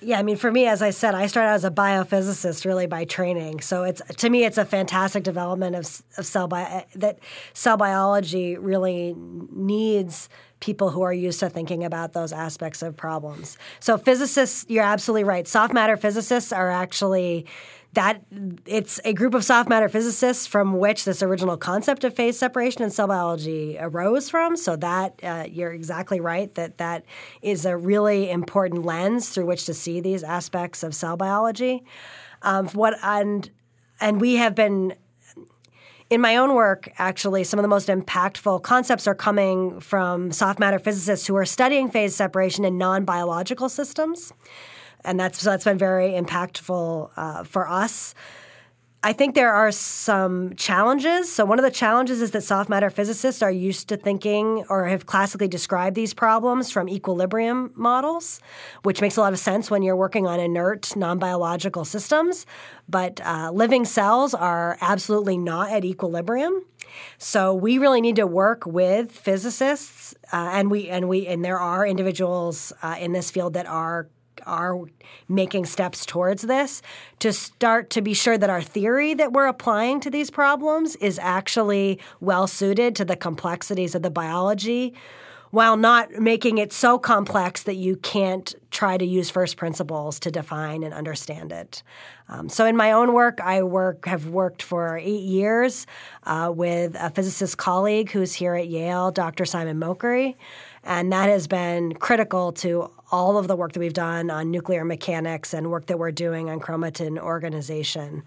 Yeah, 0.00 0.18
I 0.18 0.22
mean, 0.22 0.36
for 0.36 0.52
me, 0.52 0.66
as 0.66 0.80
I 0.80 0.90
said, 0.90 1.16
I 1.16 1.26
started 1.26 1.50
as 1.50 1.64
a 1.64 1.70
biophysicist 1.70 2.64
really 2.64 2.86
by 2.86 3.04
training. 3.04 3.60
So 3.60 3.82
it's 3.82 4.00
to 4.16 4.30
me, 4.30 4.44
it's 4.44 4.58
a 4.58 4.64
fantastic 4.64 5.24
development 5.24 5.74
of, 5.74 6.02
of 6.16 6.26
cell 6.26 6.46
bio, 6.46 6.84
that 6.96 7.18
cell 7.52 7.76
biology 7.76 8.56
really 8.56 9.14
needs 9.16 10.28
people 10.60 10.90
who 10.90 11.02
are 11.02 11.12
used 11.12 11.40
to 11.40 11.48
thinking 11.48 11.84
about 11.84 12.12
those 12.12 12.32
aspects 12.32 12.82
of 12.82 12.96
problems. 12.96 13.56
So 13.80 13.96
physicists, 13.96 14.64
you're 14.68 14.84
absolutely 14.84 15.24
right. 15.24 15.46
Soft 15.46 15.72
matter 15.72 15.96
physicists 15.96 16.52
are 16.52 16.70
actually 16.70 17.46
that 17.94 18.22
it's 18.66 19.00
a 19.04 19.12
group 19.12 19.34
of 19.34 19.42
soft 19.44 19.68
matter 19.68 19.88
physicists 19.88 20.46
from 20.46 20.78
which 20.78 21.04
this 21.04 21.22
original 21.22 21.56
concept 21.56 22.04
of 22.04 22.14
phase 22.14 22.38
separation 22.38 22.82
in 22.82 22.90
cell 22.90 23.08
biology 23.08 23.76
arose 23.80 24.28
from. 24.28 24.56
So 24.56 24.76
that 24.76 25.18
uh, 25.22 25.46
you're 25.48 25.72
exactly 25.72 26.20
right 26.20 26.52
that 26.54 26.78
that 26.78 27.04
is 27.40 27.64
a 27.64 27.76
really 27.76 28.30
important 28.30 28.84
lens 28.84 29.30
through 29.30 29.46
which 29.46 29.64
to 29.66 29.74
see 29.74 30.00
these 30.00 30.22
aspects 30.22 30.82
of 30.82 30.94
cell 30.94 31.16
biology. 31.16 31.82
Um, 32.42 32.68
what 32.68 32.94
and 33.02 33.50
and 34.00 34.20
we 34.20 34.36
have 34.36 34.54
been 34.54 34.94
in 36.10 36.22
my 36.22 36.36
own 36.36 36.54
work, 36.54 36.90
actually, 36.96 37.44
some 37.44 37.58
of 37.58 37.62
the 37.62 37.68
most 37.68 37.88
impactful 37.88 38.62
concepts 38.62 39.06
are 39.06 39.14
coming 39.14 39.78
from 39.80 40.32
soft 40.32 40.58
matter 40.58 40.78
physicists 40.78 41.26
who 41.26 41.36
are 41.36 41.44
studying 41.44 41.90
phase 41.90 42.14
separation 42.16 42.64
in 42.64 42.78
non 42.78 43.04
biological 43.04 43.68
systems 43.68 44.32
and 45.04 45.18
that's 45.18 45.40
so 45.40 45.50
that's 45.50 45.64
been 45.64 45.78
very 45.78 46.10
impactful 46.12 47.10
uh, 47.16 47.44
for 47.44 47.68
us. 47.68 48.14
I 49.00 49.12
think 49.12 49.36
there 49.36 49.52
are 49.52 49.70
some 49.70 50.56
challenges. 50.56 51.32
So, 51.32 51.44
one 51.44 51.60
of 51.60 51.64
the 51.64 51.70
challenges 51.70 52.20
is 52.20 52.32
that 52.32 52.42
soft 52.42 52.68
matter 52.68 52.90
physicists 52.90 53.42
are 53.42 53.50
used 53.50 53.88
to 53.90 53.96
thinking 53.96 54.64
or 54.68 54.86
have 54.86 55.06
classically 55.06 55.46
described 55.46 55.94
these 55.94 56.12
problems 56.12 56.72
from 56.72 56.88
equilibrium 56.88 57.70
models, 57.76 58.40
which 58.82 59.00
makes 59.00 59.16
a 59.16 59.20
lot 59.20 59.32
of 59.32 59.38
sense 59.38 59.70
when 59.70 59.82
you're 59.82 59.94
working 59.94 60.26
on 60.26 60.40
inert, 60.40 60.96
non 60.96 61.20
biological 61.20 61.84
systems. 61.84 62.44
But 62.88 63.20
uh, 63.24 63.52
living 63.52 63.84
cells 63.84 64.34
are 64.34 64.76
absolutely 64.80 65.38
not 65.38 65.70
at 65.70 65.84
equilibrium. 65.84 66.64
So 67.18 67.54
we 67.54 67.78
really 67.78 68.00
need 68.00 68.16
to 68.16 68.26
work 68.26 68.66
with 68.66 69.12
physicists, 69.12 70.16
uh, 70.32 70.50
and 70.52 70.72
we 70.72 70.88
and 70.88 71.08
we 71.08 71.28
and 71.28 71.44
there 71.44 71.60
are 71.60 71.86
individuals 71.86 72.72
uh, 72.82 72.96
in 72.98 73.12
this 73.12 73.30
field 73.30 73.54
that 73.54 73.66
are 73.66 74.08
are 74.48 74.80
making 75.28 75.66
steps 75.66 76.04
towards 76.04 76.42
this 76.42 76.82
to 77.20 77.32
start 77.32 77.90
to 77.90 78.02
be 78.02 78.14
sure 78.14 78.38
that 78.38 78.50
our 78.50 78.62
theory 78.62 79.14
that 79.14 79.32
we're 79.32 79.46
applying 79.46 80.00
to 80.00 80.10
these 80.10 80.30
problems 80.30 80.96
is 80.96 81.18
actually 81.18 81.98
well 82.20 82.46
suited 82.46 82.96
to 82.96 83.04
the 83.04 83.16
complexities 83.16 83.94
of 83.94 84.02
the 84.02 84.10
biology 84.10 84.94
while 85.50 85.76
not 85.76 86.12
making 86.12 86.58
it 86.58 86.72
so 86.72 86.98
complex 86.98 87.62
that 87.62 87.76
you 87.76 87.96
can't 87.96 88.54
try 88.70 88.96
to 88.98 89.04
use 89.04 89.30
first 89.30 89.56
principles 89.56 90.20
to 90.20 90.30
define 90.30 90.82
and 90.82 90.92
understand 90.92 91.52
it. 91.52 91.82
Um, 92.28 92.48
so, 92.48 92.66
in 92.66 92.76
my 92.76 92.92
own 92.92 93.14
work, 93.14 93.40
I 93.40 93.62
work 93.62 94.06
have 94.06 94.26
worked 94.26 94.62
for 94.62 94.98
eight 94.98 95.22
years 95.22 95.86
uh, 96.24 96.52
with 96.54 96.94
a 96.98 97.10
physicist 97.10 97.56
colleague 97.56 98.10
who's 98.10 98.34
here 98.34 98.54
at 98.54 98.68
Yale, 98.68 99.10
Dr. 99.10 99.46
Simon 99.46 99.80
Mochrie, 99.80 100.36
and 100.88 101.12
that 101.12 101.28
has 101.28 101.46
been 101.46 101.92
critical 101.92 102.50
to 102.50 102.90
all 103.12 103.36
of 103.36 103.46
the 103.46 103.54
work 103.54 103.72
that 103.72 103.80
we've 103.80 103.92
done 103.92 104.30
on 104.30 104.50
nuclear 104.50 104.86
mechanics 104.86 105.52
and 105.52 105.70
work 105.70 105.84
that 105.86 105.98
we're 105.98 106.10
doing 106.10 106.48
on 106.48 106.60
chromatin 106.60 107.18
organization. 107.18 108.24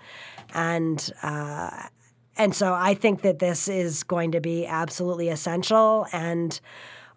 And 0.53 1.12
uh, 1.24 1.88
and 2.38 2.55
so 2.55 2.72
I 2.74 2.93
think 2.93 3.24
that 3.24 3.39
this 3.39 3.68
is 3.68 4.03
going 4.03 4.32
to 4.34 4.39
be 4.39 4.68
absolutely 4.68 5.30
essential. 5.30 6.05
And 6.14 6.59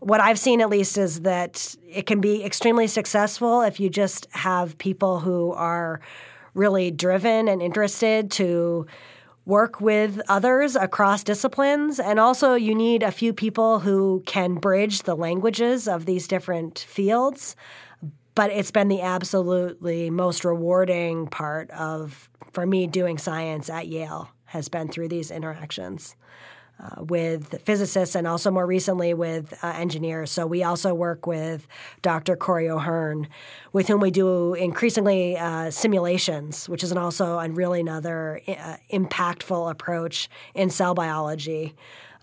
what 0.00 0.20
I've 0.20 0.38
seen, 0.38 0.62
at 0.62 0.70
least, 0.70 0.96
is 0.96 1.20
that 1.20 1.76
it 1.86 2.06
can 2.06 2.22
be 2.22 2.42
extremely 2.42 2.86
successful 2.86 3.60
if 3.60 3.78
you 3.78 3.90
just 3.90 4.26
have 4.30 4.78
people 4.78 5.20
who 5.20 5.52
are 5.52 6.00
really 6.54 6.90
driven 6.90 7.48
and 7.48 7.60
interested 7.60 8.30
to 8.32 8.86
work 9.46 9.80
with 9.80 10.20
others 10.28 10.76
across 10.76 11.22
disciplines. 11.22 12.00
And 12.00 12.18
also, 12.18 12.54
you 12.54 12.74
need 12.74 13.02
a 13.02 13.10
few 13.10 13.32
people 13.32 13.80
who 13.80 14.22
can 14.26 14.54
bridge 14.54 15.02
the 15.02 15.14
languages 15.14 15.86
of 15.86 16.06
these 16.06 16.26
different 16.26 16.78
fields. 16.78 17.56
But 18.34 18.50
it's 18.50 18.70
been 18.70 18.88
the 18.88 19.02
absolutely 19.02 20.10
most 20.10 20.44
rewarding 20.44 21.28
part 21.28 21.70
of, 21.70 22.28
for 22.52 22.66
me, 22.66 22.86
doing 22.86 23.18
science 23.18 23.70
at 23.70 23.86
Yale 23.86 24.30
has 24.46 24.68
been 24.68 24.88
through 24.88 25.08
these 25.08 25.30
interactions 25.30 26.16
uh, 26.80 27.04
with 27.04 27.60
physicists 27.62 28.14
and 28.14 28.26
also 28.26 28.50
more 28.50 28.66
recently 28.66 29.14
with 29.14 29.54
uh, 29.62 29.68
engineers. 29.68 30.30
So 30.30 30.46
we 30.46 30.62
also 30.64 30.92
work 30.92 31.26
with 31.26 31.66
Dr. 32.02 32.36
Corey 32.36 32.68
O'Hern, 32.68 33.28
with 33.72 33.88
whom 33.88 34.00
we 34.00 34.10
do 34.10 34.54
increasingly 34.54 35.36
uh, 35.36 35.70
simulations, 35.70 36.68
which 36.68 36.82
is 36.82 36.90
an 36.90 36.98
also 36.98 37.38
a 37.38 37.48
really 37.48 37.80
another 37.80 38.40
uh, 38.48 38.76
impactful 38.92 39.70
approach 39.70 40.28
in 40.54 40.68
cell 40.68 40.94
biology. 40.94 41.74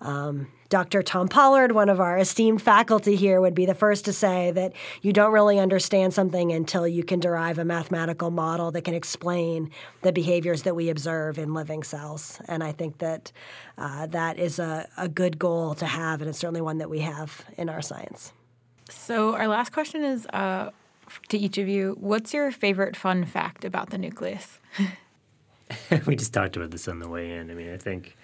Um, 0.01 0.47
Dr. 0.71 1.03
Tom 1.03 1.27
Pollard, 1.27 1.73
one 1.73 1.89
of 1.89 1.99
our 1.99 2.17
esteemed 2.17 2.61
faculty 2.61 3.17
here, 3.17 3.41
would 3.41 3.53
be 3.53 3.65
the 3.65 3.75
first 3.75 4.05
to 4.05 4.13
say 4.13 4.51
that 4.51 4.71
you 5.01 5.11
don't 5.11 5.33
really 5.33 5.59
understand 5.59 6.13
something 6.13 6.53
until 6.53 6.87
you 6.87 7.03
can 7.03 7.19
derive 7.19 7.59
a 7.59 7.65
mathematical 7.65 8.31
model 8.31 8.71
that 8.71 8.83
can 8.83 8.93
explain 8.93 9.69
the 10.01 10.13
behaviors 10.13 10.63
that 10.63 10.73
we 10.73 10.89
observe 10.89 11.37
in 11.37 11.53
living 11.53 11.83
cells. 11.83 12.39
And 12.47 12.63
I 12.63 12.71
think 12.71 12.99
that 12.99 13.33
uh, 13.77 14.07
that 14.07 14.39
is 14.39 14.59
a, 14.59 14.87
a 14.95 15.09
good 15.09 15.37
goal 15.37 15.75
to 15.75 15.85
have, 15.85 16.21
and 16.21 16.29
it's 16.29 16.39
certainly 16.39 16.61
one 16.61 16.77
that 16.77 16.89
we 16.89 16.99
have 16.99 17.43
in 17.57 17.67
our 17.67 17.81
science. 17.81 18.31
So, 18.89 19.35
our 19.35 19.49
last 19.49 19.73
question 19.73 20.05
is 20.05 20.25
uh, 20.27 20.69
to 21.27 21.37
each 21.37 21.57
of 21.57 21.67
you 21.67 21.97
What's 21.99 22.33
your 22.33 22.49
favorite 22.49 22.95
fun 22.95 23.25
fact 23.25 23.65
about 23.65 23.89
the 23.89 23.97
nucleus? 23.97 24.59
we 26.05 26.15
just 26.15 26.33
talked 26.33 26.55
about 26.55 26.71
this 26.71 26.87
on 26.87 26.99
the 26.99 27.09
way 27.09 27.31
in. 27.31 27.51
I 27.51 27.53
mean, 27.53 27.73
I 27.73 27.77
think 27.77 28.15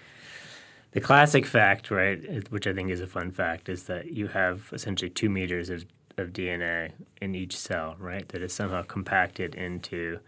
the 0.92 1.00
classic 1.00 1.44
fact, 1.44 1.90
right, 1.90 2.50
which 2.50 2.66
I 2.66 2.72
think 2.72 2.90
is 2.90 3.00
a 3.00 3.06
fun 3.06 3.30
fact, 3.30 3.68
is 3.68 3.84
that 3.84 4.12
you 4.12 4.28
have 4.28 4.70
essentially 4.72 5.10
two 5.10 5.28
meters 5.28 5.68
of, 5.68 5.84
of 6.16 6.32
DNA 6.32 6.92
in 7.20 7.34
each 7.34 7.56
cell, 7.56 7.96
right, 7.98 8.26
that 8.30 8.42
is 8.42 8.52
somehow 8.52 8.82
compacted 8.82 9.54
into 9.54 10.18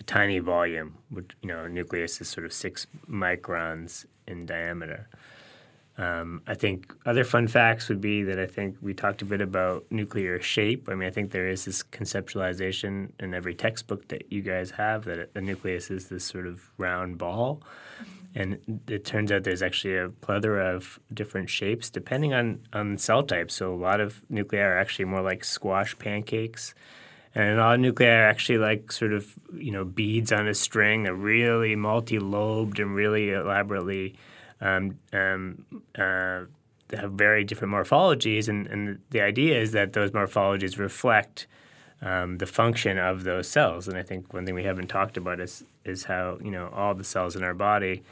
a 0.00 0.02
tiny 0.04 0.38
volume. 0.38 0.94
Which, 1.10 1.30
you 1.42 1.48
know, 1.48 1.64
a 1.64 1.68
nucleus 1.68 2.20
is 2.20 2.28
sort 2.28 2.46
of 2.46 2.52
six 2.52 2.86
microns 3.08 4.06
in 4.26 4.46
diameter. 4.46 5.08
Um, 5.98 6.42
I 6.46 6.54
think 6.54 6.94
other 7.06 7.24
fun 7.24 7.48
facts 7.48 7.88
would 7.88 8.00
be 8.00 8.22
that 8.22 8.38
I 8.38 8.46
think 8.46 8.76
we 8.80 8.94
talked 8.94 9.20
a 9.20 9.24
bit 9.24 9.40
about 9.40 9.84
nuclear 9.90 10.40
shape. 10.40 10.88
I 10.88 10.94
mean, 10.94 11.08
I 11.08 11.10
think 11.10 11.32
there 11.32 11.48
is 11.48 11.64
this 11.64 11.82
conceptualization 11.82 13.10
in 13.18 13.34
every 13.34 13.54
textbook 13.54 14.06
that 14.08 14.30
you 14.30 14.40
guys 14.40 14.70
have 14.70 15.04
that 15.06 15.30
a 15.34 15.40
nucleus 15.40 15.90
is 15.90 16.08
this 16.08 16.24
sort 16.24 16.46
of 16.46 16.70
round 16.78 17.18
ball. 17.18 17.60
And 18.34 18.82
it 18.86 19.04
turns 19.04 19.32
out 19.32 19.44
there's 19.44 19.62
actually 19.62 19.96
a 19.96 20.10
plethora 20.10 20.74
of 20.76 21.00
different 21.12 21.50
shapes 21.50 21.90
depending 21.90 22.34
on, 22.34 22.60
on 22.72 22.98
cell 22.98 23.22
type. 23.22 23.50
So 23.50 23.72
a 23.72 23.76
lot 23.76 24.00
of 24.00 24.22
nuclei 24.28 24.60
are 24.60 24.78
actually 24.78 25.06
more 25.06 25.22
like 25.22 25.44
squash 25.44 25.98
pancakes. 25.98 26.74
And 27.34 27.58
a 27.58 27.62
lot 27.62 27.74
of 27.74 27.80
nuclei 27.80 28.06
are 28.06 28.28
actually 28.28 28.58
like 28.58 28.92
sort 28.92 29.12
of, 29.12 29.32
you 29.54 29.70
know, 29.70 29.84
beads 29.84 30.32
on 30.32 30.46
a 30.46 30.54
string. 30.54 31.04
They're 31.04 31.14
really 31.14 31.74
multi-lobed 31.74 32.78
and 32.80 32.94
really 32.94 33.30
elaborately 33.30 34.16
um, 34.60 34.98
um, 35.12 35.64
uh, 35.96 36.42
have 36.96 37.12
very 37.12 37.44
different 37.44 37.72
morphologies. 37.72 38.48
And, 38.48 38.66
and 38.66 38.98
the 39.10 39.20
idea 39.20 39.60
is 39.60 39.72
that 39.72 39.92
those 39.92 40.10
morphologies 40.10 40.78
reflect 40.78 41.46
um, 42.02 42.38
the 42.38 42.46
function 42.46 42.98
of 42.98 43.24
those 43.24 43.48
cells. 43.48 43.88
And 43.88 43.96
I 43.96 44.02
think 44.02 44.32
one 44.32 44.46
thing 44.46 44.54
we 44.54 44.64
haven't 44.64 44.88
talked 44.88 45.16
about 45.16 45.40
is 45.40 45.64
is 45.84 46.04
how 46.04 46.38
you 46.42 46.50
know 46.50 46.70
all 46.74 46.94
the 46.94 47.04
cells 47.04 47.36
in 47.36 47.42
our 47.42 47.54
body 47.54 48.02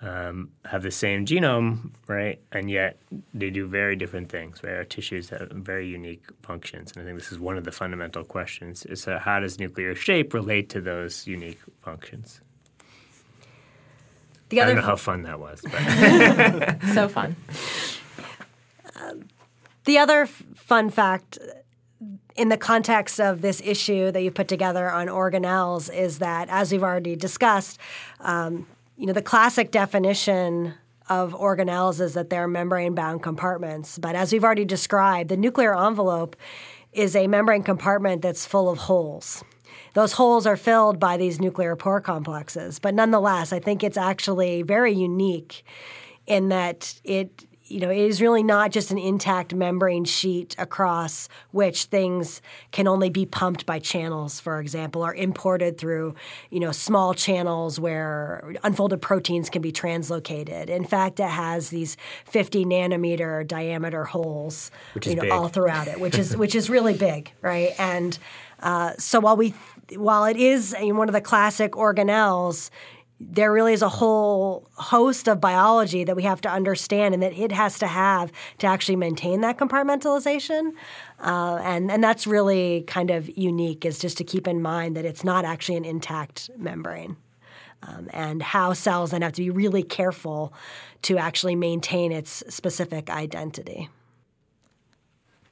um, 0.00 0.50
have 0.64 0.82
the 0.82 0.90
same 0.90 1.24
genome, 1.24 1.92
right? 2.08 2.40
And 2.50 2.70
yet 2.70 2.98
they 3.32 3.50
do 3.50 3.66
very 3.66 3.96
different 3.96 4.28
things. 4.28 4.62
Right? 4.62 4.74
Our 4.74 4.84
tissues 4.84 5.30
have 5.30 5.48
very 5.50 5.88
unique 5.88 6.24
functions, 6.42 6.92
and 6.92 7.02
I 7.02 7.06
think 7.06 7.18
this 7.18 7.32
is 7.32 7.38
one 7.38 7.56
of 7.56 7.64
the 7.64 7.72
fundamental 7.72 8.24
questions: 8.24 8.84
is 8.84 9.04
how 9.04 9.40
does 9.40 9.58
nuclear 9.58 9.94
shape 9.94 10.34
relate 10.34 10.68
to 10.70 10.80
those 10.80 11.26
unique 11.26 11.60
functions? 11.80 12.40
The 14.50 14.60
I 14.60 14.64
other 14.64 14.74
don't 14.74 14.82
know 14.82 14.88
how 14.88 14.96
fun 14.96 15.22
that 15.22 15.40
was, 15.40 15.62
but 15.62 16.82
so 16.94 17.08
fun. 17.08 17.36
The 19.84 19.98
other 19.98 20.22
f- 20.22 20.42
fun 20.54 20.90
fact 20.90 21.38
in 22.36 22.48
the 22.48 22.56
context 22.56 23.20
of 23.20 23.42
this 23.42 23.60
issue 23.64 24.10
that 24.10 24.22
you 24.22 24.30
put 24.30 24.48
together 24.48 24.90
on 24.90 25.08
organelles 25.08 25.92
is 25.94 26.18
that, 26.18 26.48
as 26.48 26.72
we've 26.72 26.82
already 26.82 27.16
discussed, 27.16 27.78
um, 28.20 28.66
you 28.96 29.06
know, 29.06 29.12
the 29.12 29.22
classic 29.22 29.70
definition 29.70 30.74
of 31.08 31.32
organelles 31.32 32.00
is 32.00 32.14
that 32.14 32.30
they're 32.30 32.48
membrane 32.48 32.94
bound 32.94 33.22
compartments. 33.22 33.98
But 33.98 34.14
as 34.14 34.32
we've 34.32 34.44
already 34.44 34.64
described, 34.64 35.28
the 35.28 35.36
nuclear 35.36 35.76
envelope 35.76 36.36
is 36.92 37.16
a 37.16 37.26
membrane 37.26 37.62
compartment 37.62 38.22
that's 38.22 38.46
full 38.46 38.68
of 38.68 38.78
holes. 38.78 39.44
Those 39.94 40.12
holes 40.12 40.46
are 40.46 40.56
filled 40.56 40.98
by 40.98 41.16
these 41.16 41.40
nuclear 41.40 41.76
pore 41.76 42.00
complexes. 42.00 42.78
But 42.78 42.94
nonetheless, 42.94 43.52
I 43.52 43.58
think 43.58 43.82
it's 43.82 43.96
actually 43.96 44.62
very 44.62 44.92
unique 44.92 45.64
in 46.26 46.48
that 46.48 47.00
it 47.04 47.46
you 47.66 47.80
know, 47.80 47.90
it 47.90 47.98
is 47.98 48.20
really 48.20 48.42
not 48.42 48.70
just 48.70 48.90
an 48.90 48.98
intact 48.98 49.54
membrane 49.54 50.04
sheet 50.04 50.54
across 50.58 51.28
which 51.52 51.84
things 51.84 52.42
can 52.70 52.86
only 52.86 53.08
be 53.08 53.24
pumped 53.24 53.64
by 53.64 53.78
channels, 53.78 54.40
for 54.40 54.60
example, 54.60 55.04
or 55.04 55.14
imported 55.14 55.78
through, 55.78 56.14
you 56.50 56.60
know, 56.60 56.72
small 56.72 57.14
channels 57.14 57.78
where 57.78 58.54
unfolded 58.62 59.00
proteins 59.00 59.48
can 59.48 59.62
be 59.62 59.72
translocated. 59.72 60.68
In 60.68 60.84
fact, 60.84 61.20
it 61.20 61.28
has 61.28 61.70
these 61.70 61.96
50 62.26 62.64
nanometer 62.64 63.46
diameter 63.46 64.04
holes, 64.04 64.70
you 65.04 65.14
know, 65.14 65.22
big. 65.22 65.32
all 65.32 65.48
throughout 65.48 65.88
it, 65.88 66.00
which 66.00 66.18
is 66.18 66.36
which 66.42 66.54
is 66.54 66.68
really 66.68 66.94
big, 66.94 67.32
right? 67.40 67.70
And 67.78 68.18
uh, 68.60 68.92
so 68.98 69.20
while 69.20 69.36
we 69.36 69.54
while 69.96 70.24
it 70.24 70.36
is 70.36 70.74
one 70.78 71.08
of 71.08 71.12
the 71.12 71.20
classic 71.20 71.72
organelles, 71.72 72.70
there 73.30 73.52
really 73.52 73.72
is 73.72 73.82
a 73.82 73.88
whole 73.88 74.68
host 74.74 75.28
of 75.28 75.40
biology 75.40 76.04
that 76.04 76.16
we 76.16 76.22
have 76.22 76.40
to 76.42 76.50
understand 76.50 77.14
and 77.14 77.22
that 77.22 77.32
it 77.32 77.52
has 77.52 77.78
to 77.78 77.86
have 77.86 78.32
to 78.58 78.66
actually 78.66 78.96
maintain 78.96 79.40
that 79.42 79.58
compartmentalization. 79.58 80.72
Uh, 81.20 81.60
and, 81.62 81.90
and 81.90 82.02
that's 82.02 82.26
really 82.26 82.84
kind 82.86 83.10
of 83.10 83.28
unique, 83.36 83.84
is 83.84 83.98
just 83.98 84.18
to 84.18 84.24
keep 84.24 84.48
in 84.48 84.60
mind 84.60 84.96
that 84.96 85.04
it's 85.04 85.24
not 85.24 85.44
actually 85.44 85.76
an 85.76 85.84
intact 85.84 86.50
membrane. 86.56 87.16
Um, 87.84 88.08
and 88.12 88.42
how 88.42 88.74
cells 88.74 89.10
then 89.10 89.22
have 89.22 89.32
to 89.32 89.42
be 89.42 89.50
really 89.50 89.82
careful 89.82 90.52
to 91.02 91.18
actually 91.18 91.56
maintain 91.56 92.12
its 92.12 92.44
specific 92.48 93.10
identity. 93.10 93.88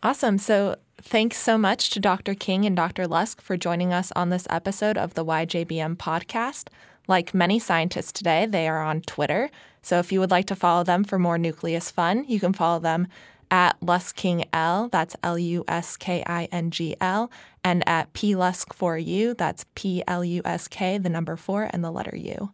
Awesome. 0.01 0.39
So, 0.39 0.77
thanks 1.03 1.39
so 1.39 1.59
much 1.59 1.91
to 1.91 2.01
Dr. 2.01 2.35
King 2.35 2.65
and 2.65 2.77
Dr. 2.77 3.09
Lusk 3.09 3.41
for 3.41 3.57
joining 3.57 3.93
us 3.93 4.13
on 4.15 4.29
this 4.29 4.47
episode 4.49 4.97
of 4.97 5.15
the 5.15 5.25
YJBM 5.25 5.97
podcast. 5.97 6.69
Like 7.11 7.35
many 7.35 7.59
scientists 7.59 8.13
today, 8.13 8.47
they 8.47 8.69
are 8.69 8.81
on 8.81 9.01
Twitter. 9.01 9.51
So, 9.83 9.99
if 9.99 10.13
you 10.13 10.21
would 10.21 10.31
like 10.31 10.47
to 10.47 10.55
follow 10.55 10.85
them 10.85 11.03
for 11.03 11.19
more 11.19 11.39
nucleus 11.39 11.91
fun, 11.91 12.25
you 12.29 12.39
can 12.39 12.53
follow 12.53 12.79
them 12.79 13.09
at 13.51 13.81
LuskingL, 13.81 14.93
that's 14.93 15.17
L 15.25 15.37
U 15.37 15.65
S 15.67 15.97
K 15.97 16.23
I 16.25 16.45
N 16.53 16.71
G 16.71 16.95
L, 17.01 17.29
and 17.65 17.83
at 17.89 18.13
PLusk4U, 18.13 19.37
that's 19.37 19.67
P 19.75 20.05
L 20.07 20.25
U 20.25 20.41
S 20.45 20.69
K, 20.69 20.99
the 20.99 21.09
number 21.09 21.35
four, 21.35 21.69
and 21.73 21.83
the 21.83 21.91
letter 21.91 22.17
U. 22.17 22.53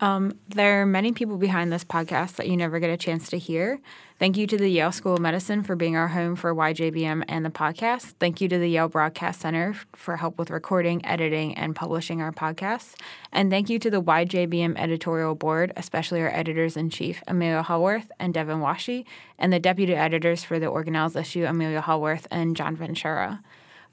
Um, 0.00 0.38
there 0.48 0.82
are 0.82 0.86
many 0.86 1.12
people 1.12 1.36
behind 1.36 1.72
this 1.72 1.84
podcast 1.84 2.36
that 2.36 2.48
you 2.48 2.56
never 2.56 2.80
get 2.80 2.90
a 2.90 2.96
chance 2.96 3.30
to 3.30 3.38
hear. 3.38 3.80
Thank 4.18 4.36
you 4.36 4.46
to 4.46 4.56
the 4.56 4.68
Yale 4.68 4.92
School 4.92 5.14
of 5.14 5.20
Medicine 5.20 5.62
for 5.62 5.76
being 5.76 5.96
our 5.96 6.08
home 6.08 6.36
for 6.36 6.54
YJBM 6.54 7.24
and 7.28 7.44
the 7.44 7.50
podcast. 7.50 8.14
Thank 8.18 8.40
you 8.40 8.48
to 8.48 8.58
the 8.58 8.68
Yale 8.68 8.88
Broadcast 8.88 9.40
Center 9.40 9.74
for 9.94 10.16
help 10.16 10.38
with 10.38 10.50
recording, 10.50 11.04
editing, 11.04 11.56
and 11.56 11.74
publishing 11.74 12.20
our 12.20 12.32
podcasts. 12.32 12.94
And 13.32 13.50
thank 13.50 13.68
you 13.68 13.78
to 13.80 13.90
the 13.90 14.02
YJBM 14.02 14.76
editorial 14.76 15.34
board, 15.34 15.72
especially 15.76 16.22
our 16.22 16.32
editors 16.32 16.76
in 16.76 16.90
chief, 16.90 17.22
Amelia 17.26 17.62
Hallworth 17.62 18.08
and 18.18 18.32
Devin 18.32 18.58
Washi, 18.58 19.04
and 19.38 19.52
the 19.52 19.60
deputy 19.60 19.94
editors 19.94 20.44
for 20.44 20.58
the 20.58 20.66
Organelles 20.66 21.20
issue, 21.20 21.44
Amelia 21.44 21.82
Hallworth 21.82 22.26
and 22.30 22.56
John 22.56 22.76
Ventura. 22.76 23.42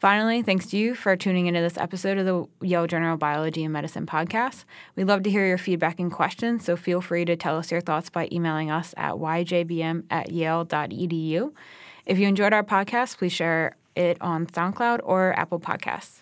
Finally, 0.01 0.41
thanks 0.41 0.65
to 0.65 0.77
you 0.77 0.95
for 0.95 1.15
tuning 1.15 1.45
into 1.45 1.61
this 1.61 1.77
episode 1.77 2.17
of 2.17 2.25
the 2.25 2.67
Yale 2.67 2.85
of 2.85 3.19
Biology 3.19 3.63
and 3.63 3.71
Medicine 3.71 4.07
podcast. 4.07 4.65
We'd 4.95 5.03
love 5.03 5.21
to 5.21 5.29
hear 5.29 5.45
your 5.45 5.59
feedback 5.59 5.99
and 5.99 6.11
questions, 6.11 6.65
so 6.65 6.75
feel 6.75 7.01
free 7.01 7.23
to 7.23 7.35
tell 7.35 7.55
us 7.55 7.69
your 7.69 7.81
thoughts 7.81 8.09
by 8.09 8.27
emailing 8.31 8.71
us 8.71 8.95
at 8.97 9.13
yjbm 9.13 10.05
at 10.09 10.31
yale.edu. 10.31 11.53
If 12.07 12.17
you 12.17 12.27
enjoyed 12.27 12.51
our 12.51 12.63
podcast, 12.63 13.19
please 13.19 13.31
share 13.31 13.77
it 13.95 14.17
on 14.21 14.47
SoundCloud 14.47 15.01
or 15.03 15.37
Apple 15.37 15.59
Podcasts. 15.59 16.20